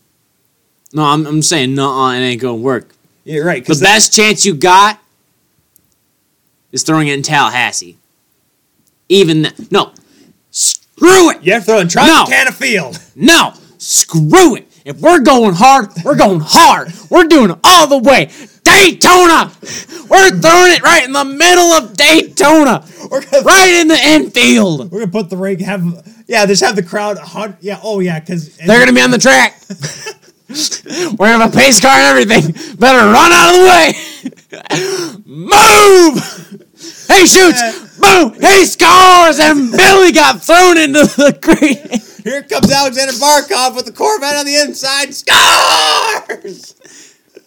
[0.92, 2.12] No, I'm, I'm saying nuh uh.
[2.12, 2.94] It ain't gonna work.
[3.24, 3.64] Yeah, right.
[3.64, 5.00] The best chance you got
[6.72, 7.98] is throwing it in Tallahassee.
[9.08, 9.92] Even th- no,
[10.50, 11.42] screw it.
[11.42, 12.24] you have to throw in No.
[12.24, 12.98] Tropicana Field.
[13.16, 14.67] No, screw it.
[14.84, 16.92] If we're going hard, we're going hard.
[17.10, 18.30] We're doing it all the way.
[18.62, 19.50] Daytona.
[20.08, 22.84] We're throwing it right in the middle of Daytona.
[23.10, 24.90] We're gonna, Right in the infield.
[24.90, 25.60] we're gonna put the rig.
[25.62, 25.84] Have
[26.26, 27.16] yeah, just have the crowd.
[27.16, 27.80] a hun- Yeah.
[27.82, 29.60] Oh yeah, because They're gonna be on the track.
[30.48, 32.76] We're gonna have a pace car and everything.
[32.76, 35.18] Better run out of the way.
[35.26, 36.64] Move!
[37.08, 37.98] He shoots.
[37.98, 38.32] Boom!
[38.40, 42.00] He scores, and Billy got thrown into the green.
[42.24, 45.14] Here comes Aleksander Barkov with the Corvette on the inside.
[45.14, 46.74] Scores!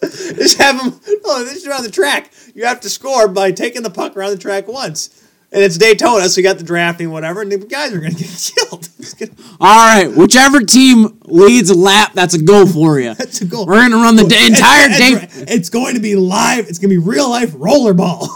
[0.00, 0.90] just have him.
[1.06, 2.30] No, oh, this is around the track.
[2.54, 5.18] You have to score by taking the puck around the track once.
[5.54, 8.18] And it's Daytona, so you got the drafting, whatever, and the guys are going to
[8.24, 8.88] get killed.
[9.18, 13.12] Gonna- All right, whichever team leads a lap, that's a goal for you.
[13.14, 13.66] That's a goal.
[13.66, 14.98] We're gonna run the d- entire It's-
[15.36, 16.68] day, it's- going to be live.
[16.68, 18.28] It's going to be real life rollerball.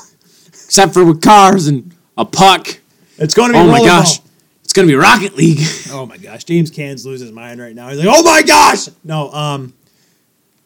[0.51, 2.81] except for with cars and a puck.
[3.19, 4.26] It's going to be Oh my gosh, it's
[4.77, 5.59] gonna be Rocket League.
[5.91, 7.89] Oh my gosh, James Cans loses his mind right now.
[7.89, 9.73] He's like, "Oh my gosh!" No, um,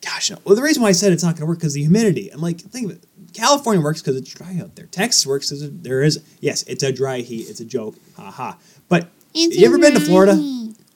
[0.00, 0.38] gosh, no.
[0.44, 2.30] Well, the reason why I said it's not going to work because the humidity.
[2.30, 3.04] I'm like, think of it.
[3.32, 4.86] California works because it's dry out there.
[4.86, 6.22] Texas works because there is.
[6.40, 7.48] Yes, it's a dry heat.
[7.48, 7.94] It's a joke.
[8.16, 8.58] Ha ha.
[8.88, 10.34] But you ever been to Florida?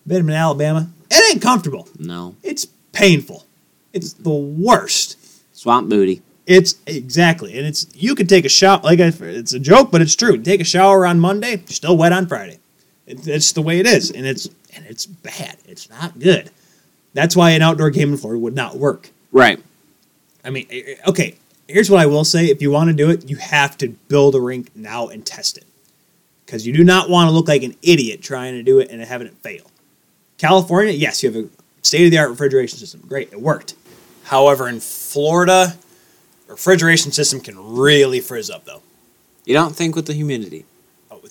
[0.06, 0.88] Been to Alabama?
[1.10, 1.88] It ain't comfortable.
[1.98, 3.46] No, It's painful.
[3.92, 5.16] It's the worst.
[5.56, 6.22] swamp booty.
[6.46, 8.80] It's exactly, and it's you could take a shower.
[8.82, 10.36] Like I, it's a joke, but it's true.
[10.38, 12.58] Take a shower on Monday, still wet on Friday.
[13.06, 15.56] It's the way it is, and it's and it's bad.
[15.66, 16.51] It's not good.
[17.12, 19.10] That's why an outdoor game in Florida would not work.
[19.31, 19.62] Right.
[20.44, 21.36] I mean, eh, eh, okay.
[21.68, 24.35] Here's what I will say: if you want to do it, you have to build
[24.35, 25.64] a rink now and test it,
[26.44, 29.02] because you do not want to look like an idiot trying to do it and
[29.02, 29.70] having it fail.
[30.39, 31.48] California, yes, you have a
[31.82, 33.02] state of the art refrigeration system.
[33.06, 33.74] Great, it worked.
[34.24, 35.76] However, in Florida,
[36.48, 38.82] refrigeration system can really frizz up though.
[39.44, 40.64] You don't think with the humidity.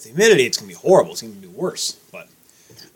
[0.04, 1.12] With the humidity, it's gonna be horrible.
[1.14, 1.94] It's gonna be worse.
[2.12, 2.28] But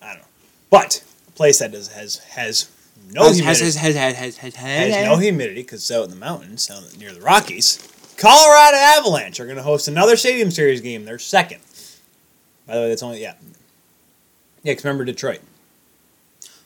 [0.02, 0.28] I don't know.
[0.70, 2.70] But a place that does has has
[3.12, 6.04] no has, humidity has, has, has, has, has, has, has no humidity because it's out
[6.06, 7.88] in the mountains, out near the Rockies.
[8.18, 11.06] Colorado Avalanche are going to host another Stadium Series game.
[11.06, 11.60] They're second.
[12.66, 13.36] By the way, that's only yeah,
[14.64, 14.72] yeah.
[14.74, 15.40] Because remember Detroit,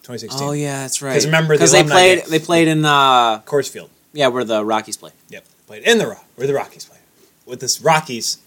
[0.04, 1.14] 2016, Oh yeah, that's right.
[1.14, 2.30] 'Cause remember the because they played game.
[2.30, 3.90] they played in uh Coors Field.
[4.14, 5.12] yeah where the Rockies play.
[5.30, 6.98] Yep, played in the Rock where the Rockies play
[7.46, 8.38] with this Rockies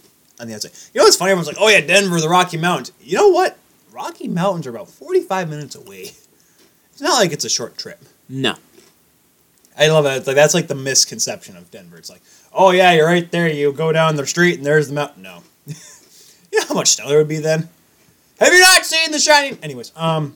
[0.45, 0.73] on the outside.
[0.93, 1.33] You know what's funny?
[1.33, 3.59] Everyone's like, "Oh yeah, Denver, the Rocky Mountains." You know what?
[3.93, 6.12] Rocky Mountains are about 45 minutes away.
[6.93, 8.01] It's not like it's a short trip.
[8.29, 8.55] No,
[9.77, 10.27] I love it.
[10.27, 11.97] Like that's like the misconception of Denver.
[11.97, 12.23] It's like,
[12.53, 13.49] oh yeah, you're right there.
[13.49, 15.23] You go down the street and there's the mountain.
[15.23, 17.69] No, you know how much snow there would be then.
[18.41, 19.59] Have you not seen the shining?
[19.62, 20.35] Anyways, um,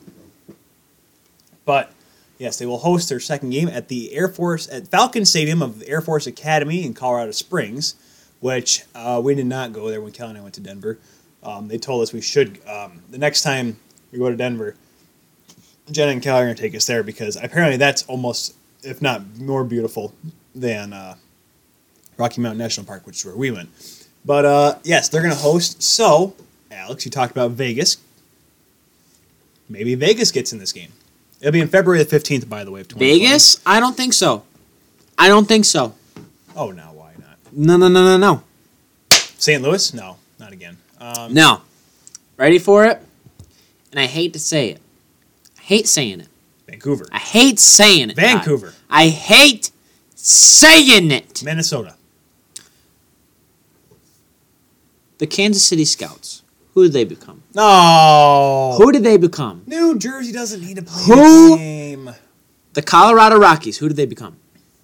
[1.65, 1.93] but
[2.37, 5.79] yes, they will host their second game at the Air Force at Falcon Stadium of
[5.79, 7.95] the Air Force Academy in Colorado Springs,
[8.39, 10.99] which uh, we did not go there when Kelly and I went to Denver.
[11.43, 13.77] Um, they told us we should um, the next time
[14.11, 14.75] we go to Denver.
[15.91, 19.37] Jenna and Kelly are going to take us there because apparently that's almost, if not
[19.37, 20.13] more beautiful
[20.53, 21.15] than uh,
[22.17, 23.69] Rocky Mountain National Park, which is where we went.
[24.23, 25.81] But uh, yes, they're going to host.
[25.81, 26.35] So,
[26.69, 27.97] Alex, you talked about Vegas.
[29.67, 30.91] Maybe Vegas gets in this game.
[31.39, 33.19] It'll be in February the 15th, by the way, of 2020.
[33.19, 33.59] Vegas.
[33.65, 34.43] I don't think so.
[35.17, 35.95] I don't think so.
[36.55, 36.88] Oh, not?
[37.61, 38.43] No, no, no, no, no,
[39.37, 39.61] St.
[39.61, 39.93] Louis?
[39.93, 40.77] No, not again.
[40.97, 41.61] Um, no.
[42.37, 43.01] Ready for it?
[43.91, 44.81] And I hate to say it.
[45.57, 46.29] I hate saying it.
[46.69, 47.05] Vancouver.
[47.11, 48.15] I hate saying it.
[48.15, 48.73] Vancouver.
[48.89, 49.71] I hate
[50.15, 51.43] saying it.
[51.43, 51.95] Minnesota.
[55.17, 56.43] The Kansas City Scouts.
[56.75, 57.43] Who did they become?
[57.53, 58.75] No.
[58.77, 59.63] Who did they become?
[59.67, 61.49] New Jersey doesn't need to play Who?
[61.49, 62.09] the game.
[62.71, 63.79] The Colorado Rockies.
[63.79, 64.37] Who did they become?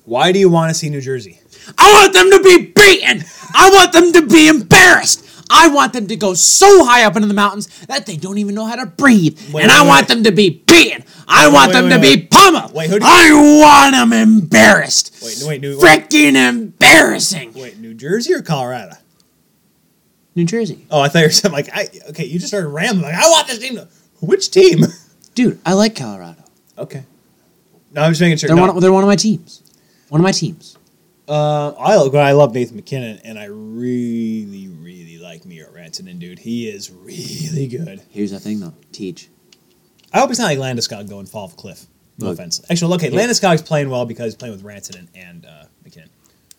[0.03, 1.39] Why do you want to see New Jersey?
[1.77, 3.23] I want them to be beaten.
[3.53, 5.23] I want them to be embarrassed.
[5.49, 8.55] I want them to go so high up into the mountains that they don't even
[8.55, 9.37] know how to breathe.
[9.37, 9.87] Wait, and wait, I wait.
[9.87, 11.03] want them to be beaten.
[11.27, 12.73] I want them to be pummeled.
[12.73, 15.15] Wait, who do you- I want them embarrassed.
[15.23, 17.53] Wait, wait, New, Freaking embarrassing.
[17.53, 18.95] wait, New Jersey or Colorado?
[20.35, 20.85] New Jersey.
[20.91, 21.87] Oh, I thought you were saying like I.
[22.09, 23.03] Okay, you just started rambling.
[23.03, 23.75] Like I want this team.
[23.75, 23.87] To,
[24.19, 24.83] which team?
[25.33, 26.43] Dude, I like Colorado.
[26.77, 27.03] Okay.
[27.93, 28.47] No, I'm just making sure.
[28.47, 28.73] They're, no.
[28.73, 29.61] one, they're one of my teams.
[30.09, 30.77] One of my teams.
[31.27, 36.39] Uh, I I love Nathan MacKinnon, and I really, really like Miro Rantanen, dude.
[36.39, 38.01] He is really good.
[38.09, 38.73] Here's the thing, though.
[38.91, 39.29] Teach.
[40.13, 41.85] I hope it's not like Landeskog going fall off a cliff.
[42.19, 42.35] No Look.
[42.35, 42.61] offense.
[42.69, 43.27] Actually, look, okay, Yeah.
[43.27, 46.09] Landeskog's playing well because he's playing with Rantanen and uh, MacKinnon.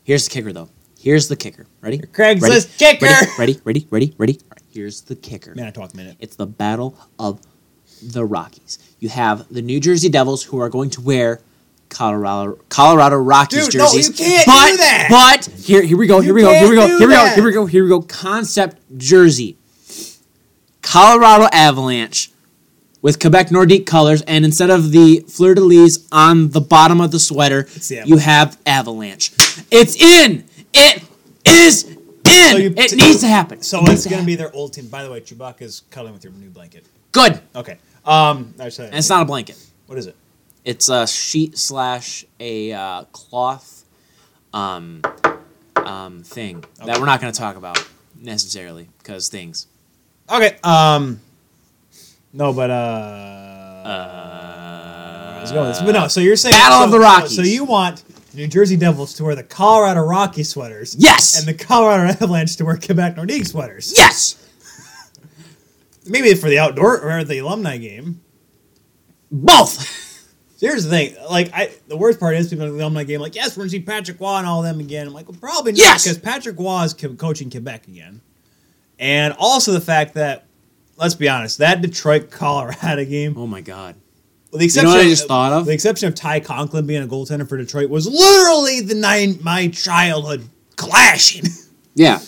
[0.04, 0.68] Here's the kicker, though.
[0.98, 1.66] Here's the kicker.
[1.80, 1.98] Ready?
[1.98, 2.98] Craigslist ready?
[2.98, 3.06] kicker!
[3.06, 3.30] Ready?
[3.38, 3.60] Ready?
[3.64, 3.86] Ready?
[3.90, 4.14] Ready?
[4.18, 4.32] Ready?
[4.50, 5.54] Right, here's the kicker.
[5.54, 6.16] Man, I talk a minute.
[6.18, 7.40] It's the battle of
[8.02, 8.78] the Rockies.
[8.98, 11.40] You have the New Jersey Devils who are going to wear
[11.88, 14.08] Colorado Colorado Rockies Dude, no, jerseys.
[14.08, 15.06] you can't but, do that.
[15.10, 16.20] But here, here we go.
[16.20, 16.52] Here You we go.
[16.52, 16.86] Here we go.
[16.98, 17.26] Here we go.
[17.34, 17.66] Here we go.
[17.66, 18.00] Here we go.
[18.02, 19.56] Concept jersey.
[20.82, 22.30] Colorado Avalanche
[23.02, 27.10] with Quebec Nordique colors, and instead of the fleur de lis on the bottom of
[27.10, 29.32] the sweater, the you have Avalanche.
[29.70, 30.44] It's in.
[30.72, 31.04] It
[31.44, 31.96] is in.
[32.60, 33.62] you- it needs to happen.
[33.62, 34.88] So It it's going to be their old team.
[34.88, 36.86] By the way, Chewbacca's cuddling with your new blanket.
[37.12, 37.40] good.
[37.54, 37.78] Okay.
[38.04, 39.56] Um, I said, And it's not a blanket.
[39.86, 40.14] what is it?
[40.66, 43.84] It's a sheet slash a uh, cloth
[44.52, 45.00] um,
[45.76, 46.98] um, thing that Okay.
[46.98, 47.78] we're not going to talk about
[48.20, 49.68] necessarily because things.
[50.28, 50.58] Okay.
[50.64, 51.20] Um,
[52.32, 55.86] no, but uh, Uh, I was going with this.
[55.86, 57.36] But no, so you're saying Battle so, of the Rockies.
[57.36, 58.02] So you want
[58.34, 61.38] New Jersey Devils to wear the Colorado Rocky sweaters, Yes.
[61.38, 63.94] and the Colorado Avalanche to wear Quebec Nordique sweaters.
[63.96, 64.34] yes.
[66.04, 68.20] Maybe for the outdoor or the alumni game.
[69.30, 70.02] Both.
[70.56, 73.34] So here's the thing, like I, the worst part is people the alumni game, like
[73.34, 75.06] yes, we're gonna see Patrick Roy and all of them again.
[75.06, 76.04] I'm like, well, probably not, Yes!
[76.04, 78.22] because Patrick Roy is coaching Quebec again,
[78.98, 80.46] and also the fact that,
[80.96, 83.96] let's be honest, that Detroit Colorado game, oh my god.
[84.50, 85.66] with the exception, what I of- just thought of?
[85.66, 89.68] the exception of Ty Conklin being a goaltender for Detroit, was literally the nine my
[89.68, 91.44] childhood clashing.
[91.98, 92.20] Yeah.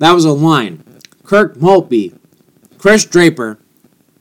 [0.00, 0.84] That was a line.
[1.24, 2.12] Kirk Maltby,
[2.76, 3.58] Chris Draper,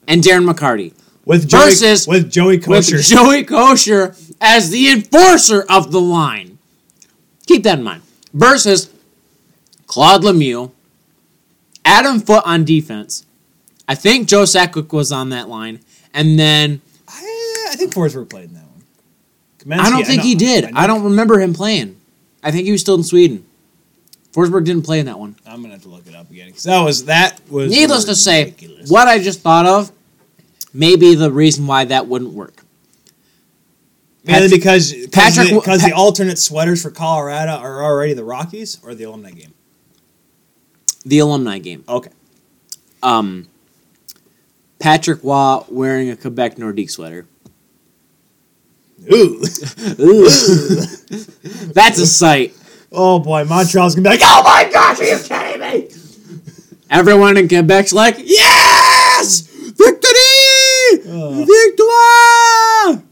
[0.07, 0.93] and Darren McCarty.
[1.25, 2.69] With Joey, Versus- with Joey Kocur.
[2.93, 3.03] With.
[3.05, 6.57] Joey Kocur as the enforcer of the line.
[7.47, 8.01] Keep that in mind.
[8.33, 8.89] Versus
[9.87, 10.71] Claude Lemieux,
[11.83, 13.25] Adam Foote on defense.
[13.87, 15.79] I think Joe Sakic was on that line.
[16.13, 18.83] And then I, I think Forsberg played in that one.
[19.59, 20.63] Kamensky, I don't think know- he did.
[20.65, 21.95] know- I don't remember him playing.
[22.43, 23.45] I think he was still in Sweden.
[24.33, 25.35] Forsberg didn't play in that one.
[25.47, 28.15] I'm gonna have to look it up again because that was that was Needless to
[28.15, 28.89] say, ridiculous.
[28.91, 29.91] what I just thought of
[30.75, 32.63] may be the reason why that wouldn't work.
[34.23, 38.23] Mainly Pat- because Patrick- Patrick because the Pat- alternate sweaters for Colorado are already the
[38.23, 39.53] Rockies or the alumni game.
[41.05, 41.83] The alumni game.
[41.87, 42.09] Okay,
[43.03, 43.47] Um,
[44.79, 47.27] Patrick Roy wearing a Quebec Nordique sweater.
[49.13, 49.39] ooh,
[51.73, 52.55] That's a sight.
[52.91, 55.89] oh boy, Montreal's gonna be like, oh my gosh, are you kidding me?
[56.89, 59.51] Everyone in Quebec's like, yes!
[61.15, 62.93] Victory!
[62.93, 62.95] Uh.
[62.95, 63.03] Victoire!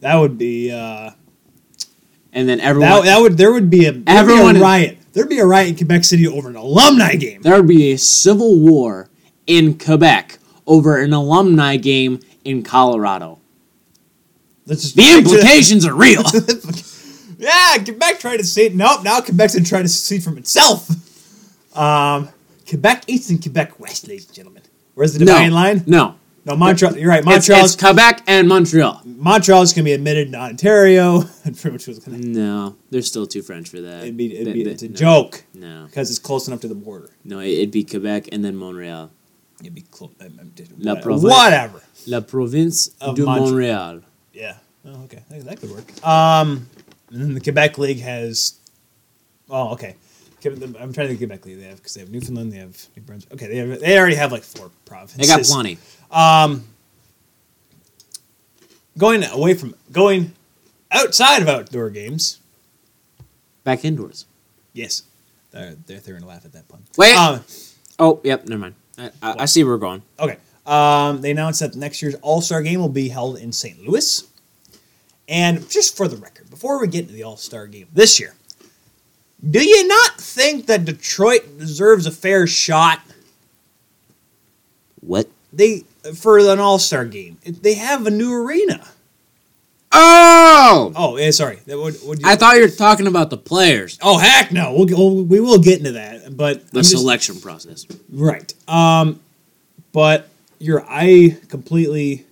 [0.00, 1.10] That would be uh,
[2.32, 4.98] And then everyone, that, that would there would be a Everyone be a riot.
[5.12, 7.42] There'd be a riot in Quebec City over an alumni game.
[7.42, 9.08] there would be a civil war
[9.46, 13.38] in Quebec over an alumni game in Colorado.
[14.66, 16.22] Let's just The implications are real.
[17.38, 20.90] yeah, Quebec tried to see Nope, now Quebec's gonna try to see from itself.
[21.76, 22.28] Um,
[22.68, 24.62] Quebec East and Quebec West, ladies and gentlemen.
[24.94, 25.84] Where's the no, dividing line?
[25.86, 26.16] no.
[26.46, 26.96] No, Montreal.
[26.98, 27.22] You're right.
[27.26, 29.00] It's, it's Quebec and Montreal.
[29.04, 31.20] Montreal's gonna be admitted to Ontario,
[31.64, 32.18] much was gonna.
[32.18, 34.02] No, they're still too French for that.
[34.02, 36.74] It'd be, it'd be it's a no, joke No, because it's close enough to the
[36.74, 37.10] border.
[37.24, 39.10] no, it'd be Quebec and then Montreal.
[39.60, 40.10] It'd be close.
[40.20, 41.02] La Whatever.
[41.02, 41.24] province.
[41.24, 41.82] Whatever.
[42.06, 44.02] La province Of de Mont- Montréal.
[44.32, 44.56] Yeah.
[44.86, 45.22] Oh, okay.
[45.30, 46.06] That, that could work.
[46.06, 46.68] Um,
[47.10, 48.58] and then the Quebec League has.
[49.48, 49.96] Oh, okay.
[50.46, 51.58] I'm trying to think of Quebec League.
[51.60, 52.52] They have because they have Newfoundland.
[52.52, 53.32] They have New Brunswick.
[53.32, 53.80] Okay, they have.
[53.80, 55.16] They already have like four provinces.
[55.16, 55.78] They got plenty.
[56.10, 56.64] Um,
[58.98, 60.32] going away from going
[60.90, 62.40] outside of outdoor games.
[63.64, 64.26] Back indoors.
[64.72, 65.02] Yes,
[65.50, 66.82] they're they're, they're gonna laugh at that pun.
[66.96, 67.16] Wait.
[67.16, 67.42] Um,
[67.98, 68.46] oh, yep.
[68.46, 68.74] Never mind.
[68.98, 70.02] I, I, I see where we're going.
[70.18, 70.36] Okay.
[70.66, 73.86] Um, they announced that next year's All Star game will be held in St.
[73.86, 74.28] Louis.
[75.28, 78.34] And just for the record, before we get into the All Star game this year,
[79.48, 83.00] do you not think that Detroit deserves a fair shot?
[85.00, 85.28] What?
[85.52, 87.38] They for an All Star game.
[87.44, 88.86] They have a new arena.
[89.96, 90.92] Oh!
[90.96, 91.60] Oh, yeah, sorry.
[91.66, 93.96] Would you, I thought you were talking about the players.
[94.02, 94.74] Oh heck no!
[94.74, 97.86] We'll, we'll we will get into that, but The I'm just- selection process.
[98.12, 98.52] right.
[98.68, 99.20] Um,
[99.92, 100.28] but
[100.58, 102.26] you're I completely.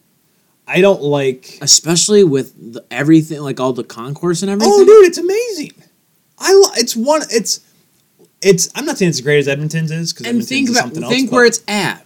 [0.67, 1.59] I don't like.
[1.61, 4.73] Especially with the, everything, like all the concourse and everything.
[4.75, 5.73] Oh, dude, it's amazing.
[6.39, 7.23] I lo- it's one.
[7.31, 7.61] It's
[8.41, 8.71] it's.
[8.75, 11.25] I'm not saying it's as great as Edmonton's is because and think about something think
[11.27, 12.02] else, where it's at.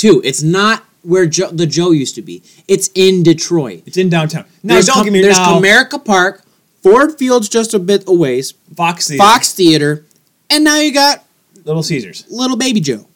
[0.00, 2.42] Two, it's not where Joe, the Joe used to be.
[2.66, 3.82] It's in Detroit.
[3.84, 4.46] it's in downtown.
[4.62, 6.42] Now, there's don't Com- get me there's now, Comerica Park,
[6.82, 8.40] Ford Field's just a bit away.
[8.74, 9.22] Fox Theater.
[9.22, 10.06] Fox Theater,
[10.48, 11.22] and now you got
[11.66, 12.24] Little Caesars.
[12.30, 13.06] Little Baby Joe.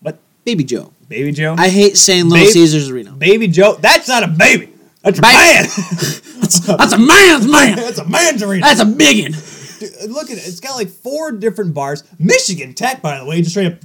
[0.00, 0.18] What?
[0.46, 0.92] Baby Joe.
[1.10, 1.54] Baby Joe.
[1.58, 3.12] I hate saying Little Caesars Arena.
[3.12, 3.74] Baby Joe.
[3.74, 4.72] That's not a baby.
[5.02, 5.34] That's a Baby.
[5.36, 5.64] man.
[6.78, 7.76] That's a man's man.
[7.86, 8.62] That's a man's arena.
[8.62, 9.32] That's a biggin.
[9.78, 10.46] Dude, look at it.
[10.46, 12.02] It's got like four different bars.
[12.18, 13.78] Michigan Tech, by the way, just straight up,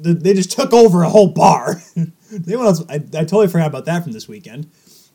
[0.00, 1.82] they just took over a whole bar.
[2.32, 4.70] they else, I, I totally forgot about that from this weekend.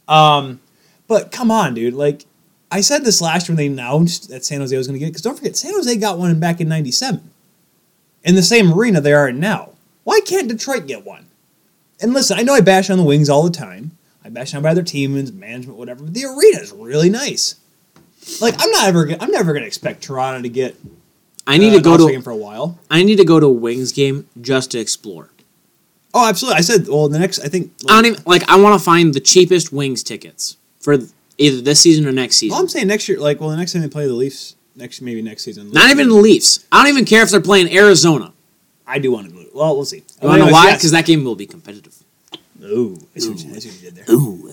[0.07, 0.59] Um,
[1.07, 1.93] but come on, dude.
[1.93, 2.25] Like
[2.71, 5.07] I said this last year when they announced that San Jose was going to get
[5.07, 7.31] it, because don't forget, San Jose got one back in '97
[8.23, 9.71] in the same arena they are in now.
[10.03, 11.27] Why can't Detroit get one?
[12.01, 13.91] And listen, I know I bash on the Wings all the time.
[14.25, 16.03] I bash on by their team and management, whatever.
[16.03, 17.55] But the arena is really nice.
[18.41, 20.75] Like I'm not ever, I'm never going to expect Toronto to get
[21.45, 22.79] I need uh, to go to game for a while.
[22.89, 25.29] I need to go to a Wings game just to explore.
[26.13, 26.59] Oh, absolutely.
[26.59, 27.71] I said, well, the next, I think.
[27.89, 28.47] I don't even like.
[28.49, 30.97] I want to find the cheapest Wings tickets for
[31.37, 32.53] either this season or next season.
[32.53, 35.01] well, I'm saying next year, like, well, the next time they play the Leafs, next
[35.01, 35.71] maybe next season.
[35.71, 36.65] Not even the Leafs.
[36.71, 38.31] I don't even care if they're playing Arizona.
[38.85, 39.43] I do want to go.
[39.53, 40.03] Well, we'll see.
[40.21, 40.65] You want to know why?
[40.67, 40.77] yes.
[40.77, 41.97] Because that game will be competitive.
[42.63, 44.15] Ooh, I see, what you, I see what you did there.
[44.15, 44.51] Ooh.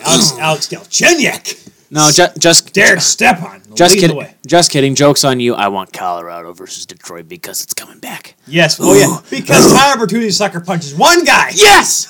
[0.00, 1.70] Alex, Alex Galchenyuk.
[1.94, 3.62] No, ju- just Derek Stepan.
[3.76, 4.26] just kidding.
[4.44, 4.96] Just kidding.
[4.96, 5.54] Jokes on you.
[5.54, 8.34] I want Colorado versus Detroit because it's coming back.
[8.48, 8.78] Yes.
[8.80, 9.20] Oh, yeah.
[9.30, 11.50] Because Tyler Bertuzzi sucker punches one guy.
[11.54, 12.06] Yes.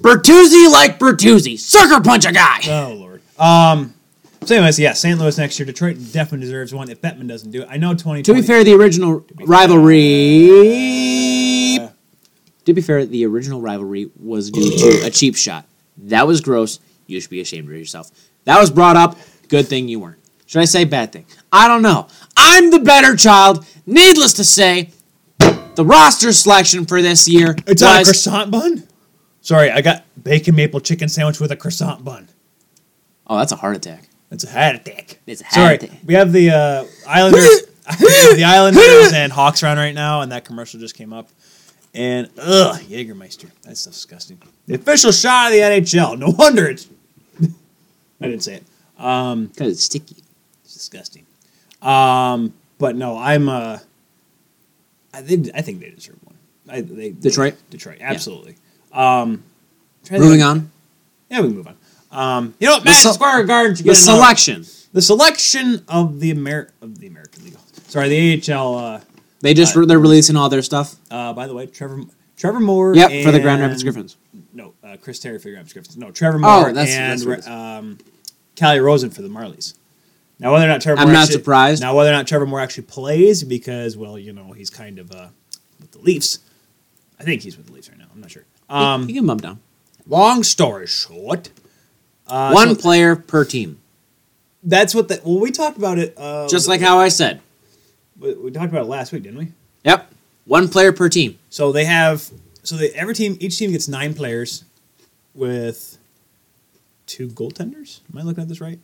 [0.00, 2.58] Bertuzzi like Bertuzzi, sucker punch a guy.
[2.66, 3.22] Oh, Lord.
[3.38, 3.94] Um,
[4.44, 5.16] so, anyways, yeah, St.
[5.16, 5.66] Louis next year.
[5.66, 7.68] Detroit definitely deserves one if Bettman doesn't do it.
[7.70, 8.22] I know 2020.
[8.24, 10.48] To be fair, the original rivalry.
[12.64, 15.64] To be fair, the original rivalry was due to a cheap shot.
[15.98, 16.80] That was gross.
[17.10, 18.10] You should be ashamed of yourself.
[18.44, 19.16] That was brought up.
[19.48, 20.18] Good thing you weren't.
[20.46, 21.26] Should I say bad thing?
[21.52, 22.08] I don't know.
[22.36, 23.66] I'm the better child.
[23.86, 24.90] Needless to say,
[25.74, 28.84] the roster selection for this year It's on a croissant bun?
[29.40, 32.28] Sorry, I got bacon maple chicken sandwich with a croissant bun.
[33.26, 34.08] oh, that's a heart attack.
[34.28, 35.18] That's a heart attack.
[35.26, 35.90] It's a heart Sorry, attack.
[36.04, 37.62] we have the uh, Islanders,
[37.98, 41.28] the Islanders and Hawks round right now, and that commercial just came up.
[41.94, 44.40] And ugh, Jägermeister, that's disgusting.
[44.66, 46.18] The official shot of the NHL.
[46.18, 46.88] No wonder it's.
[48.20, 48.64] I didn't say it.
[48.96, 50.16] Because it's sticky.
[50.64, 51.24] It's disgusting.
[51.82, 53.48] Um, but no, I'm.
[53.48, 53.78] Uh,
[55.12, 56.36] I think I think they deserve one.
[56.68, 57.54] I, they, Detroit?
[57.70, 58.56] Detroit, absolutely.
[58.92, 59.42] Um,
[60.04, 60.70] trying to Moving think- on.
[61.30, 61.76] Yeah, we can move on.
[62.12, 64.64] Um, you know what, Madison se- Square Garden should The get another- selection.
[64.92, 67.56] the selection of the Amer of the American League.
[67.88, 68.74] Sorry, the AHL.
[68.76, 69.00] Uh,
[69.40, 70.96] They just they're releasing all their stuff.
[71.10, 72.02] uh, by the way, Trevor
[72.36, 72.94] Trevor Moore.
[72.96, 74.16] Yep, for the Grand Rapids and- Griffins.
[74.52, 75.96] No, uh, Chris Terry for the Grand Rapids Griffins.
[75.96, 77.46] No, Trevor Oh, Moore that's- and that's what it is.
[77.46, 77.98] um,
[78.60, 79.74] Calle Rosen for the Marlies.
[80.38, 81.82] Now, whether or not Trevor I'm Moore not actually- surprised.
[81.82, 85.10] Now, whether or not Trevor Moore actually plays, because well, you know, he's kind of
[85.12, 85.28] uh,
[85.80, 86.38] with the Leafs.
[87.18, 88.06] I think he's with the Leafs right now.
[88.14, 88.44] I'm not sure.
[88.68, 89.60] Um, you can bump down.
[90.06, 91.50] long story short,
[92.28, 93.78] uh, One so player per team.
[94.62, 96.14] that's what the well we talked about it.
[96.16, 97.40] Uh, Just like how I said.
[98.18, 99.48] we, we talked about it last week, didn't we?
[99.84, 100.10] Yep.
[100.46, 101.38] One player per team.
[101.50, 102.30] So they have
[102.62, 104.64] so they every team each team gets nine players
[105.34, 105.98] with
[107.10, 108.00] two goaltenders.
[108.12, 108.78] Am I looking at this right?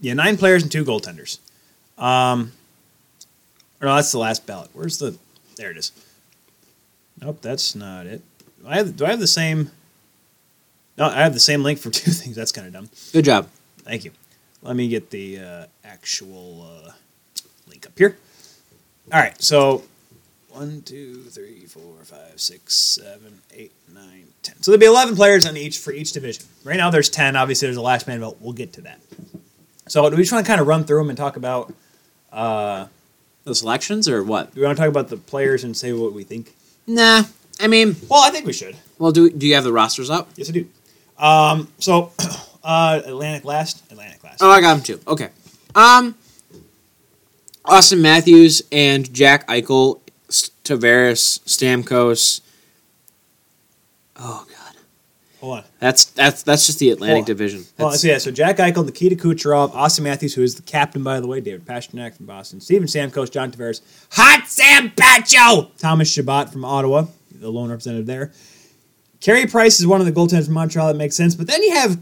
[0.00, 1.38] Yeah, nine players and two goaltenders.
[1.98, 2.52] Um,
[3.80, 4.70] or no, that's the last ballot.
[4.72, 5.16] Where's the?
[5.56, 5.92] There it is.
[7.20, 8.22] Nope, that's not it.
[8.60, 9.70] Do I have, do I have the same?
[10.96, 12.34] No, I have the same link for two things.
[12.34, 12.88] That's kind of dumb.
[13.12, 13.48] Good job.
[13.78, 14.12] Thank you.
[14.62, 16.92] Let me get the uh, actual uh,
[17.68, 18.16] link up here.
[19.12, 19.84] All right, so
[20.56, 24.60] one, two, three, four, five, six, seven, eight, nine, ten.
[24.62, 26.44] So there'll be eleven players on each for each division.
[26.64, 27.36] Right now there's ten.
[27.36, 28.38] Obviously, there's a last man vote.
[28.40, 29.00] We'll get to that.
[29.88, 31.72] So do we just want to kind of run through them and talk about?
[32.32, 32.86] Uh,
[33.44, 34.52] The selections or what?
[34.54, 36.54] do we want to talk about the players and say what we think?
[36.86, 37.22] Nah.
[37.60, 38.76] I mean, Well, I think we should.
[38.98, 40.28] well, do do you have the rosters up?
[40.36, 40.66] Yes, I do.
[41.18, 42.12] Um, so
[42.64, 43.82] uh, Atlantic last.
[43.92, 44.38] Atlantic last.
[44.42, 45.00] Oh, I got them too.
[45.06, 45.28] Okay.
[45.74, 46.14] Um,
[47.64, 52.40] Auston Matthews and Jack Eichel, Tavares, Stamkos.
[54.18, 54.74] Oh God,
[55.40, 55.64] Hold on.
[55.78, 57.64] that's that's that's just the Atlantic division.
[57.78, 61.20] Well, so yeah, so Jack Eichel, Nikita Kucherov, Auston Matthews, who is the captain, by
[61.20, 63.82] the way, David Pastrnak from Boston, Steven Stamkos, John Tavares,
[64.12, 68.32] Hot Sam Pacho, Thomas Chabot from Ottawa, the lone representative there.
[69.20, 70.88] Carey Price is one of the goaltenders from Montreal.
[70.88, 71.34] That makes sense.
[71.34, 71.98] But then you have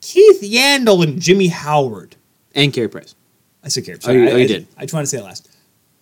[0.00, 2.16] Keith Yandle and Jimmy Howard.
[2.54, 3.14] and Carey Price.
[3.62, 3.98] I said Carey.
[4.04, 4.66] Oh, you- I, oh, you I- did.
[4.76, 5.48] I just want to say it last.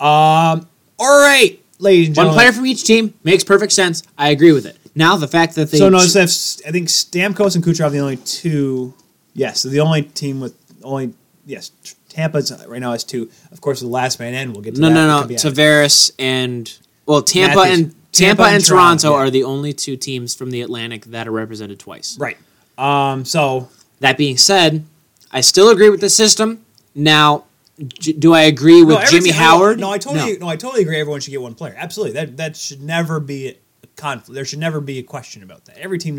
[0.01, 0.69] Um,
[1.03, 2.37] all right, ladies and gentlemen.
[2.37, 4.03] One player from each team makes perfect sense.
[4.17, 4.79] I agree with it.
[4.95, 8.01] Now the fact that they So notice that I think Stamkos and Kucherov are the
[8.01, 8.95] only two.
[9.35, 11.15] Yes, so the only team with only
[11.47, 11.71] yes.
[12.09, 13.31] Tampa's right now has two.
[13.51, 14.53] Of course, the last man in.
[14.53, 14.95] We'll get to no that.
[14.95, 15.41] no It no could be out.
[15.41, 17.79] Tavares and well Tampa Matthews.
[17.79, 19.27] and Tampa, Tampa and, and Toronto Toronto, yeah.
[19.27, 22.19] are the only two teams from the Atlantic that are represented twice.
[22.19, 22.37] Right.
[22.77, 23.25] Um.
[23.25, 23.71] So
[24.01, 24.85] That being said,
[25.31, 26.67] I still agree with the system.
[26.95, 27.45] Now,
[27.79, 29.81] j- do I agree with No, Jimmy no, Howard?
[29.81, 30.49] No, I totally, no.
[30.49, 31.01] I totally agree.
[31.01, 31.75] Everyone should get one player.
[31.77, 32.15] Absolutely.
[32.15, 34.35] That that should never be a conflict.
[34.35, 35.79] There should never be a question about that.
[35.79, 36.17] Every team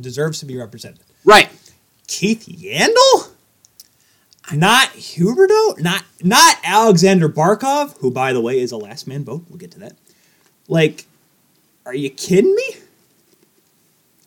[0.00, 1.00] deserves to be represented.
[1.24, 1.48] Right.
[2.06, 3.30] Keith Yandle,
[4.52, 9.44] not Huberdeau, not not Aleksander Barkov, who by the way is a last man vote.
[9.48, 9.96] We'll get to that.
[10.68, 11.06] Like,
[11.86, 12.76] are you kidding me?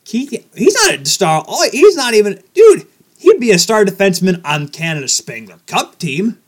[0.04, 1.44] Keith, he's not a star.
[1.70, 2.86] He's not even, dude.
[3.18, 6.38] He'd be a star defenseman on Canada's Spengler Cup team.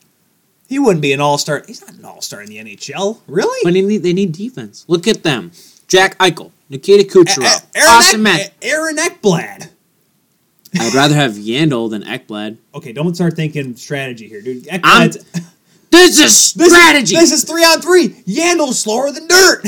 [0.71, 1.63] He wouldn't be an all star.
[1.67, 3.59] He's not an all star in the NHL, really.
[3.65, 4.85] But they need, they need defense.
[4.89, 5.51] Look at them.
[5.89, 8.51] Jack Eichel, Nikita Kucherov, A- A- Auston Aaron, Matthews.
[8.63, 9.69] Aaron Ekblad.
[10.79, 12.57] I'd rather have Yandle than Ekblad.
[12.75, 14.65] Okay, don't start thinking strategy here, dude.
[14.65, 15.19] Ekblad's,
[15.91, 17.17] This is This is- strategy.
[17.17, 18.11] This is three on three.
[18.29, 19.67] Yandle's slower than dirt.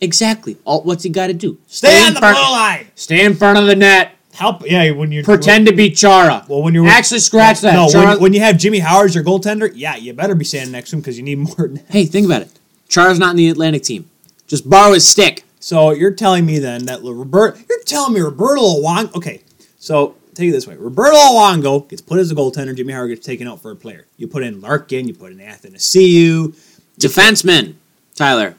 [0.00, 0.56] exactly.
[0.64, 1.58] All, what's he got to do?
[1.66, 2.86] Stay on in the front, line.
[2.94, 4.13] Stay in front of the net.
[4.34, 4.68] Help.
[4.68, 6.44] Yeah, when you Pretend to be Chara.
[6.48, 7.74] Well, when you're actually scratch that.
[7.74, 10.44] No, Chara- when, when you have Jimmy Howard as your goaltender, yeah, you better be
[10.44, 11.70] standing next to him because you need more.
[11.88, 12.50] hey, think about it.
[12.88, 14.10] Chara's not in the Atlantic team.
[14.46, 15.44] Just borrow his stick.
[15.60, 19.14] So you're telling me then that Robert, you're telling me Roberto Luongo.
[19.14, 19.42] Okay,
[19.78, 22.76] so take it this way: Roberto Luongo gets put as a goaltender.
[22.76, 24.04] Jimmy Howard gets taken out for a player.
[24.16, 25.06] You put in Larkin.
[25.08, 26.54] You put in Athanasiu.
[27.00, 27.74] Defenseman,
[28.14, 28.56] Tyler.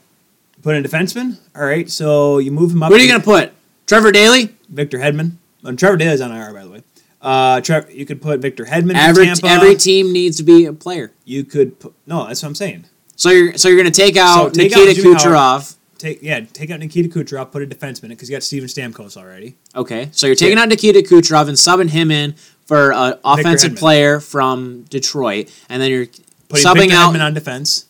[0.63, 1.37] Put in defenseman.
[1.55, 2.89] All right, so you move him up.
[2.89, 3.53] What are you going to put?
[3.85, 4.55] Trevor Daley?
[4.67, 5.33] Victor Hedman.
[5.65, 6.83] And Trevor Daley's on IR, by the way.
[7.21, 10.73] Uh, Trev, you could put Victor Hedman in Every, every team needs to be a
[10.73, 11.11] player.
[11.23, 12.27] you could put no.
[12.27, 12.85] That's what I'm saying.
[13.15, 15.75] So you're so you're going to take out So take Nikita Jimmy Kucherov.
[15.97, 19.17] Take yeah, take out Nikita Kucherov, put a defenseman in because you got Steven Stamkos
[19.17, 19.55] already.
[19.75, 22.35] Okay, so you're taking out Nikita Kucherov and subbing him in
[22.65, 26.07] for an offensive player from Detroit, and then you're
[26.49, 27.13] Putting subbing Victor out.
[27.15, 27.85] Hedman on defense.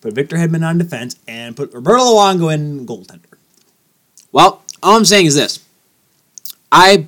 [0.00, 3.34] Put Victor Hedman on defense and put Roberto Luongo in goaltender.
[4.32, 5.60] Well, all I'm saying is this:
[6.74, 7.06] I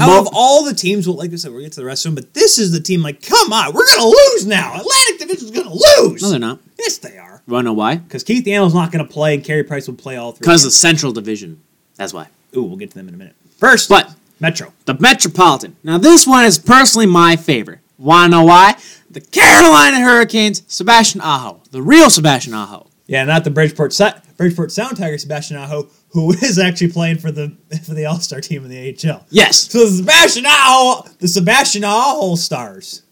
[0.00, 2.14] Out of all the teams, well, like I said, we'll get to the rest of
[2.14, 3.02] them, but this is the team.
[3.02, 4.74] Like, come on, we're gonna lose now.
[4.80, 6.22] Atlantic Division's gonna lose.
[6.22, 6.60] no, they're not.
[6.78, 7.42] Yes, they are.
[7.46, 7.96] You want to know why?
[7.96, 10.40] Because Keith Yandle's not gonna play, and Carey Price will play all three.
[10.40, 11.60] Because of the Central Division.
[11.96, 12.28] That's why.
[12.56, 13.34] Ooh, we'll get to them in a minute.
[13.56, 14.72] First, But Metro.
[14.84, 15.76] the Metropolitan.
[15.82, 17.78] Now, this one is personally my favorite.
[17.98, 18.76] Want to know why?
[19.10, 22.86] The Carolina Hurricanes, Sebastian Aho, the real Sebastian Aho.
[23.06, 27.30] Yeah, not the Bridgeport Sa- Bridgeport Sound Tiger Sebastian Aho, who is actually playing for
[27.30, 27.52] the
[27.84, 29.24] for the All Star team in the AHL.
[29.30, 29.70] Yes.
[29.70, 33.02] So the Sebastian Aho, the Sebastian Aho Stars.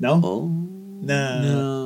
[0.00, 1.42] No, Oh, no.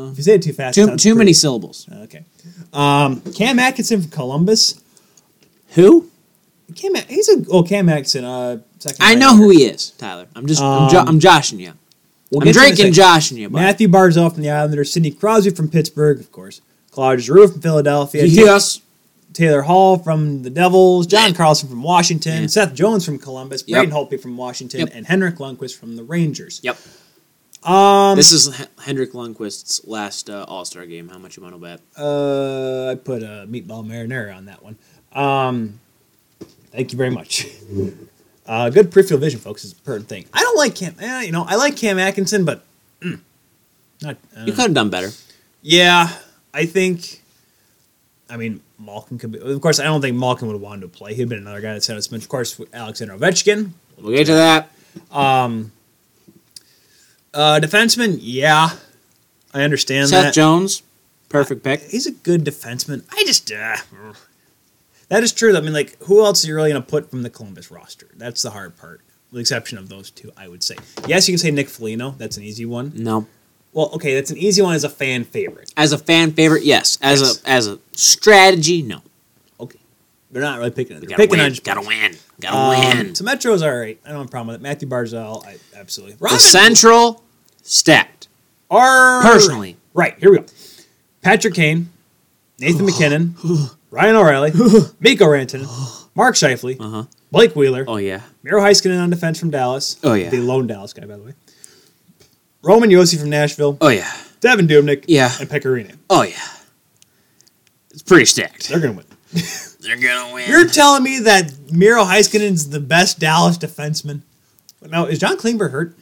[0.06, 0.08] no.
[0.12, 1.86] If you say it too fast, too too many syllables.
[2.04, 2.24] Okay.
[2.72, 4.82] Um, Cam Atkinson from Columbus.
[5.70, 6.10] Who?
[6.74, 8.24] Cam, he's a oh Cam Atkinson.
[8.24, 8.98] Uh, second.
[9.00, 10.26] I know who he is, Tyler.
[10.36, 11.72] I'm just I'm, jo- Um, I'm joshing you.
[12.30, 14.50] We'll I'm get to him in a drinking joshing you, but Mathew Barzal from the
[14.50, 16.60] Islanders, Sidney Crosby from Pittsburgh, of course.
[16.90, 18.24] Claude Giroux from Philadelphia.
[18.26, 18.80] yes,
[19.38, 22.46] Taylor Hall from the Devils, John Carlson from Washington, Yeah.
[22.48, 23.76] Seth Jones from Columbus, Yep.
[23.76, 24.90] Braden Holtby from Washington, Yep.
[24.94, 26.58] and Henrik Lundqvist from the Rangers.
[26.64, 26.76] Yep.
[27.62, 31.08] Um, This is H- Henrik Lundqvist's last uh, All Star game.
[31.08, 31.80] How much you want to bet?
[31.96, 34.76] uh, I put a meatball marinara on that one.
[35.12, 35.78] Um,
[36.72, 37.46] thank you very much.
[38.46, 40.24] Uh, good peripheral vision, folks, is a pertinent thing.
[40.32, 40.94] I don't like Cam.
[40.98, 42.64] Eh, you know, I like Cam Atkinson, but
[43.02, 43.20] mm,
[44.00, 44.16] not.
[44.34, 45.10] uh, You could have done better.
[45.60, 46.08] Yeah,
[46.54, 47.22] I think.
[48.30, 49.38] I mean, Malkin could be.
[49.40, 51.14] Of course, I don't think Malkin would have wanted to play.
[51.14, 53.70] He'd been another guy that said it's been, of course, Alexander Ovechkin.
[53.98, 54.70] We'll get to that.
[55.10, 55.72] Um,
[57.34, 58.70] uh, defenseman, yeah,
[59.52, 60.08] I understand that.
[60.08, 60.34] Seth that.
[60.34, 60.82] Jones,
[61.28, 61.82] perfect pick.
[61.82, 63.04] He's a good defenseman.
[63.10, 63.50] I just.
[63.50, 63.76] Uh,
[65.08, 65.56] that is true.
[65.56, 68.08] I mean, like, who else are you really going to put from the Columbus roster?
[68.16, 69.00] That's the hard part.
[69.30, 70.76] With the exception of those two, I would say.
[71.06, 72.14] Yes, you can say Nick Foligno.
[72.16, 72.92] That's an easy one.
[72.94, 73.26] No,
[73.78, 75.72] Well, okay, that's an easy one as a fan favorite.
[75.76, 76.98] as a fan favorite, yes.
[77.00, 77.42] As Yes.
[77.44, 79.02] a as a strategy, no.
[79.60, 79.78] Okay,
[80.32, 81.06] they're not really picking it.
[81.06, 81.52] They're picking win.
[81.52, 82.16] on Gotta win.
[82.40, 83.14] Gotta Um, win.
[83.14, 83.96] So Metro's all right.
[84.04, 84.62] I don't have a problem with it.
[84.62, 86.16] Mathew Barzal, I absolutely.
[86.20, 87.22] The Central
[87.62, 88.26] stacked.
[88.68, 90.44] Or Personally, right here we go.
[91.22, 91.90] Patrick Kane,
[92.58, 93.36] Nathan MacKinnon,
[93.92, 94.50] Ryan O'Reilly,
[94.98, 95.68] Mikko Rantanen,
[96.16, 97.04] Mark Scheifele, Uh-huh.
[97.30, 98.22] Blake Wheeler, oh yeah.
[98.42, 99.98] Miro Heiskanen on defense from Dallas.
[100.02, 100.30] Oh, yeah.
[100.30, 101.32] the lone Dallas guy by the way.
[102.68, 104.10] Roman Josi from Nashville, Oh yeah.
[104.40, 105.32] Devan Dubnyk, Yeah.
[105.40, 105.96] and Pekka Rinne.
[106.10, 106.36] Oh yeah.
[107.90, 108.68] It's pretty stacked.
[108.68, 109.06] They're gonna win.
[109.80, 110.48] They're gonna win.
[110.50, 114.20] You're telling me that Miro Heiskanen's the best Dallas defenseman?
[114.86, 115.96] Now, is John Klingberg hurt?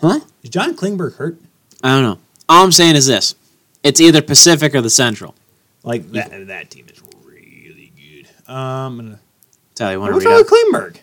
[0.00, 0.20] huh?
[0.42, 1.38] Is John Klingberg hurt?
[1.82, 2.18] I don't know.
[2.48, 3.34] All I'm saying is this:
[3.82, 5.34] it's either Pacific or the Central.
[5.82, 8.28] Like that, that team is really good.
[8.52, 9.20] Um, I'm gonna.
[9.74, 10.50] Tell you, want to What's read wrong out?
[10.50, 11.00] with Klingberg?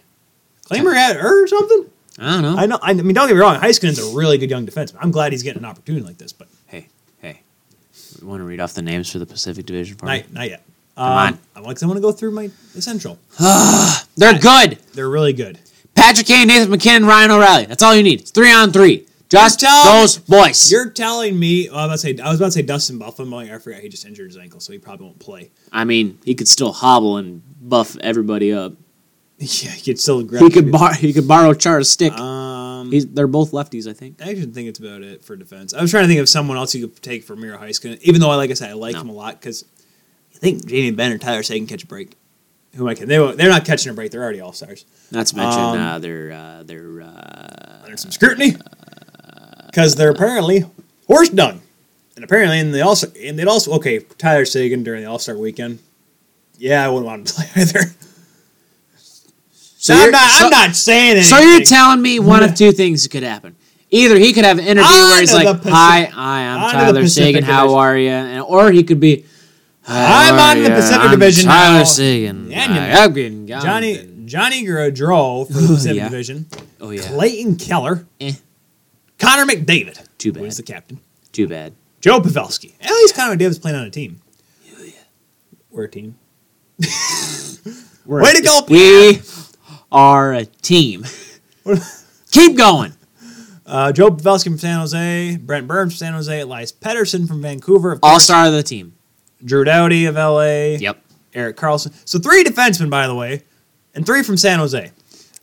[0.69, 1.85] Klingberg had or something?
[2.19, 2.56] I don't know.
[2.57, 2.80] I know.
[2.81, 3.56] I mean, don't get me wrong.
[3.60, 4.98] Heiskanen's a really good young defenseman.
[5.02, 6.88] I'm glad he's getting an opportunity like this, but hey,
[7.22, 7.41] hey.
[8.19, 10.19] You want to read off the names for the Pacific Division for me?
[10.19, 10.64] not, not yet.
[10.95, 11.39] Come Um, on.
[11.56, 11.84] I want.
[11.84, 13.19] I want to go through my the Central.
[14.15, 14.80] They're good.
[14.94, 15.60] They're really good.
[15.94, 17.65] Patrick Kane, Nathan MacKinnon, Ryan O'Reilly.
[17.65, 18.22] That's all you need.
[18.22, 19.06] It's three on three.
[19.30, 20.72] Just You're those boys.
[20.72, 21.69] You're telling me?
[21.69, 23.48] Well, I was about to say I was about to say Dustin Byfuglien.
[23.49, 25.52] but I forgot he just injured his ankle, so he probably won't play.
[25.72, 28.73] I mean, he could still hobble and buff everybody up.
[29.39, 30.41] Yeah, he could still grab.
[30.41, 30.93] He could bar.
[30.95, 32.11] He could borrow Char's stick.
[32.14, 34.19] Um, He's, they're both lefties, I think.
[34.19, 35.76] I actually think it's about it for defense.
[35.76, 38.19] I was trying to think of someone else you could take for Miro Heiskanen, even
[38.19, 39.01] though, like I said, I like No.
[39.01, 39.64] him a lot because
[40.34, 42.14] I think Jamie Benn or Tyler Say can catch a break.
[42.76, 43.09] Who am I kidding?
[43.09, 44.09] They, they're not catching a break.
[44.11, 44.85] They're already all stars.
[45.11, 48.55] Not to mention Um, uh, they're uh, they're uh, Under some scrutiny
[49.68, 50.65] because they're apparently
[51.07, 51.61] horse dung,
[52.15, 55.38] and apparently in the also and they'd also okay Tyler Seguin during the All Star
[55.38, 55.80] weekend.
[56.57, 57.80] Yeah, I wouldn't want him to play either.
[59.80, 60.30] So I'm not.
[60.32, 61.30] so- I'm not saying anything.
[61.30, 63.56] So you're telling me one of two things could happen.
[63.90, 66.84] Either he could have an interview where he's like, "Hi, hi, I'm on to the
[66.94, 67.44] Tyler Seguin.
[67.44, 69.24] How are you?" And, or he could be,
[69.84, 70.70] "Hi, I'm on the?
[70.72, 72.52] Pacific I'm Division Tyler now." Seguin.
[72.52, 72.99] Yeah, you I- know.
[73.02, 76.10] I've been- I've Johnny Johnny Gaudreau for the Pacific Yeah.
[76.10, 76.48] Division.
[76.82, 77.02] Oh yeah.
[77.04, 78.34] Clayton Keller, Eh.
[79.20, 80.40] Connor McDavid, Too bad.
[80.41, 80.66] who is bad.
[80.68, 80.99] the captain.
[81.32, 81.74] Too bad.
[82.02, 82.74] Joe Pavelski.
[82.82, 84.20] At least Connor McDavid's playing on a team.
[84.84, 84.91] Yeah.
[85.72, 86.16] We're a team.
[88.06, 89.14] We're Way a- to go, We
[89.91, 91.05] are a team.
[92.31, 92.93] Keep going.
[93.65, 97.99] Uh, Joe Pavelski from San Jose, Brent Burns from San Jose, Elias Pettersson from Vancouver,
[98.01, 98.93] All star of the team.
[99.43, 101.01] Drew Doughty of LA, Yep.
[101.34, 101.93] Erik Karlsson.
[102.05, 103.43] So three defensemen, by the way,
[103.93, 104.91] and three from San Jose.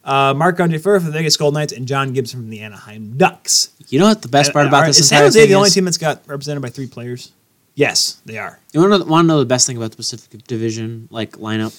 [0.02, 3.16] Uh, Marc Andre Fleury from the Vegas Golden Knights and John Gibson from the Anaheim
[3.16, 3.70] Ducks.
[3.88, 5.74] You know what the best part about this is San Jose the only is?
[5.74, 7.32] team that's got represented by three players?
[7.74, 8.58] Yes, they are.
[8.72, 11.32] You want to know, want to know the best thing about the Pacific Division like
[11.32, 11.74] lineup?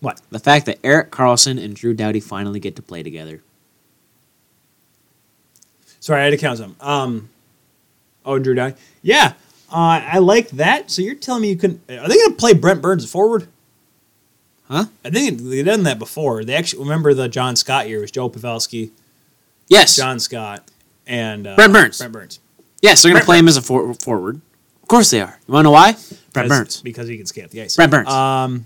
[0.00, 0.20] What?
[0.30, 3.42] The fact that Erik Karlsson and Drew Doughty finally get to play together.
[6.00, 6.76] Sorry, I had to count some.
[6.80, 7.28] Um,
[8.24, 8.76] oh, Drew Doughty.
[9.02, 9.34] Yeah,
[9.70, 10.90] uh, I like that.
[10.90, 11.82] So you're telling me you couldn't?
[11.90, 13.48] Are they going to play Brent Burns forward?
[14.68, 14.86] Huh?
[15.04, 16.44] I think they've done that before.
[16.44, 17.98] They actually remember the John Scott year.
[17.98, 18.90] It was Joe Pavelski,
[19.68, 19.96] Yes.
[19.96, 20.70] John Scott,
[21.06, 21.98] and uh, Brent Burns.
[21.98, 22.40] Brent Burns.
[22.80, 24.40] Yes, they're going to play him as a for- forward.
[24.82, 25.38] Of course they are.
[25.46, 25.96] You want to know why?
[26.32, 26.80] Brent Burns.
[26.82, 27.76] because he can skate the ice.
[27.76, 28.08] Brent Burns.
[28.08, 28.64] Um,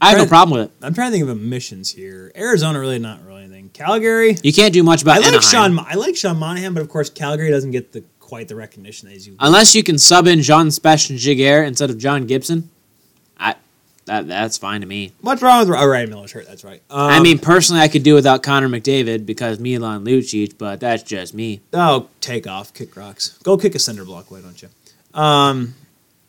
[0.00, 0.84] I have no problem with it.
[0.84, 2.32] I'm trying to think of emissions here.
[2.34, 3.70] Arizona really not really anything.
[3.70, 4.36] Calgary.
[4.42, 5.76] You can't do much about I like Anaheim.
[5.76, 5.86] Sean.
[5.88, 9.26] I like Sean Monahan, but of course Calgary doesn't get the quite the recognition as
[9.26, 9.36] you.
[9.40, 12.70] Unless you can sub in Jean Sebastien Giguere instead of John Gibson,
[13.38, 13.56] I
[14.06, 15.12] that that's fine to me.
[15.20, 15.76] What's wrong with?
[15.78, 16.46] Oh, Ryan Miller's hurt.
[16.46, 16.82] That's right.
[16.88, 21.02] Um, I mean, personally, I could do without Connor McDavid because Milan Lucic, but that's
[21.02, 21.60] just me.
[21.72, 23.38] Oh, take off, kick rocks.
[23.42, 24.68] Go kick a cinder block, why don't you?
[25.12, 25.74] Um,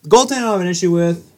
[0.06, 1.31] goaltending I have an issue with.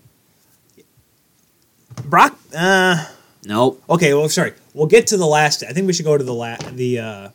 [2.05, 2.37] Brock.
[2.55, 3.05] Uh,
[3.45, 3.83] Nope.
[3.89, 4.53] okay, well, sorry.
[4.73, 5.63] We'll get to the last.
[5.63, 7.29] I think we should go to the la- the uh,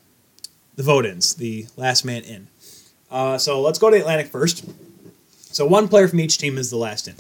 [0.77, 2.49] the vote-ins, the last man in.
[3.11, 4.65] Uh, so let's go to the Atlantic first.
[5.55, 7.15] So one player from each team is the last in.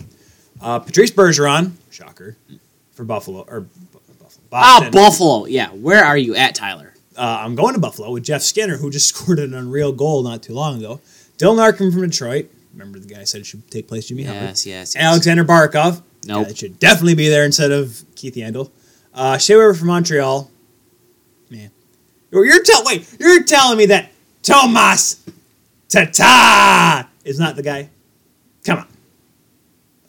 [0.60, 2.36] Uh, Patrice Bergeron, shocker,
[2.92, 3.68] for Buffalo or Bu-
[4.18, 4.46] Buffalo.
[4.52, 5.46] Ah, Buffalo.
[5.46, 6.94] Yeah, where are you at, Tyler?
[7.16, 10.42] Uh, I'm going to Buffalo with Jeff Skinner, who just scored an unreal goal not
[10.42, 11.00] too long ago.
[11.36, 12.50] Dylan Larkin from Detroit.
[12.72, 14.42] Remember the guy said it should take place Jimmy Hubbard.
[14.42, 15.02] Yes, yes, yes.
[15.04, 16.02] Aleksander Barkov.
[16.24, 16.48] Nope.
[16.48, 18.70] it should definitely be there instead of Keith Yandle.
[19.14, 20.50] Uh, Shea Weber from Montreal.
[21.50, 21.70] Man.
[22.30, 24.10] You're, tell wait, you're telling me that
[24.42, 25.24] Tomas
[25.88, 27.88] Tatar is not the guy?
[28.64, 28.86] Come on.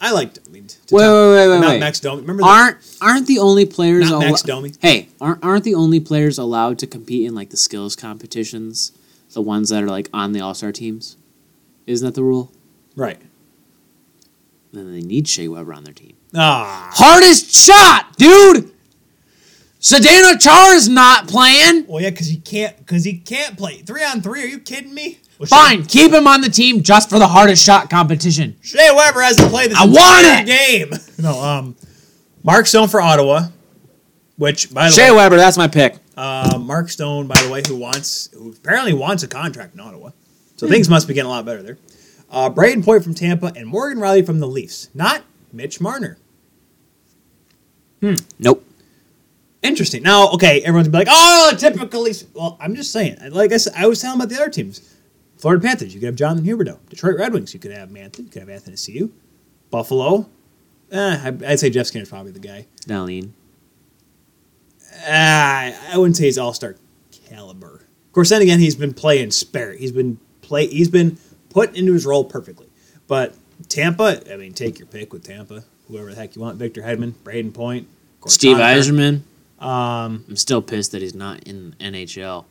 [0.00, 0.96] I liked I mean, Tatar.
[0.96, 1.80] Wait, wait, wait, wait, Not wait.
[1.80, 2.22] Max Domi.
[2.22, 4.72] Remember the, Aren't aren't the only players Not Max Domi.
[4.80, 8.92] Hey, aren't aren't the only players allowed to compete in like the skills competitions?
[9.32, 11.16] The ones that are like on the All Star teams,
[11.86, 12.50] isn't that the rule?
[12.96, 13.20] Right.
[14.72, 16.16] Then they need Shea Weber on their team.
[16.34, 16.90] Ah.
[16.94, 18.70] Hardest shot, dude.
[19.80, 21.86] Zdeno Chara is not playing.
[21.86, 22.76] Well, yeah, because he can't.
[22.78, 24.42] Because he can't play three on three.
[24.42, 25.18] Are you kidding me?
[25.38, 28.56] Well, Fine, keep him on the team just for the hardest shot competition.
[28.60, 30.46] Shea Weber hasn't played this I want entire it!
[30.46, 30.92] game.
[31.18, 31.76] No, um,
[32.44, 33.48] Mark Stone for Ottawa,
[34.36, 35.96] which by the Shea way, Weber, that's my pick.
[36.16, 40.10] uh, Mark Stone, by the way, who wants, who apparently wants a contract in Ottawa,
[40.56, 41.78] so things must be getting a lot better there.
[42.30, 46.16] Uh, Brayden Point from Tampa and Morgan Rielly from the Leafs, not Mitch Marner.
[48.00, 48.14] Hmm.
[48.38, 48.64] Nope.
[49.62, 50.02] Interesting.
[50.02, 53.18] Now, okay, everyone's be like, "Oh, typical Leafs." Well, I'm just saying.
[53.30, 54.96] Like I said, I was telling about the other teams.
[55.36, 56.78] Florida Panthers, you could have Jonathan Huberdeau.
[56.88, 58.20] Detroit Red Wings, you could have Mantha.
[58.20, 59.10] You could have Anthony Ciu.
[59.70, 60.28] Buffalo,
[60.90, 62.66] eh, I'd say Jeff Skinner's probably the guy.
[62.86, 63.30] Darlene.
[65.06, 66.76] Ah, I wouldn't say he's all star
[67.28, 67.86] caliber.
[68.06, 69.74] Of course, then again, he's been playing spare.
[69.74, 70.66] He's been play.
[70.66, 71.16] He's been
[71.50, 72.66] put into his role perfectly.
[73.06, 73.34] But
[73.68, 75.64] Tampa, I mean, take your pick with Tampa.
[75.88, 77.88] Whoever the heck you want, Victor Hedman, Brayden Point,
[78.26, 79.22] Steve Yzerman.
[79.58, 82.44] Um, I'm still pissed that he's not in NHL.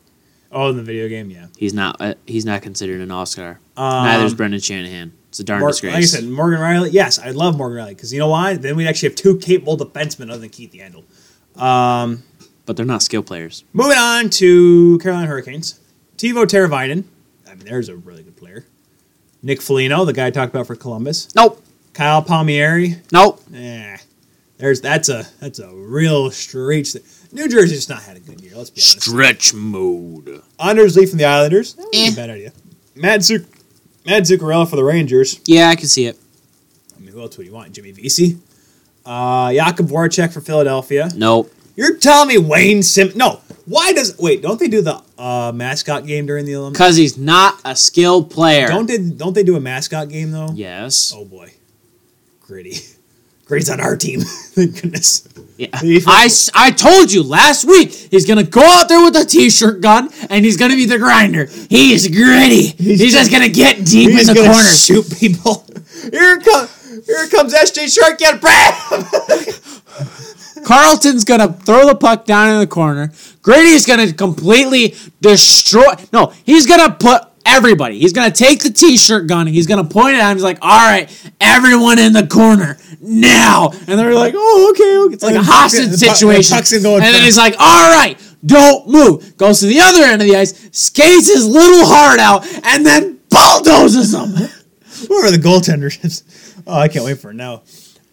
[0.51, 1.47] oh, in the video game, yeah.
[1.57, 1.95] He's not.
[1.99, 3.59] Uh, he's not considered an All Star.
[3.77, 5.13] Um, Neither is Brendan Shanahan.
[5.29, 5.93] It's a darn Mor- disgrace.
[5.93, 6.89] like I said, Morgan Rielly.
[6.91, 8.55] Yes, I love Morgan Rielly because you know why?
[8.55, 11.03] Then we'd actually have two capable defensemen other than Keith Yandle.
[11.61, 12.23] Um,
[12.65, 13.63] but they're not skill players.
[13.73, 15.79] Moving on to Carolina Hurricanes.
[16.17, 17.05] Teuvo Teravainen.
[17.47, 18.28] I mean, there's a really good.
[19.41, 21.33] Nick Foligno, the guy I talked about for Columbus.
[21.35, 21.63] Nope.
[21.93, 22.97] Kyle Palmieri.
[23.11, 23.41] Nope.
[23.53, 23.97] Eh,
[24.57, 26.95] there's that's a that's a real stretch.
[27.31, 28.53] New Jersey's just not had a good year.
[28.55, 29.01] Let's be honest.
[29.01, 30.41] Stretch mode.
[30.59, 31.73] Anders Lee from the Islanders.
[31.75, 32.13] That wasn't Eh.
[32.13, 32.51] a bad idea.
[32.95, 33.45] Matt Zuc-
[34.05, 35.39] Matt Zuccarello for the Rangers.
[35.45, 36.17] Yeah, I can see it.
[36.97, 37.71] I mean, who else would you want?
[37.73, 38.37] Jimmy Vesey.
[39.05, 41.09] Uh, Jakub Voracek for Philadelphia.
[41.15, 41.53] Nope.
[41.75, 43.11] You're telling me Wayne Sim?
[43.15, 43.39] No.
[43.69, 44.41] Why does wait?
[44.41, 46.79] Don't they do the uh, mascot game during the Olympics?
[46.79, 48.67] Because he's not a skilled player.
[48.67, 48.97] Don't they?
[48.97, 50.49] Don't they do a mascot game though?
[50.55, 51.13] Yes.
[51.15, 51.53] Oh boy,
[52.41, 52.73] gritty.
[53.45, 54.21] Gritty's on our team.
[54.23, 55.27] Thank goodness.
[55.57, 55.69] Yeah.
[55.73, 60.09] I, I told you last week he's gonna go out there with a t-shirt gun
[60.29, 61.45] and he's gonna be the grinder.
[61.67, 62.67] He's gritty.
[62.67, 65.65] He's, just gonna get deep He's in the gonna shoot people.
[66.11, 67.05] Here comes.
[67.07, 68.19] Here comes SJ Shark.
[68.19, 68.73] Get Brad.
[70.65, 73.11] Carlton's gonna throw the puck down in the corner.
[73.41, 75.93] Grady's gonna completely destroy.
[76.13, 77.99] No, he's gonna put everybody.
[77.99, 79.47] He's gonna take the t-shirt gun.
[79.47, 80.33] He's gonna point it out.
[80.35, 81.09] He's like, "All right,
[81.41, 85.45] everyone in the corner now." And they're like, "Oh, okay." okay." It's like a And
[85.45, 86.83] the puck- hostage the puck- the situation.
[86.83, 90.27] going and then he's like, "All right, don't move." Goes to the other end of
[90.27, 94.33] the ice, skates his little heart out, and then bulldozes them.
[95.07, 96.23] Where are the goaltenders?
[96.67, 97.63] Oh, I can't wait for it now.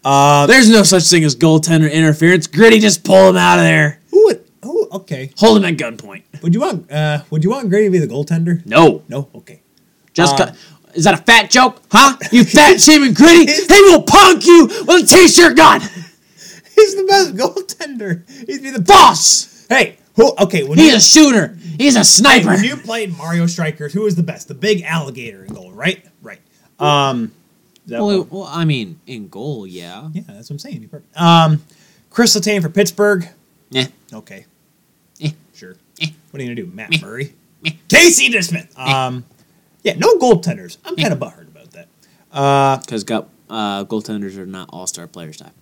[0.07, 2.47] Uh, There's no such thing as goaltender interference.
[2.47, 4.01] Gritty just pull him out of there.
[4.11, 4.45] who would?
[4.63, 4.89] Who?
[4.93, 5.33] Okay.
[5.39, 6.23] Hold him at gunpoint.
[6.43, 6.91] Would you want?
[6.91, 8.65] Uh, would you want Gritty to be the goaltender?
[8.65, 9.03] No.
[9.09, 9.29] No.
[9.35, 9.63] Okay.
[10.13, 10.57] Just Uh, cut.
[10.95, 11.83] Is that a fat joke?
[11.91, 12.17] Huh?
[12.33, 13.53] You fat shaming gritty?
[13.53, 15.81] He will punk you with a t-shirt gun.
[15.83, 18.27] He's the best goaltender.
[18.49, 19.67] He'd be the Boss.
[19.69, 20.33] Hey, who?
[20.39, 21.59] Okay, when He's you, a shooter.
[21.79, 22.49] He's a sniper.
[22.49, 24.49] when you played Mario Strikers, who was the best?
[24.49, 26.03] The big alligator in goal, right?
[26.23, 26.39] Right.
[26.79, 27.33] Um.
[27.89, 30.09] Well, well, I mean, in goal, yeah.
[30.13, 30.81] yeah, that's what I'm saying.
[30.81, 31.17] Be perfect.
[31.21, 31.63] Um,
[32.11, 33.29] Chris Letang for Pittsburgh.
[33.71, 33.87] Yeah.
[34.13, 34.47] Okay.
[35.55, 35.75] Sure.
[36.31, 37.01] What are you gonna do, Matt.
[37.01, 37.33] Murray?
[37.89, 38.77] Casey DeSmith.
[38.79, 39.25] Um.
[39.83, 40.77] Yeah, no goaltenders.
[40.85, 41.89] I'm kind of butthurt about that.
[42.31, 45.53] Uh, Because got uh, goaltenders are not all-star players type.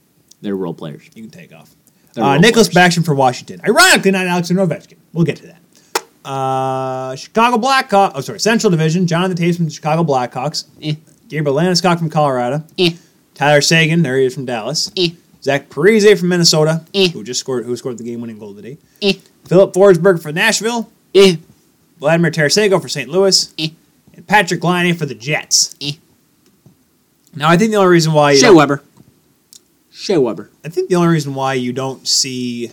[0.40, 1.09] They're role players.
[1.14, 1.74] you can take off.
[2.16, 2.96] Uh, Nicklas players.
[2.96, 3.60] Backstrom for Washington.
[3.68, 4.96] Ironically, not Alexander Ovechkin.
[5.12, 6.28] We'll get to that.
[6.28, 8.12] Uh, Chicago Blackhawks.
[8.14, 9.06] Oh, sorry, Central Division.
[9.06, 10.64] Jonathan Toews from the Chicago Blackhawks.
[10.82, 10.94] Eh.
[11.28, 12.64] Gabriel Landeskog from Colorado.
[12.78, 12.90] Eh.
[13.34, 14.90] Tyler Seguin, there he is from Dallas.
[14.96, 15.10] Eh.
[15.42, 17.09] Zach Parise from Minnesota, Eh.
[17.09, 18.78] who just scored who scored the game-winning goal today.
[19.02, 19.14] Eh.
[19.46, 20.90] Filip Forsberg for Nashville.
[21.14, 21.36] Eh.
[21.98, 23.09] Vladimir Tarasenko for St.
[23.10, 23.52] Louis.
[23.59, 23.68] Eh.
[24.14, 25.74] And Patrik Laine for the Jets.
[27.34, 28.82] Now, I think the only reason why you Shea Weber.
[29.92, 30.51] Shea Weber.
[30.64, 32.70] I think the only reason why you don't see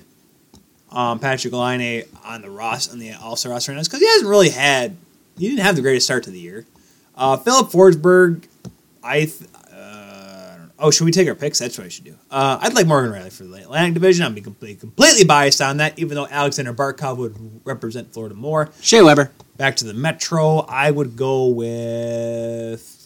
[0.92, 4.02] um, Patrik Laine on the Ross on the All Star roster right now is because
[4.02, 4.96] he hasn't really had
[5.38, 6.66] he didn't have the greatest start to the year.
[7.16, 8.46] Uh, Filip Forsberg,
[9.04, 10.74] I th- uh, I don't know.
[10.80, 11.60] oh should we take our picks?
[11.60, 12.16] That's what I should do.
[12.30, 14.26] Uh, I'd like Morgan Rielly for the Atlantic Division.
[14.26, 18.70] I'm be completely, completely biased on that, even though Aleksander Barkov would represent Florida more.
[18.82, 19.32] Shea Weber.
[19.58, 22.98] Back to the Metro, I would go with.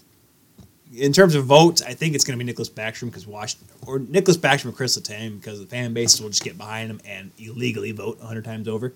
[0.93, 3.99] In terms of votes, I think it's going to be Nicklas Backstrom because Wash or
[3.99, 7.31] Nicklas Backstrom or Chris Letang because the fan base will just get behind him and
[7.37, 8.93] illegally vote 100 times over.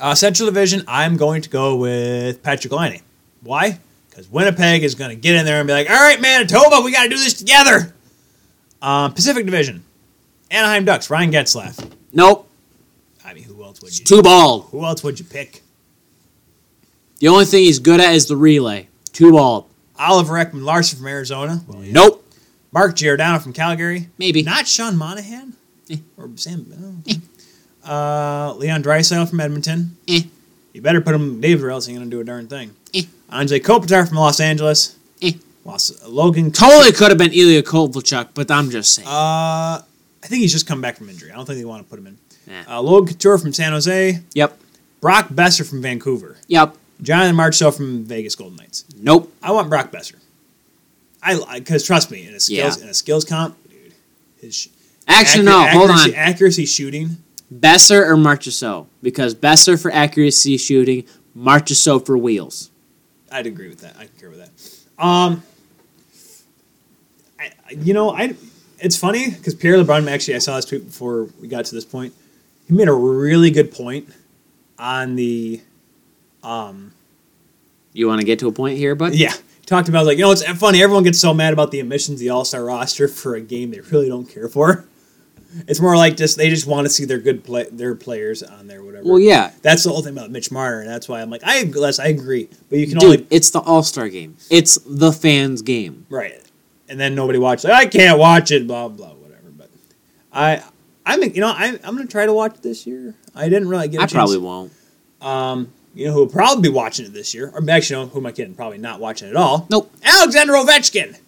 [0.00, 3.02] Uh, Central Division, I'm going to go with Patrik Laine.
[3.42, 3.78] Why?
[4.10, 6.92] Because Winnipeg is going to get in there and be like, all right, Manitoba, we
[6.92, 7.94] got to do this together.
[8.82, 9.84] Um, Pacific Division,
[10.50, 11.92] Anaheim Ducks, Ryan Getzlaf.
[12.12, 12.48] Nope.
[13.24, 14.04] I mean, who else would you?
[14.04, 14.62] Two ball.
[14.62, 15.62] Who else would you pick?
[17.20, 18.88] The only thing he's good at is the relay.
[19.12, 19.68] Two ball.
[19.98, 21.62] Oliver Ekman Larsson from Arizona.
[21.66, 21.92] Well, yeah.
[21.92, 22.24] Nope.
[22.70, 24.08] Mark Giordano from Calgary.
[24.18, 24.42] Maybe.
[24.42, 25.54] Not Sean Monahan.
[25.90, 25.96] Eh.
[26.16, 27.02] Or Sam.
[27.86, 27.90] oh.
[27.90, 29.96] Uh, Leon Draisaitl from Edmonton.
[30.06, 30.22] Eh.
[30.72, 32.76] You better put him David or else he ain't gonna do a darn thing.
[32.94, 33.02] Eh.
[33.30, 34.96] Anze Kopitar from Los Angeles.
[35.22, 35.32] Eh.
[35.64, 36.50] Los, Logan.
[36.50, 39.06] Totally could have been Ilya Kovalchuk, but I'm just saying.
[39.08, 41.30] Uh, I think he's just come back from injury.
[41.30, 42.18] I don't think they want to put him in.
[42.46, 42.78] Nah.
[42.78, 44.20] Uh, Logan Couture from San Jose.
[44.34, 44.58] Yep.
[45.00, 46.36] Brock Boeser from Vancouver.
[46.48, 46.74] Yep.
[47.02, 48.84] Jonathan Marchessault from Vegas Golden Knights.
[49.00, 49.32] Nope.
[49.42, 50.16] I want Brock Boeser.
[51.22, 52.84] I because trust me in a skills Yeah.
[52.84, 53.92] in a skills comp, dude.
[54.40, 54.68] His sh-
[55.06, 55.66] Actually, accu- no.
[55.66, 56.18] Hold accuracy, on.
[56.18, 57.16] Accuracy shooting.
[57.54, 58.86] Boeser or Marchessault?
[59.02, 61.04] Because Boeser for accuracy shooting,
[61.36, 62.70] Marchessault for wheels.
[63.30, 63.96] I'd agree with that.
[63.98, 65.02] I concur with that.
[65.04, 65.42] Um,
[67.38, 68.34] I, you know, I
[68.80, 71.84] it's funny because Pierre LeBrun actually I saw this tweet before we got to this
[71.84, 72.14] point.
[72.66, 74.08] He made a really good point
[74.78, 75.60] on the,
[76.42, 76.92] um,
[77.92, 79.14] You want to get to a point here, bud?
[79.14, 79.32] yeah.
[79.66, 80.82] Talked about like you know it's funny.
[80.82, 83.70] Everyone gets so mad about the emissions of the All Star roster for a game
[83.70, 84.86] they really don't care for.
[85.66, 88.66] It's more like just they just want to see their good play their players on
[88.66, 89.04] there, whatever.
[89.08, 89.52] Well, yeah.
[89.62, 92.08] That's the whole thing about Mitch Marner, and that's why I'm like, I Les, I
[92.08, 94.36] agree, but you can Dude, only it's the All Star game.
[94.50, 96.06] It's the fans' game.
[96.10, 96.40] Right.
[96.88, 97.64] And then nobody watched.
[97.64, 98.66] Like, I can't watch it.
[98.66, 99.50] Blah blah whatever.
[99.50, 99.70] But
[100.32, 100.62] I
[101.06, 103.14] I'm you know I, I'm gonna try to watch it this year.
[103.34, 103.98] I didn't really get.
[103.98, 104.12] a I chance.
[104.12, 104.72] probably won't.
[105.22, 108.20] Um, you know who will probably be watching it this year, or actually, no, who
[108.20, 108.54] am I kidding?
[108.54, 109.66] Probably not watching it at all.
[109.70, 109.92] Nope.
[110.04, 111.18] Alexander Ovechkin.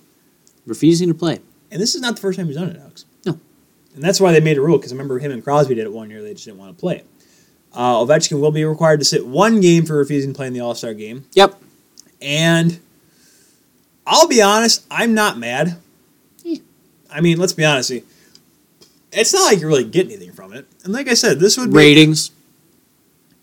[0.67, 1.41] Refusing to play.
[1.71, 3.05] And this is not the first time he's done it, Alex.
[3.95, 5.93] And that's why they made a rule because I remember him and Crosby did it
[5.93, 6.23] one year.
[6.23, 7.07] They just didn't want to play it.
[7.73, 10.61] Uh, Ovechkin will be required to sit one game for refusing to play in the
[10.61, 11.27] All Star game.
[11.35, 11.61] Yep.
[12.21, 12.81] And
[14.07, 15.77] I'll be honest, I'm not mad.
[16.43, 16.59] Yeah.
[17.11, 17.93] I mean, let's be honest.
[19.13, 20.67] It's not like you really get anything from it.
[20.85, 22.33] And like I said, this would be Ratings.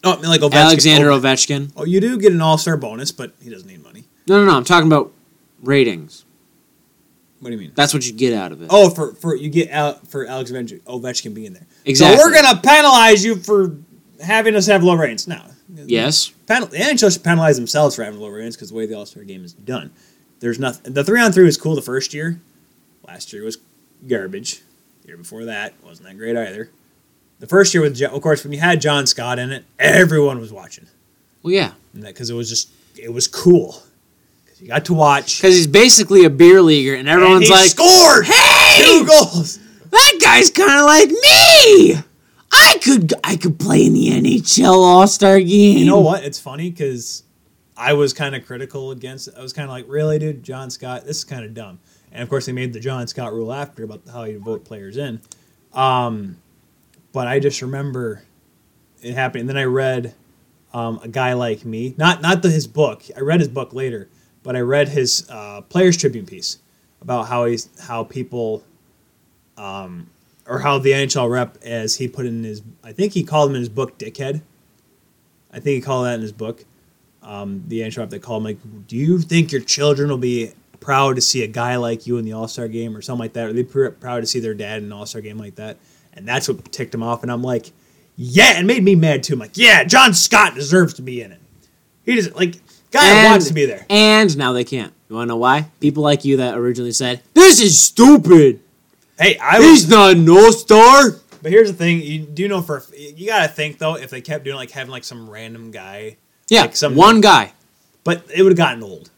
[0.03, 0.65] Oh, I mean, like Ovechkin.
[0.65, 1.71] Alexander oh, Ovechkin.
[1.75, 4.05] oh, you do get an All Star bonus, but he doesn't need money.
[4.27, 4.57] No, no, no.
[4.57, 5.11] I'm talking about
[5.61, 6.25] ratings.
[7.39, 7.71] What do you mean?
[7.75, 8.67] That's what you get out of it.
[8.71, 11.67] Oh, for for you get out for Alex Ovechkin, being there.
[11.85, 12.17] Exactly.
[12.17, 13.75] So we're gonna penalize you for
[14.21, 15.27] having us have low ratings.
[15.27, 15.41] No.
[15.69, 16.29] Yes.
[16.47, 19.05] Penal- the NHL should penalize themselves for having low ratings because the way the All
[19.05, 19.91] Star game is done.
[20.39, 20.93] There's nothing.
[20.93, 22.39] The three on three was cool the first year.
[23.07, 23.57] Last year was
[24.07, 24.61] garbage.
[25.01, 26.69] The year before that wasn't that great either.
[27.39, 30.51] The first year with, of course, when you had John Scott in it, everyone was
[30.51, 30.87] watching.
[31.43, 31.73] Well, yeah.
[31.93, 33.83] because it was just it was cool
[34.59, 35.37] you got to watch.
[35.41, 39.59] Because he's basically a beer leaguer, and And everyone's he like, scored "Hey, two goals.
[39.89, 42.03] that guy's kind of like me.
[42.51, 46.23] I could, I could play in the NHL All Star game." You know what?
[46.23, 47.23] It's funny because
[47.75, 49.35] I was kind of critical against it.
[49.37, 51.79] I was kind of like, really, dude, John Scott, this is kind of dumb.
[52.11, 54.97] And of course, they made the John Scott rule after about how you vote players
[54.97, 55.21] in.
[55.73, 56.37] Um,
[57.11, 58.23] but I just remember
[59.01, 59.41] it happening.
[59.41, 60.15] And then I read
[60.73, 63.03] um, a guy like me, not not the, his book.
[63.15, 64.09] I read his book later,
[64.47, 66.59] but I read his uh, Players Tribune piece
[67.01, 68.63] about how he's how people,
[69.57, 70.09] um,
[70.45, 73.55] or how the NHL rep, as he put in his, I think he called him
[73.57, 74.41] in his book, dickhead.
[75.51, 76.63] I think he called that in his book.
[77.21, 80.53] Um, the NHL rep, that called him like, "Do you think your children will be
[80.79, 83.33] proud to see a guy like you in the All Star game or something like
[83.33, 83.47] that?
[83.47, 85.75] Are they pr- proud to see their dad in an All Star game like that?"
[86.13, 87.21] And that's what ticked him off.
[87.21, 87.73] And I'm like,
[88.15, 89.33] "Yeah," it made me mad too.
[89.33, 91.41] I'm like, "Yeah, John Scott deserves to be in it.
[92.05, 92.55] He just like
[92.91, 94.93] guy And- wants to be there." And now they can't.
[95.09, 95.69] You want to know why?
[95.79, 98.59] People like you that originally said, "This is stupid.
[99.19, 102.83] Hey, I was, he's not no star." But here's the thing: you do know for
[102.95, 106.17] you gotta think though, if they kept doing like having like some random guy
[106.49, 107.53] Yeah, Like some- one guy.
[108.03, 109.09] but it would have gotten old.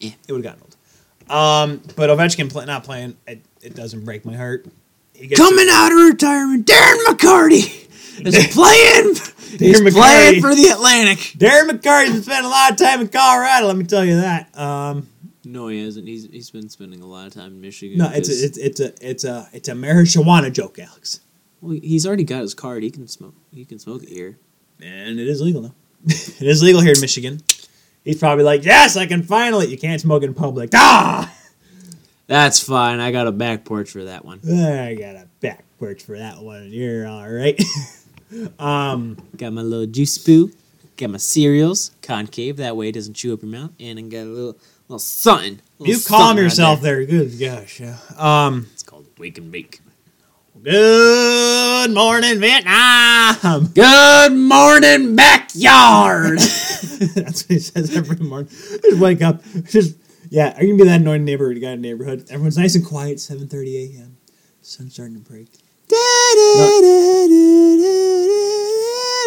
[0.00, 0.10] Yeah.
[0.26, 0.74] It would have gotten old.
[1.30, 4.64] Um, but Ovechkin play, not playing, it, it doesn't break my heart.
[5.36, 7.87] Coming out of retirement, Darren McCarty
[8.26, 9.14] is playing.
[9.58, 11.18] he's Darren playing for the Atlantic.
[11.38, 13.66] Darren McCarty's been spending a lot of time in Colorado.
[13.66, 14.56] Let me tell you that.
[14.58, 15.08] Um,
[15.44, 16.06] No, he hasn't.
[16.06, 17.98] He's he's been spending a lot of time in Michigan.
[17.98, 21.20] no, it's a, 'cause- it's it's a it's a it's a marijuana joke, Alex,
[21.60, 22.82] well, he's already got his card.
[22.82, 23.34] He can smoke.
[23.54, 24.36] He can smoke it here.
[24.82, 25.74] and it is legal now.
[26.06, 27.40] it is legal here in Michigan.
[28.04, 29.66] He's probably like, yes, I can finally.
[29.66, 30.70] You can't smoke in public.
[30.74, 31.34] Ah,
[32.26, 33.00] That's fine.
[33.00, 34.38] I got a back porch for that one.
[34.48, 36.70] I got a back porch for that one.
[36.70, 37.58] You're all right.
[38.58, 39.16] um.
[39.36, 40.50] Got my little juice poo.
[40.96, 42.56] Got my cereals concave.
[42.56, 43.70] That way it doesn't chew up your mouth.
[43.78, 44.56] And I got a little
[44.88, 45.60] little something.
[45.78, 47.06] little You calm something right yourself there.
[47.06, 47.24] there.
[47.26, 47.80] Good gosh.
[47.80, 47.96] Yeah.
[48.16, 48.66] Um.
[48.72, 49.80] It's called wake and bake.
[50.60, 53.66] Good morning, Vietnam.
[53.74, 56.38] Good morning, backyard.
[56.38, 58.48] That's what he says every morning.
[58.48, 59.40] Just wake up.
[59.66, 59.96] Just
[60.30, 60.56] yeah.
[60.58, 61.52] Are you gonna be that annoying neighbor?
[61.52, 62.26] You got a neighborhood.
[62.28, 63.20] Everyone's nice and quiet.
[63.20, 64.16] Seven thirty a.m.
[64.60, 65.48] Sun's starting to break.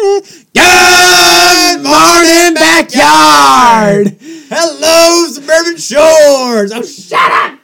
[0.02, 4.16] Good morning, backyard.
[4.50, 6.72] Hello, suburban shores.
[6.72, 7.62] Oh, shut up,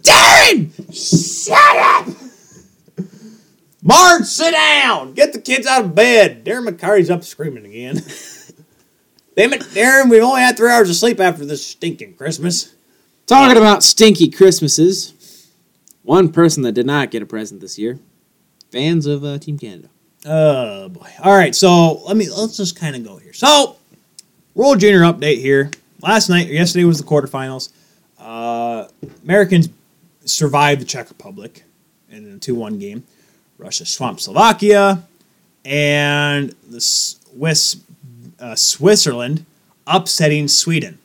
[0.00, 2.08] Darren, shut up.
[3.82, 4.24] Marge.
[4.24, 5.12] Sit down.
[5.12, 6.42] Get the kids out of bed.
[6.42, 7.96] Darren McCarty's up screaming again.
[9.36, 10.08] Damn it, Darren.
[10.08, 12.74] We've only had three hours of sleep after this stinking Christmas.
[13.26, 15.50] Talking about stinky Christmases,
[16.02, 17.98] one person that did not get a present this year,
[18.72, 19.90] fans of uh, Team Canada.
[20.24, 21.08] Oh boy.
[21.22, 23.32] All right, so let me let's just kind of go here.
[23.32, 23.76] So,
[24.54, 25.70] World Junior update here.
[26.00, 27.70] Last night, or yesterday was the quarterfinals.
[28.18, 28.88] Uh,
[29.22, 29.68] Americans
[30.24, 31.64] survived the Czech Republic
[32.10, 33.04] in a two-one game.
[33.58, 35.02] Russia swamped Slovakia,
[35.64, 37.80] and the Swiss
[38.40, 39.44] uh, Switzerland
[39.86, 40.98] upsetting Sweden.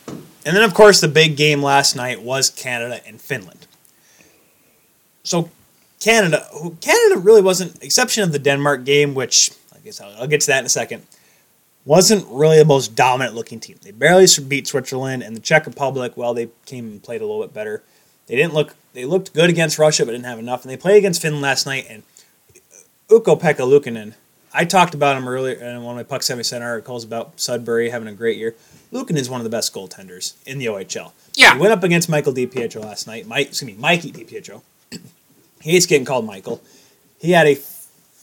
[0.45, 3.67] And then, of course, the big game last night was Canada and Finland.
[5.23, 5.51] So
[5.99, 6.47] Canada,
[6.79, 10.47] Canada really wasn't, exception of the Denmark game, which I guess I'll, I'll get to
[10.47, 11.05] that in a second,
[11.85, 13.77] wasn't really the most dominant looking team.
[13.81, 16.15] They barely beat Switzerland and the Czech Republic.
[16.15, 17.83] Well, they came and played a little bit better.
[18.27, 18.75] They didn't look.
[18.93, 20.63] They looked good against Russia, but didn't have enough.
[20.63, 21.87] And they played against Finland last night.
[21.89, 22.03] And
[23.09, 24.13] uh, Ukko Pekka Luukkonen,
[24.53, 27.89] I talked about him earlier in one of my Puck 70 Center articles about Sudbury
[27.89, 28.55] having a great year.
[28.93, 31.11] Luukkonen is one of the best goaltenders in the OHL.
[31.33, 31.53] Yeah.
[31.55, 33.25] He went up against Michael DiPietro last night.
[33.25, 34.61] Mike, excuse me, Mikey DiPietro.
[35.61, 36.61] He hates getting called Michael.
[37.19, 37.57] He had a.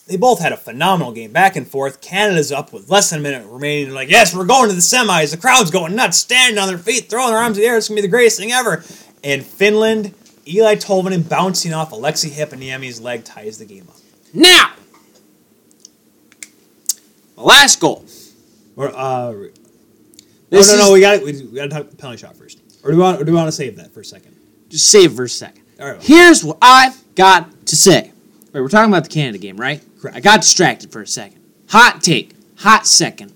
[0.06, 2.00] They both had a phenomenal game, back and forth.
[2.00, 3.86] Canada's up with less than a minute remaining.
[3.86, 5.32] They're like, yes, we're going to the semis.
[5.32, 7.76] The crowd's going nuts, standing on their feet, throwing their arms in the air.
[7.76, 8.84] It's gonna be the greatest thing ever.
[9.24, 10.14] And Finland,
[10.46, 13.96] Eeli Tolvanen bouncing off Aleksi Heponiemi's leg ties the game up.
[14.32, 14.74] Now,
[17.34, 18.04] the last goal.
[18.76, 18.92] Or, uh,
[19.32, 19.48] oh
[20.50, 22.60] This no, no, is- we got we, we got to talk penalty shot first.
[22.84, 23.20] Or do we want?
[23.20, 24.36] Or do we want to save that for a second?
[24.68, 25.62] Just save for a second.
[25.80, 26.02] All right.
[26.02, 28.12] Here's what I've got to say.
[28.52, 29.82] Wait, we're talking about the Canada game, right?
[30.00, 30.16] Correct.
[30.16, 31.40] I got distracted for a second.
[31.70, 32.32] Hot take.
[32.58, 33.32] Hot second.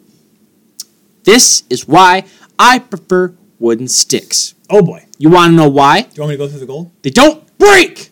[1.24, 2.24] This is why
[2.58, 4.54] I prefer wooden sticks.
[4.70, 6.02] Oh boy, You want to know why?
[6.02, 6.92] Do you want me to go through the goal?
[7.02, 8.10] They don't break.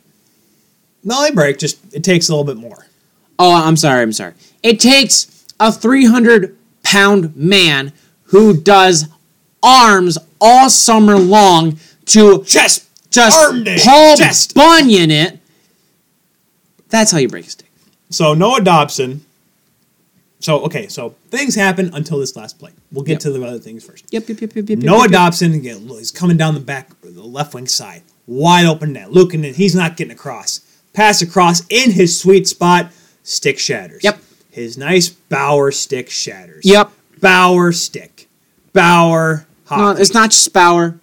[1.04, 1.58] No, they break.
[1.58, 2.86] Just it takes a little bit more.
[3.38, 4.02] Oh, I'm sorry.
[4.02, 4.34] I'm sorry.
[4.62, 7.92] It takes a 300 pound man
[8.24, 9.06] who does
[9.62, 12.86] arms all summer long to just
[13.16, 14.16] arm day, Paul.
[14.54, 15.37] Bunyan it.
[16.90, 17.70] That's how you break a stick.
[18.10, 19.24] So Noah Dobson.
[20.40, 22.70] So okay, so things happen until this last play.
[22.92, 23.20] We'll get Yep.
[23.20, 24.04] to the other things first.
[24.10, 24.78] Yep, yep, yep, yep, yep.
[24.78, 25.10] Noah yep.
[25.10, 25.88] Dobson again.
[25.88, 29.12] He's coming down the back, the left wing side, wide open net.
[29.12, 30.60] Looking in, he's not getting across.
[30.92, 32.90] Pass across in his sweet spot.
[33.24, 34.02] Stick shatters.
[34.04, 34.20] Yep.
[34.50, 36.64] His nice Bauer stick shatters.
[36.64, 36.90] Yep.
[37.20, 38.28] Bauer stick.
[38.72, 39.46] Bauer.
[39.70, 40.98] No, it's not just Bauer.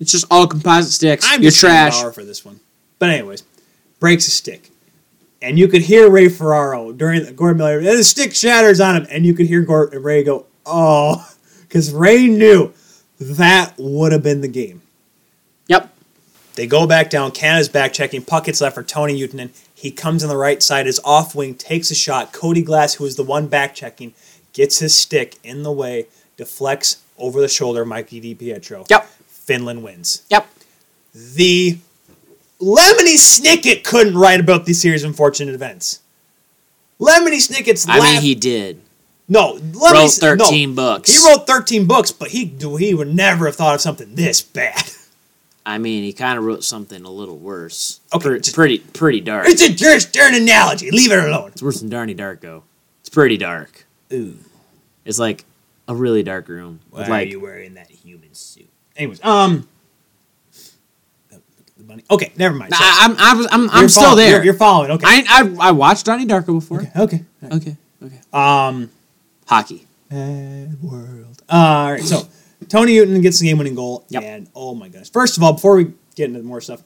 [0.00, 1.26] It's just all composite sticks.
[1.28, 2.00] I'm You're trash.
[2.00, 2.60] Bauer for this one.
[2.98, 3.42] But anyways,
[4.00, 4.67] breaks a stick,
[5.40, 7.78] and you could hear Ray Ferraro during the Gordon Miller.
[7.78, 11.28] And the stick shatters on him, and you could hear Gor- Ray go, "Oh,"
[11.62, 12.72] because Ray knew
[13.20, 14.82] that would have been the game.
[15.68, 15.92] Yep.
[16.54, 17.30] They go back down.
[17.30, 18.22] Canada's back checking.
[18.22, 19.50] Puck gets left for Toni Utunen.
[19.74, 20.86] He comes on the right side.
[20.86, 22.32] His off wing takes a shot.
[22.32, 24.12] Cody Glass, who is the one back checking,
[24.52, 26.06] gets his stick in the way,
[26.36, 27.84] deflects over the shoulder.
[27.84, 28.90] Mikey DiPietro.
[28.90, 29.06] Yep.
[29.28, 30.24] Finland wins.
[30.30, 30.48] Yep.
[31.14, 31.78] The
[32.60, 36.00] Lemony Snicket couldn't write about these series of unfortunate events.
[37.00, 38.80] Lemony Snicket's I mean, he did.
[39.28, 40.74] no Lemony, Wrote 13 no.
[40.76, 41.12] books.
[41.16, 42.46] He wrote thirteen books, but he
[42.78, 44.82] he would never have thought of something this bad.
[45.66, 48.00] I mean, he kind of wrote something a little worse.
[48.14, 49.46] Okay, Pre- just- pretty, pretty dark.
[49.48, 50.90] It's a just an analogy.
[50.90, 51.50] Leave it alone.
[51.52, 52.62] It's worse than Darny Darko.
[53.00, 53.84] It's pretty dark.
[54.12, 54.38] Ooh.
[55.04, 55.44] It's like
[55.86, 56.80] a really dark room.
[56.90, 58.68] Why like, are you wearing that human suit?
[58.96, 59.68] Anyways, um,
[61.78, 62.04] the bunny.
[62.10, 62.72] Okay, never mind.
[62.74, 64.30] I, I'm, I'm, I'm, I'm still there.
[64.36, 64.90] You're, you're following.
[64.92, 65.06] Okay.
[65.06, 65.24] I,
[65.60, 66.82] I, I watched Donnie Darko before.
[66.96, 67.24] okay.
[67.42, 67.76] Okay.
[68.02, 68.20] Okay.
[68.32, 68.90] Um,
[69.46, 69.86] Hockey.
[70.10, 71.42] Bad world.
[71.48, 72.22] Uh, all right, so
[72.68, 74.22] Tony Newton gets the game-winning goal, Yep.
[74.22, 75.08] and oh my goodness!
[75.10, 76.82] First of all, before we get into more stuff,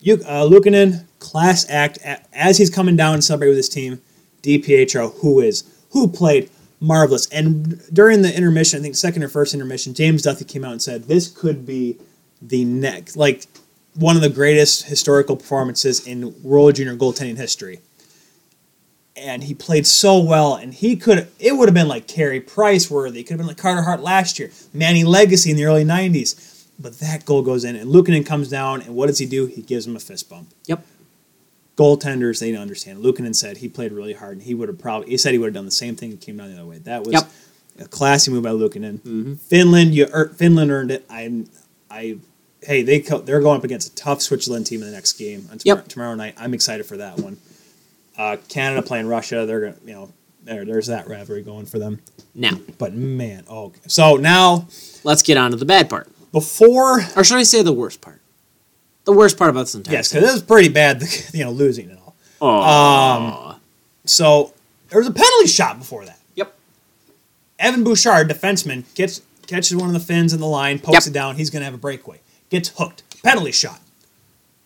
[0.00, 1.98] you uh, Luukkonen class act
[2.32, 4.00] as he's coming down and celebrate with his team.
[4.42, 9.54] DiPietro, who is who played marvelous, and during the intermission, I think second or first
[9.54, 11.96] intermission, James Duffy came out and said this could be
[12.42, 13.46] the next, like
[13.94, 17.80] one of the greatest historical performances in World Junior goaltending history
[19.16, 20.54] and he played so well.
[20.54, 23.20] And he could it would have been like Carey Price worthy.
[23.20, 26.50] It could have been like Carter Hart last year, Manny Legace in the early '90s.
[26.78, 29.46] But that goal goes in, and Luukkonen comes down, and what does he do?
[29.46, 30.52] He gives him a fist bump.
[30.66, 30.84] Yep.
[31.76, 32.98] Goaltenders, they don't understand.
[32.98, 35.46] Luukkonen said he played really hard, and he would have probably he said he would
[35.46, 36.78] have done the same thing and came down the other way.
[36.78, 37.30] That was Yep.
[37.80, 39.38] a classy move by Luukkonen.
[39.38, 41.04] Finland, you er, Finland earned it.
[41.08, 41.44] I,
[41.90, 42.18] I,
[42.64, 45.48] hey, they co- they're going up against a tough Switzerland team in the next game
[45.50, 45.88] on tomorrow, Yep.
[45.88, 46.34] tomorrow night.
[46.38, 47.36] I'm excited for that one.
[48.16, 50.12] Uh, Canada playing Russia, they're gonna, you know,
[50.44, 52.00] there, there's that rivalry going for them.
[52.34, 53.80] Now, But man, oh, okay.
[53.88, 54.66] so now
[55.04, 56.08] let's get on to the bad part.
[56.32, 58.20] before, Or should I say the worst part?
[59.04, 61.90] The worst part about this entire yes, because it was pretty bad, you know, losing
[61.90, 62.14] and all.
[62.40, 63.56] Oh.
[64.04, 64.52] So
[64.90, 66.18] there was a penalty shot before that.
[66.34, 66.54] yep.
[67.58, 71.10] Evan Bouchard, defenseman, gets catches one of the fins in the line, pokes Yep.
[71.10, 71.36] it down.
[71.36, 72.20] He's going to have a breakaway.
[72.54, 73.02] Gets hooked.
[73.24, 73.80] Penalty shot.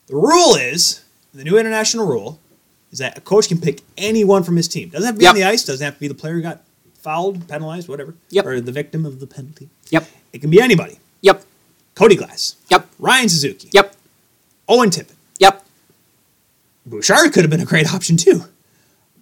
[0.08, 1.02] The rule is
[1.32, 2.38] the new international rule
[2.92, 4.90] is that a coach can pick anyone from his team.
[4.90, 5.64] Doesn't have to be on the ice.
[5.64, 6.60] Doesn't have to be the player who got
[6.98, 8.14] fouled, penalized, whatever.
[8.28, 8.44] Yep.
[8.44, 9.70] Or the victim of the penalty.
[9.88, 10.06] Yep.
[10.34, 10.98] It can be anybody.
[11.22, 11.42] Yep.
[11.94, 12.88] Cody Glass, Yep.
[12.98, 13.96] Ryan Suzuki, Yep.
[14.68, 15.14] Owen Tippett.
[15.38, 15.64] Yep.
[16.84, 18.44] Bouchard could have been a great option too,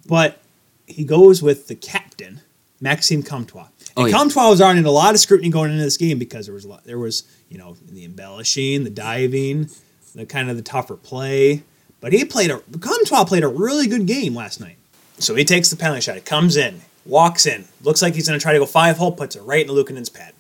[0.07, 0.41] but
[0.89, 2.41] he goes with the captain,
[2.81, 3.69] Maxime Comtois.
[3.97, 4.19] Oh, And yeah.
[4.19, 6.69] Comtois was on a lot of scrutiny going into this game because there was a
[6.69, 9.71] lot, there was you know the embellishing, the diving,
[10.15, 11.63] the kind of the tougher play.
[12.01, 14.77] But he played a Comtois played a really good game last night.
[15.19, 16.17] So he takes the penalty shot.
[16.17, 19.13] He comes in, walks in, looks like he's going to try to go five hole,
[19.13, 20.35] puts it right in Luukkonen's pad.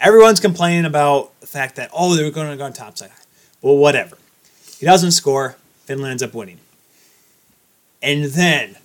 [0.00, 3.10] Everyone's complaining about the fact that oh they were going to go on topside.
[3.60, 4.18] Well, whatever.
[4.78, 5.56] He doesn't score.
[5.84, 6.58] Finland ends up winning.
[8.02, 8.76] And then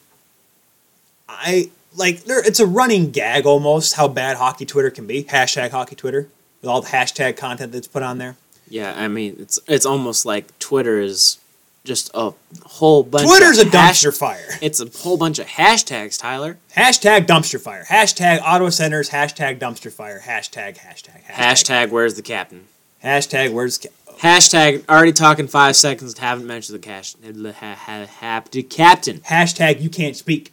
[1.27, 5.23] I like there it's a running gag almost how bad hockey Twitter can be.
[5.23, 6.29] Hashtag hockey Twitter
[6.61, 8.37] with all the hashtag content that's put on there.
[8.69, 11.37] Yeah, I mean, it's it's almost like Twitter is
[11.83, 12.33] just a
[12.65, 13.27] whole bunch.
[13.27, 14.57] Twitter's a of hash- dumpster fire.
[14.61, 16.57] It's a whole bunch of hashtags, Tyler.
[16.75, 17.85] Hashtag dumpster fire.
[17.89, 19.09] Hashtag Ottawa Senators.
[19.11, 20.19] Hashtag dumpster fire.
[20.19, 21.31] Hashtag hashtag hashtag.
[21.33, 22.67] Hashtag Where's the captain?
[23.03, 26.17] Hashtag where's ca- Hashtag already talking five seconds.
[26.17, 27.15] Haven't mentioned the cash.
[27.23, 29.19] Ha, ha, ha, the captain.
[29.19, 30.51] hashtag you can't speak.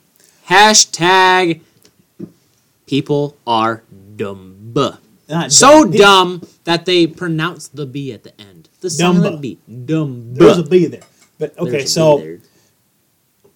[0.48, 1.60] Hashtag
[2.86, 3.82] people are
[4.16, 4.72] dumb.
[5.28, 5.92] Not So dumb.
[5.92, 8.68] dumb that they pronounce the B at the end.
[8.80, 8.92] The Dumba.
[8.96, 9.58] silent B.
[9.86, 10.34] Dumb.
[10.34, 11.00] There's a B there.
[11.38, 12.38] But okay, so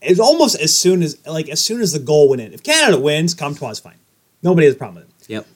[0.01, 2.53] it's almost as soon as like as soon as the goal went in.
[2.53, 3.95] If Canada wins, Comtois fine.
[4.43, 5.33] Nobody has a problem with it.
[5.33, 5.47] Yep.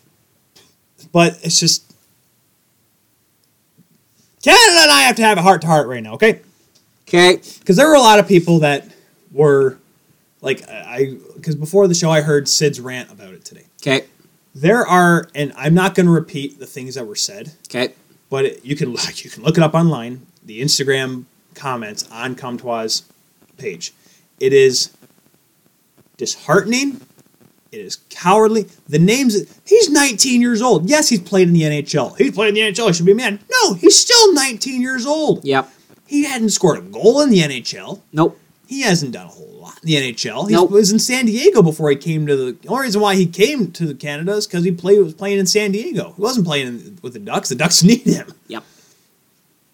[1.12, 1.92] But it's just
[4.42, 6.40] Canada and I have to have a heart to heart right now, okay?
[7.08, 7.36] Okay.
[7.60, 8.88] Because there were a lot of people that
[9.30, 9.78] were
[10.42, 13.64] like I because before the show I heard Sid's rant about it today.
[13.80, 14.06] Okay.
[14.54, 17.94] There are, and I'm not going to repeat the things that were said, Okay.
[18.28, 20.26] but it, you can look, you can look it up online.
[20.44, 21.24] The Instagram
[21.54, 23.00] comments on Comtois
[23.56, 23.94] page.
[24.40, 24.90] It is
[26.16, 27.00] disheartening.
[27.70, 28.66] It is cowardly.
[28.88, 29.36] The names.
[29.64, 30.88] He's 19 years old.
[30.90, 32.18] Yes, he's played in the NHL.
[32.18, 32.88] He's played in the NHL.
[32.88, 33.40] He should be a man.
[33.50, 35.44] No, he's still 19 years old.
[35.44, 35.70] Yep.
[36.06, 38.02] He hadn't scored a goal in the NHL.
[38.12, 38.38] Nope.
[38.66, 39.51] He hasn't done a whole
[39.82, 40.48] the NHL.
[40.48, 40.70] He Nope.
[40.70, 42.52] was in San Diego before he came to the.
[42.52, 45.46] The only reason why he came to Canada is because he played was playing in
[45.46, 46.12] San Diego.
[46.16, 47.48] He wasn't playing in, with the Ducks.
[47.48, 48.32] The Ducks need him.
[48.48, 48.64] Yep.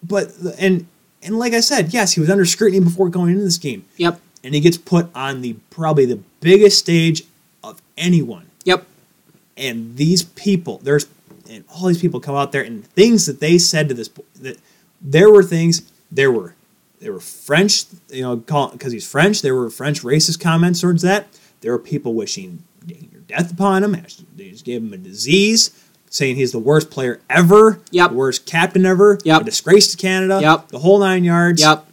[0.02, 0.86] But and
[1.22, 4.20] and like I said, yes, he was under scrutiny before going into this game, Yep.
[4.44, 7.24] and he gets put on the probably the biggest stage
[7.64, 8.46] of anyone.
[8.64, 8.86] Yep.
[9.56, 11.06] And these people, there's
[11.50, 14.08] and all these people come out there and things that they said to this
[14.40, 14.58] that
[15.02, 16.54] there were things there were
[17.00, 19.42] there were French, you know, because he's French.
[19.42, 21.28] There were French racist comments towards that.
[21.60, 22.62] There were people wishing
[23.26, 23.96] death upon him.
[24.36, 25.70] They just gave him a disease,
[26.10, 28.10] saying he's the worst player ever, Yep.
[28.10, 29.42] the worst captain ever, Yep.
[29.42, 30.68] a disgrace to Canada, Yep.
[30.68, 31.60] the whole nine yards.
[31.60, 31.84] Yep.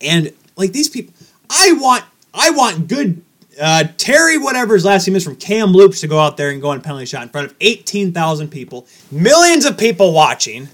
[0.00, 1.14] And like these people,
[1.48, 3.22] I want I want good
[3.60, 6.70] uh, Terry whatever his last name is from Kamloops to go out there and go
[6.70, 10.68] on a penalty shot in front of eighteen thousand people, millions of people watching.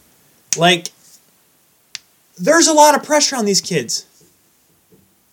[0.56, 0.88] Like,
[2.40, 4.06] there's a lot of pressure on these kids.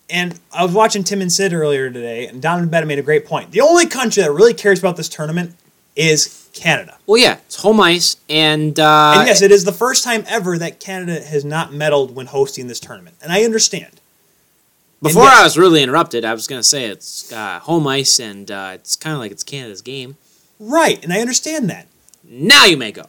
[0.10, 3.26] And I was watching Tim and Sid earlier today, and Donovan Bennett made a great
[3.26, 3.52] point.
[3.52, 5.56] The only country that really cares about this tournament
[5.96, 6.98] is Canada.
[7.08, 10.58] Well, yeah, it's home ice, and uh, And yes, it is the first time ever
[10.60, 13.16] that Canada has not medaled when hosting this tournament.
[13.22, 14.00] And I understand.
[15.02, 15.40] before yes.
[15.40, 18.96] I was really interrupted, I was gonna say it's uh, home ice, and uh, it's
[18.96, 20.18] kind of like it's Canada's game.
[20.60, 21.88] Right, and I understand that.
[22.24, 23.06] Now you may go.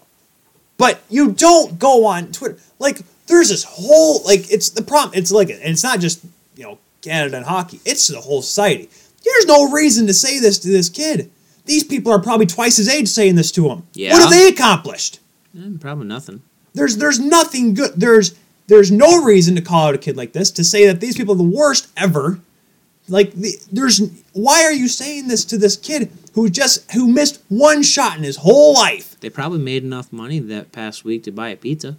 [0.78, 2.58] But you don't go on Twitter.
[2.78, 5.18] Like, there's this whole, like, it's the problem.
[5.18, 6.24] It's like, and it's not just,
[6.56, 8.88] you know, Canada and hockey, it's the whole society.
[9.24, 11.30] There's no reason to say this to this kid.
[11.64, 13.82] These people are probably twice his age saying this to him.
[13.92, 14.12] Yeah.
[14.12, 15.18] What have they accomplished?
[15.58, 16.42] Eh, probably nothing.
[16.74, 17.92] There's there's nothing good.
[17.96, 18.36] There's
[18.68, 21.34] there's no reason to call out a kid like this to say that these people
[21.34, 22.40] are the worst ever.
[23.08, 24.00] Like the, there's
[24.32, 28.24] why are you saying this to this kid who just who missed one shot in
[28.24, 29.18] his whole life?
[29.20, 31.96] They probably made enough money that past week to buy a pizza.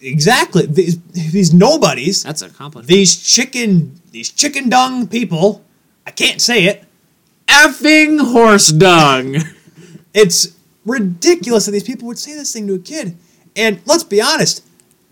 [0.00, 0.66] Exactly.
[0.66, 1.00] These
[1.32, 2.88] these nobodies, That's an accomplishment.
[2.88, 5.64] these chicken these chicken dung people.
[6.06, 6.84] I can't say it.
[7.48, 9.36] effing horse dung.
[10.14, 10.56] It's
[10.86, 13.16] ridiculous that these people would say this thing to a kid.
[13.54, 14.64] And let's be honest.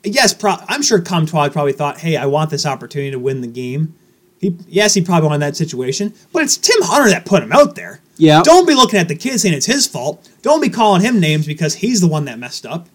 [0.03, 3.47] Yes, pro- I'm sure Comtois probably thought, "Hey, I want this opportunity to win the
[3.47, 3.95] game."
[4.41, 7.75] He, yes, he probably wanted that situation, but it's Tim Hunter that put him out
[7.75, 8.01] there.
[8.17, 8.43] Yeah.
[8.43, 10.29] Don't be looking at the kid saying it's his fault.
[10.43, 12.89] Don't be calling him names because he's the one that messed up.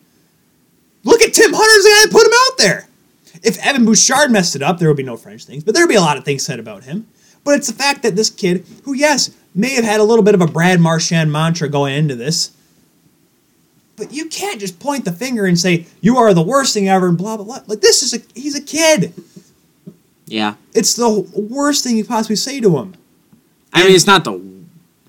[1.03, 2.87] Look at Tim Hunter's the guy that put him out there.
[3.43, 5.89] If Evan Bouchard messed it up, there would be no French things, but there would
[5.91, 7.07] be a lot of things said about him.
[7.43, 10.35] But it's the fact that this kid, who yes, may have had a little bit
[10.35, 12.51] of a Brad Marchand mantra going into this,
[13.95, 17.07] but you can't just point the finger and say you are the worst thing ever
[17.07, 17.59] and blah blah blah.
[17.65, 19.13] Like this is a he's a kid.
[20.27, 20.55] yeah.
[20.73, 22.95] It's the worst thing you possibly say to him.
[23.73, 24.39] I mean, it's not the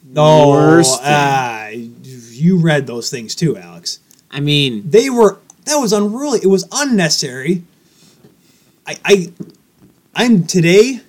[0.05, 3.99] No, worst ah, you read those things too, Alex.
[4.31, 6.41] I mean, They were that was unruly.
[6.43, 7.63] It was unnecessary.
[8.87, 9.33] I I
[10.15, 11.01] I'm today,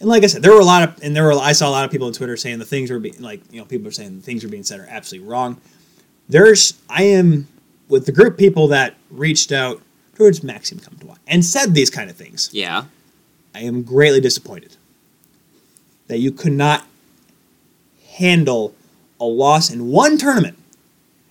[0.00, 1.70] and like I said, there were a lot of and there were I saw a
[1.70, 3.92] lot of people on Twitter saying the things were being like you know people are
[3.92, 5.60] saying the things are being said are absolutely wrong.
[6.28, 7.48] There's I am
[7.88, 9.80] with the group people that reached out
[10.14, 12.50] towards Maxime Comtois and said these kind of things.
[12.52, 12.84] yeah.
[13.54, 14.76] I am greatly disappointed
[16.06, 16.84] that you could not
[18.16, 18.74] handle
[19.18, 20.58] a loss in one tournament.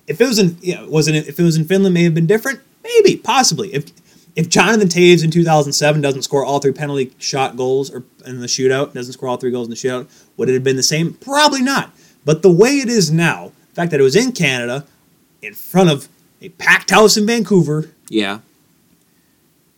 [0.07, 2.15] If it was in, you know, was it if it was in Finland, may have
[2.15, 2.61] been different.
[2.83, 3.73] Maybe, possibly.
[3.73, 3.91] If
[4.35, 8.47] if Jonathan Toews in 2007 doesn't score all three penalty shot goals or in the
[8.47, 10.07] shootout, doesn't score all three goals in the shootout,
[10.37, 11.13] would it have been the same?
[11.15, 11.91] Probably not.
[12.23, 14.85] But the way it is now, the fact that it was in Canada,
[15.41, 16.07] in front of
[16.41, 18.39] a packed house in Vancouver, Yeah.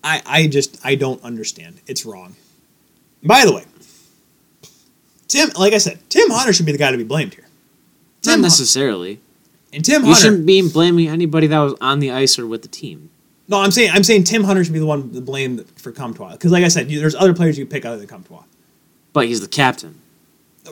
[0.04, 1.82] I I just I don't understand.
[1.88, 2.36] It's wrong.
[3.24, 3.66] By the way,
[5.28, 7.48] Tim, like I said, Tim Hunter should be the guy to be blamed here.
[8.26, 9.20] Not Tim, necessarily.
[9.74, 12.68] And Tim You shouldn't be blaming anybody that was on the ice or with the
[12.68, 13.10] team.
[13.48, 16.32] No, I'm saying I'm saying Tim Hunter should be the one to blame for Comtois
[16.34, 18.44] because, like I said, you, there's other players you pick other than Comtois.
[19.14, 20.00] But he's the captain.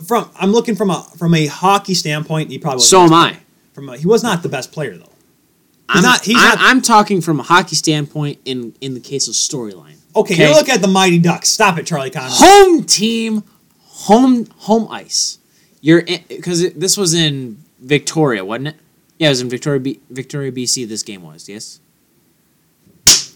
[0.05, 3.29] From I'm looking from a from a hockey standpoint, he probably So am I.
[3.31, 3.41] player.
[3.73, 5.03] From a, he was not the best player though.
[5.05, 8.99] He's I'm not- he's I'm, not- I'm talking from a hockey standpoint in in the
[8.99, 9.95] case of storyline.
[10.15, 11.49] Okay, you look at the Mighty Ducks.
[11.49, 12.27] Stop it, Charlie Connor.
[12.29, 13.43] home team,
[13.85, 15.39] home home ice.
[15.81, 18.75] You're because this was in Victoria, wasn't it?
[19.17, 20.87] Yeah, it was in Victoria, B, Victoria, BC.
[20.87, 21.79] This game was yes.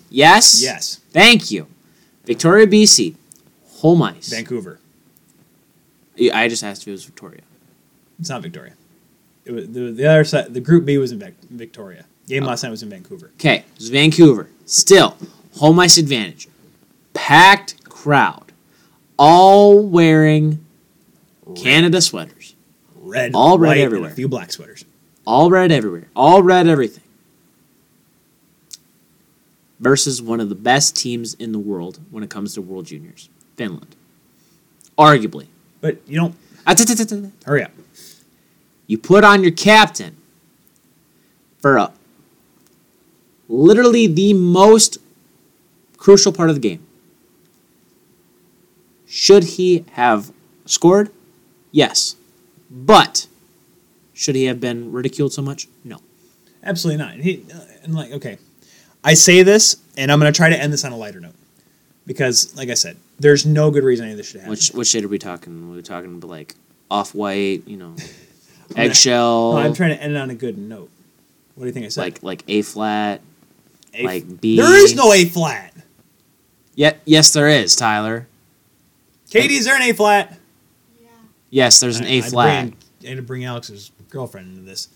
[0.10, 0.62] Yes.
[0.62, 1.68] Yes, Thank you,
[2.26, 3.16] Victoria, BC,
[3.78, 4.30] home ice.
[4.30, 4.80] Vancouver.
[6.34, 7.42] I just asked if it was Victoria.
[8.20, 8.74] It's not Victoria.
[9.46, 10.54] It was the, the other side.
[10.54, 12.06] The Group B was in Vac- Victoria.
[12.28, 12.48] Game oh.
[12.48, 13.32] last night was in Vancouver.
[13.36, 14.50] Okay, it was Vancouver.
[14.66, 15.18] Still,
[15.58, 16.48] home ice advantage.
[17.14, 18.52] Packed crowd,
[19.18, 20.64] all wearing
[21.56, 22.56] Canada sweaters.
[22.96, 24.12] Red, All red everywhere.
[24.12, 24.86] a few black sweaters.
[25.32, 26.10] All red everywhere.
[26.14, 27.06] All red everything.
[29.80, 33.30] Versus one of the best teams in the world when it comes to World Juniors,
[33.56, 33.96] Finland.
[34.98, 35.48] Arguably.
[35.80, 36.36] But you don't
[36.68, 36.76] Ah,
[37.46, 37.72] hurry up.
[38.88, 40.18] You put on your captain
[41.60, 41.94] for a,
[43.48, 44.98] literally the most
[45.96, 46.86] crucial part of the game.
[49.08, 50.34] Should he have
[50.66, 51.10] scored?
[51.72, 52.18] Yes.
[52.70, 53.28] But
[54.22, 55.68] should he have been ridiculed so much?
[55.84, 55.98] No.
[56.64, 57.16] Absolutely not.
[57.16, 58.38] He uh, and like okay,
[59.04, 61.34] I say this, and I'm going to try to end this on a lighter note
[62.06, 64.52] because, like I said, there's no good reason any of this should happen.
[64.52, 65.72] Which which shade are we talking?
[65.72, 66.54] Are we talking about like
[66.92, 67.96] off white, you know,
[68.76, 70.92] eggshell, No, I'm trying to end it on a good note.
[71.56, 72.02] What do you think I said?
[72.02, 73.22] like like A flat,
[73.96, 74.58] A- like B.
[74.58, 75.74] there is no A flat.
[76.76, 78.28] Yeah, yes, there is, Tyler.
[79.32, 80.38] Katie, is there an A flat?
[81.02, 81.08] Yeah.
[81.50, 82.62] Yes, there's an I- A I'd flat.
[82.66, 84.90] bring- I had to bring Alex's girlfriend into this.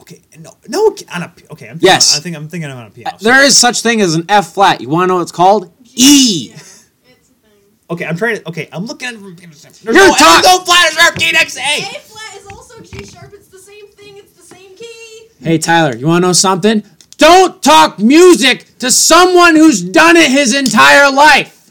[0.00, 1.66] Okay, no, no, on a P- okay.
[1.68, 2.16] I'm thinking, Yes.
[2.16, 3.16] I think I'm thinking I'm on a piano.
[3.18, 4.80] so- uh, There is such thing as an F flat.
[4.80, 5.72] You want to know what it's called?
[5.94, 6.48] E.
[6.48, 6.82] Yeah, it's
[7.30, 7.52] a thing.
[7.88, 8.48] Okay, I'm trying to.
[8.48, 9.36] Okay, I'm looking at it from.
[9.36, 11.62] There's You're no, talk- there's no flat as sharp key next to A.
[11.62, 13.32] A flat is also G sharp.
[13.32, 14.16] It's the same thing.
[14.16, 15.28] It's the same key.
[15.40, 16.82] Hey, Tyler, you want to know something?
[17.18, 21.70] Don't talk music to someone who's done it his entire life.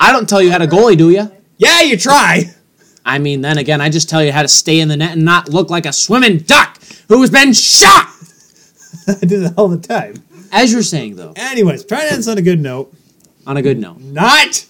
[0.00, 1.30] I don't tell you how to goalie, do you?
[1.58, 2.54] Yeah, you try.
[3.04, 5.24] I mean, then again, I just tell you how to stay in the net and
[5.24, 8.08] not look like a swimming duck who has been shot.
[9.08, 10.14] I do that all the time.
[10.52, 12.92] As you're saying, though, Anyways, trying to end this on a good note.
[13.46, 13.98] on a good note.
[14.00, 14.66] Not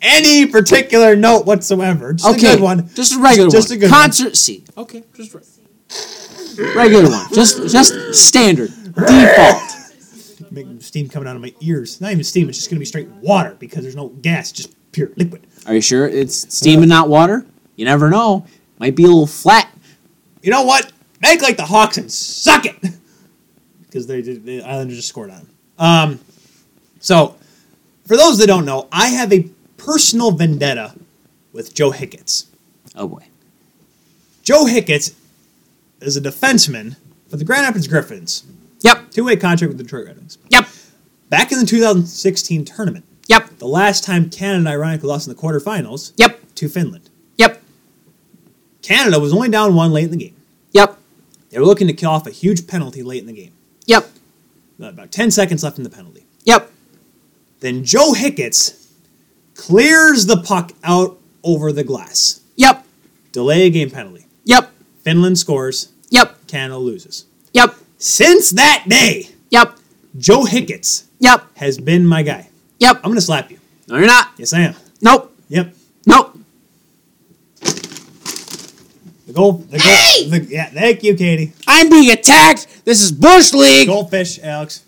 [0.00, 2.12] any particular note whatsoever.
[2.12, 2.88] Just okay, a good one.
[2.94, 3.76] Just a regular Just one.
[3.76, 4.00] a good one.
[4.00, 4.64] Concert C.
[4.76, 7.26] Okay, just re- regular one.
[7.34, 9.62] Just just standard default.
[10.50, 12.00] Make steam coming out of my ears.
[12.00, 12.48] Not even steam.
[12.48, 15.46] It's just gonna be straight water because there's no gas, just pure liquid.
[15.66, 17.44] Are you sure it's steam and not water?
[17.76, 18.46] You never know.
[18.78, 19.68] Might be a little flat.
[20.42, 20.92] You know what?
[21.20, 22.76] Make like the Hawks and suck it.
[23.82, 25.48] Because they did, the Islanders just scored on them.
[25.78, 26.20] Um,
[26.98, 27.36] so,
[28.08, 30.96] for those that don't know, I have a personal vendetta
[31.52, 32.46] with Joe Hicketts.
[32.96, 33.22] Oh boy.
[34.42, 35.14] Joe Hicketts
[36.00, 36.96] is a defenseman
[37.28, 38.42] for the Grand Rapids Griffins.
[38.80, 39.12] Yep.
[39.12, 40.38] Two-way contract with the Detroit Red Wings.
[40.50, 40.66] Yep.
[41.30, 43.58] Back in the 2016 tournament, Yep.
[43.58, 46.54] the last time Canada ironically lost in the quarterfinals Yep.
[46.56, 47.08] to Finland.
[47.38, 47.62] Yep.
[48.84, 50.36] Canada was only down one late in the game.
[50.72, 50.98] Yep.
[51.48, 53.52] They were looking to kill off a huge penalty late in the game.
[53.86, 54.06] Yep.
[54.78, 56.26] About 10 seconds left in the penalty.
[56.44, 56.70] Yep.
[57.60, 58.88] Then Joe Hicketts
[59.54, 62.40] clears the puck out over the glass.
[62.56, 62.84] Yep.
[63.32, 64.26] Delay a game penalty.
[64.44, 64.70] Yep.
[65.02, 65.90] Finland scores.
[66.10, 66.46] Yep.
[66.46, 67.24] Canada loses.
[67.54, 67.74] Yep.
[67.96, 69.78] Since that day, Yep.
[70.18, 71.56] Joe Hicketts Yep.
[71.56, 72.50] has been my guy.
[72.80, 72.96] Yep.
[72.96, 73.58] I'm going to slap you.
[73.88, 74.28] No, you're not.
[74.36, 74.74] Yes, I am.
[75.00, 75.34] Nope.
[75.48, 75.74] Yep.
[76.06, 76.38] Nope.
[79.34, 79.52] The goal.
[79.52, 81.52] The goal the, yeah, thank you, Katie.
[81.66, 82.84] I'm being attacked.
[82.84, 83.88] This is Bush League.
[83.88, 84.84] Goldfish, Alex.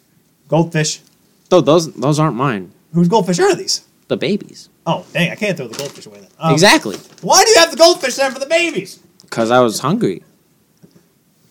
[0.47, 1.01] Goldfish.
[1.49, 2.71] Though those those aren't mine.
[2.95, 3.85] Whose goldfish are these?
[4.07, 4.69] The babies.
[4.87, 6.31] Oh, dang, I can't throw the goldfish away then.
[6.39, 6.97] Um, exactly.
[7.23, 9.01] Why do you have the goldfish there for the babies?
[9.23, 10.23] Because I was hungry.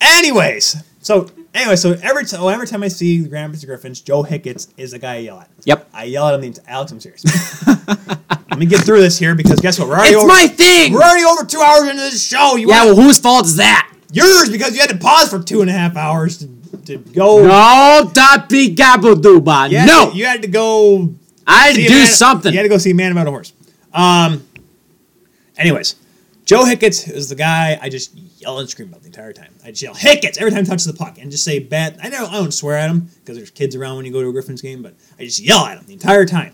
[0.00, 4.00] Anyways, so anyway, so every time, oh, every time I see the Grand Rapids Griffins,
[4.00, 5.50] Joe Hicketts is the guy I yell at.
[5.64, 5.90] Yep.
[5.92, 6.40] I yell at him.
[6.40, 7.22] The ent- Alex, I'm serious.
[8.56, 9.86] Let me get through this here because guess what?
[9.86, 10.28] We're already It's over.
[10.28, 10.94] my thing.
[10.94, 12.56] We're already over two hours into this show.
[12.56, 12.86] You Yeah.
[12.86, 13.92] Well, whose fault is that?
[14.10, 16.46] yours because you had to pause for two and a half hours to,
[16.86, 17.42] to go.
[17.42, 19.68] No, that be gabaduba.
[19.70, 21.12] You No, to, you had to go
[21.46, 22.50] I had to do man- something.
[22.50, 23.52] You had to go see a man about a horse.
[23.92, 24.46] Um.
[25.58, 25.96] Anyways,
[26.46, 29.52] Joe Hicketts is the guy I just yell and scream about the entire time.
[29.66, 31.98] I just yell Hicketts every time he touches the puck and just say bad.
[32.02, 34.28] I don't, I don't swear at him because there's kids around when you go to
[34.28, 36.52] a Griffins game, but I just yell at him the entire time.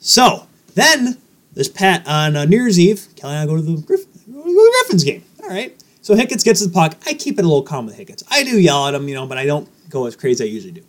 [0.00, 1.18] So then
[1.58, 4.52] this Pat on uh, New Year's Eve, Kelly and I go to the go to
[4.54, 5.24] the Griffins game.
[5.42, 5.74] All right.
[6.02, 6.96] So Hicketts gets the puck.
[7.04, 8.22] I keep it a little calm with Hicketts.
[8.30, 10.52] I do yell at him, you know, but I don't go as crazy as I
[10.52, 10.84] usually do.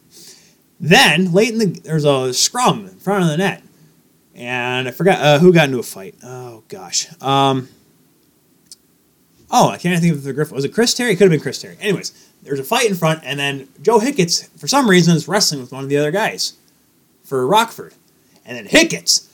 [0.80, 3.64] Then late in the there's a scrum in front of the net,
[4.36, 6.14] and I forgot uh, who got into a fight.
[6.24, 7.08] Oh gosh.
[7.20, 7.68] Um,
[9.50, 10.54] oh, I can't think of the Griffin.
[10.54, 11.14] Was it Chris Terry?
[11.14, 11.78] It could have been Chris Terry.
[11.82, 12.12] Anyways,
[12.44, 15.72] there's a fight in front, and then Joe Hicketts, for some reason, is wrestling with
[15.72, 16.54] one of the other guys
[17.24, 17.96] for Rockford,
[18.46, 19.29] and then Hicketts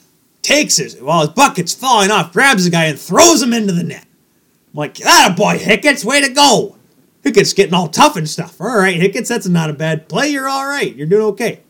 [0.46, 3.82] takes his while his bucket's falling off, grabs the guy and throws him into the
[3.82, 4.06] net.
[4.72, 6.76] I'm like, that boy, Hicketts, way to go.
[7.24, 8.60] Hickett's getting all tough and stuff.
[8.60, 10.28] All right, Hicketts, that's not a bad play.
[10.28, 10.94] You're all right.
[10.94, 11.60] You're doing okay.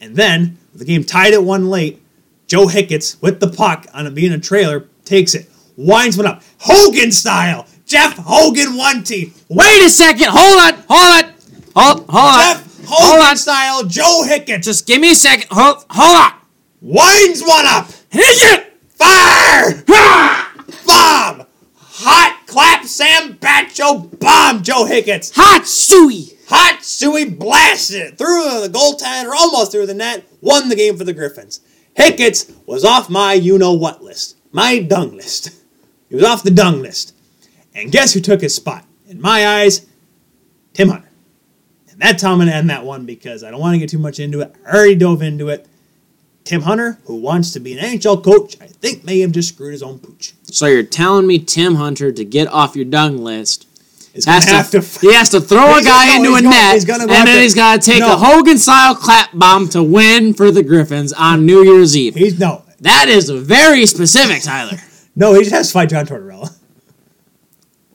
[0.00, 2.02] And then, with the game tied at one late,
[2.46, 6.42] Joe Hicketts, with the puck on it being a trailer, takes it, winds one up,
[6.58, 7.66] Hogan style.
[7.86, 9.32] Jeff Hogan one T.
[9.48, 10.26] Wait a second.
[10.28, 10.84] Hold on.
[10.88, 11.34] Hold on.
[11.76, 12.40] Hold, hold on.
[12.40, 13.36] Jeff Hold Hogan on.
[13.36, 13.84] style.
[13.84, 15.46] Joe Hicketts Just give me a second.
[15.50, 16.32] Hold, hold on.
[16.80, 17.88] winds one up.
[18.16, 19.84] Fire!
[19.90, 20.54] Ah!
[20.86, 21.46] Bomb!
[21.78, 25.32] Hot clap Sam Bacho bomb Joe Hicketts.
[25.34, 26.36] Hot suey.
[26.48, 31.02] Hot Suey blasted it through the goaltender, almost through the net, won the game for
[31.02, 31.60] the Griffins.
[31.98, 35.50] Hicketts was off my you know what list, my dung list.
[36.08, 37.14] He was off the dung list.
[37.74, 38.84] And guess who took his spot?
[39.08, 39.86] In my eyes,
[40.72, 41.10] Tim Hunter.
[41.90, 43.88] And that's how I'm going to end that one because I don't want to get
[43.88, 44.54] too much into it.
[44.64, 45.66] I already dove into it.
[46.46, 49.72] Tim Hunter, who wants to be an NHL coach, I think may have just screwed
[49.72, 50.32] his own pooch.
[50.44, 53.66] So you're telling me Tim Hunter to get off your dung list
[54.14, 57.10] Is has to to, he has to throw a guy into a gonna- net, and
[57.10, 58.14] then to- he's got to take No.
[58.14, 62.14] a Hogan style clap bomb to win for the Griffins on New Year's Eve.
[62.14, 64.78] He's no, That is very specific, Tyler.
[65.16, 65.34] no.
[65.34, 66.56] He just has to fight John Tortorella.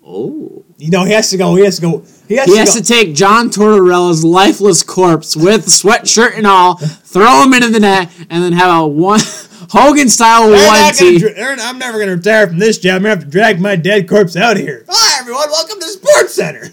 [0.06, 0.66] Oh.
[0.78, 1.56] You know, he has to go.
[1.56, 2.04] He has to go.
[2.32, 2.80] He has He to has go.
[2.80, 8.10] to take John Tortorella's lifeless corpse with sweatshirt and all, throw him into the net,
[8.30, 9.20] and then have a one
[9.70, 12.96] Hogan style one not dra- I'm never going to retire from this job.
[12.96, 14.86] I'm going to have to drag my dead corpse out of here.
[14.88, 15.50] Hi, everyone.
[15.50, 16.70] Welcome to Sports Center.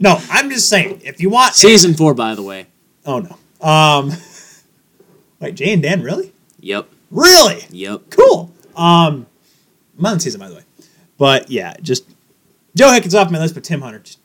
[0.00, 1.52] No, I'm just saying, if you want.
[1.54, 2.66] Season four, by the way.
[3.04, 3.66] Oh, no.
[3.68, 4.12] Um,
[5.40, 6.32] wait, Jay and Dan, really?
[6.60, 6.88] Yep.
[7.10, 7.66] Really?
[7.68, 8.04] Yep.
[8.08, 8.50] Cool.
[8.74, 9.26] Um,
[9.98, 10.62] I'm on season, by the way.
[11.18, 12.04] But yeah, just
[12.74, 13.98] Joe Hickett's off my list, but Tim Hunter.
[13.98, 14.20] Just,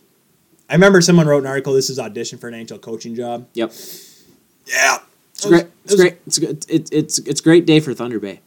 [0.69, 1.73] I remember someone wrote an article.
[1.73, 3.47] This is audition for an NHL coaching job.
[3.53, 3.71] Yep.
[4.67, 4.99] Yeah.
[5.33, 5.65] It's great.
[5.85, 6.17] It's great.
[6.27, 6.65] It's good.
[6.69, 8.41] It's it's it's a great day for Thunder Bay.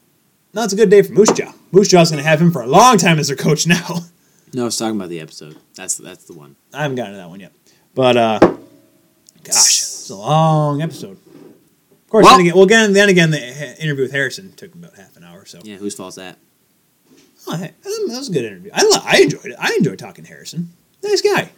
[0.54, 1.52] No, it's a good day for Moose Jaw.
[1.72, 4.00] Moose Jaw's going to have him for a long time as their coach now.
[4.54, 5.56] No, I was talking about the episode.
[5.74, 6.56] That's that's the one.
[6.74, 7.52] I haven't gotten to that one yet.
[7.94, 8.38] But uh
[9.44, 11.12] gosh, it's a long episode.
[11.12, 14.94] Of course, Well- then again, well, again, then again, the interview with Harrison took about
[14.96, 15.46] half an hour.
[15.46, 16.36] So, Yeah, whose fault's that?
[17.48, 18.70] oh, hey, that was a good interview.
[18.74, 19.56] I I enjoyed it.
[19.58, 20.70] I enjoyed talking to Harrison.
[21.02, 21.50] Nice guy,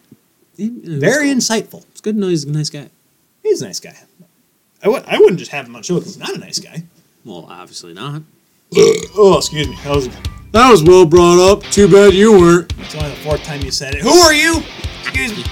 [0.56, 1.84] very insightful.
[1.92, 2.88] It's good to know he's a nice guy.
[3.42, 3.96] He's a nice guy.
[4.82, 6.82] I w- I wouldn't just have him on show because he's not a nice guy.
[7.24, 8.22] Well, obviously not.
[9.16, 9.76] Oh, excuse me.
[9.84, 10.08] That was
[10.52, 11.62] That was well brought up.
[11.70, 12.72] Too bad you weren't.
[12.78, 14.02] it's only the fourth time you said it.
[14.02, 14.62] Who are you?
[15.02, 15.44] Excuse me.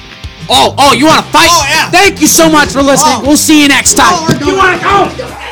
[0.50, 1.46] Oh, oh, you want to fight?
[1.48, 1.88] Oh, yeah.
[1.90, 3.14] Thank you so much for listening.
[3.18, 3.22] Oh.
[3.24, 4.08] We'll see you next time.
[4.10, 5.51] Oh, you want to go?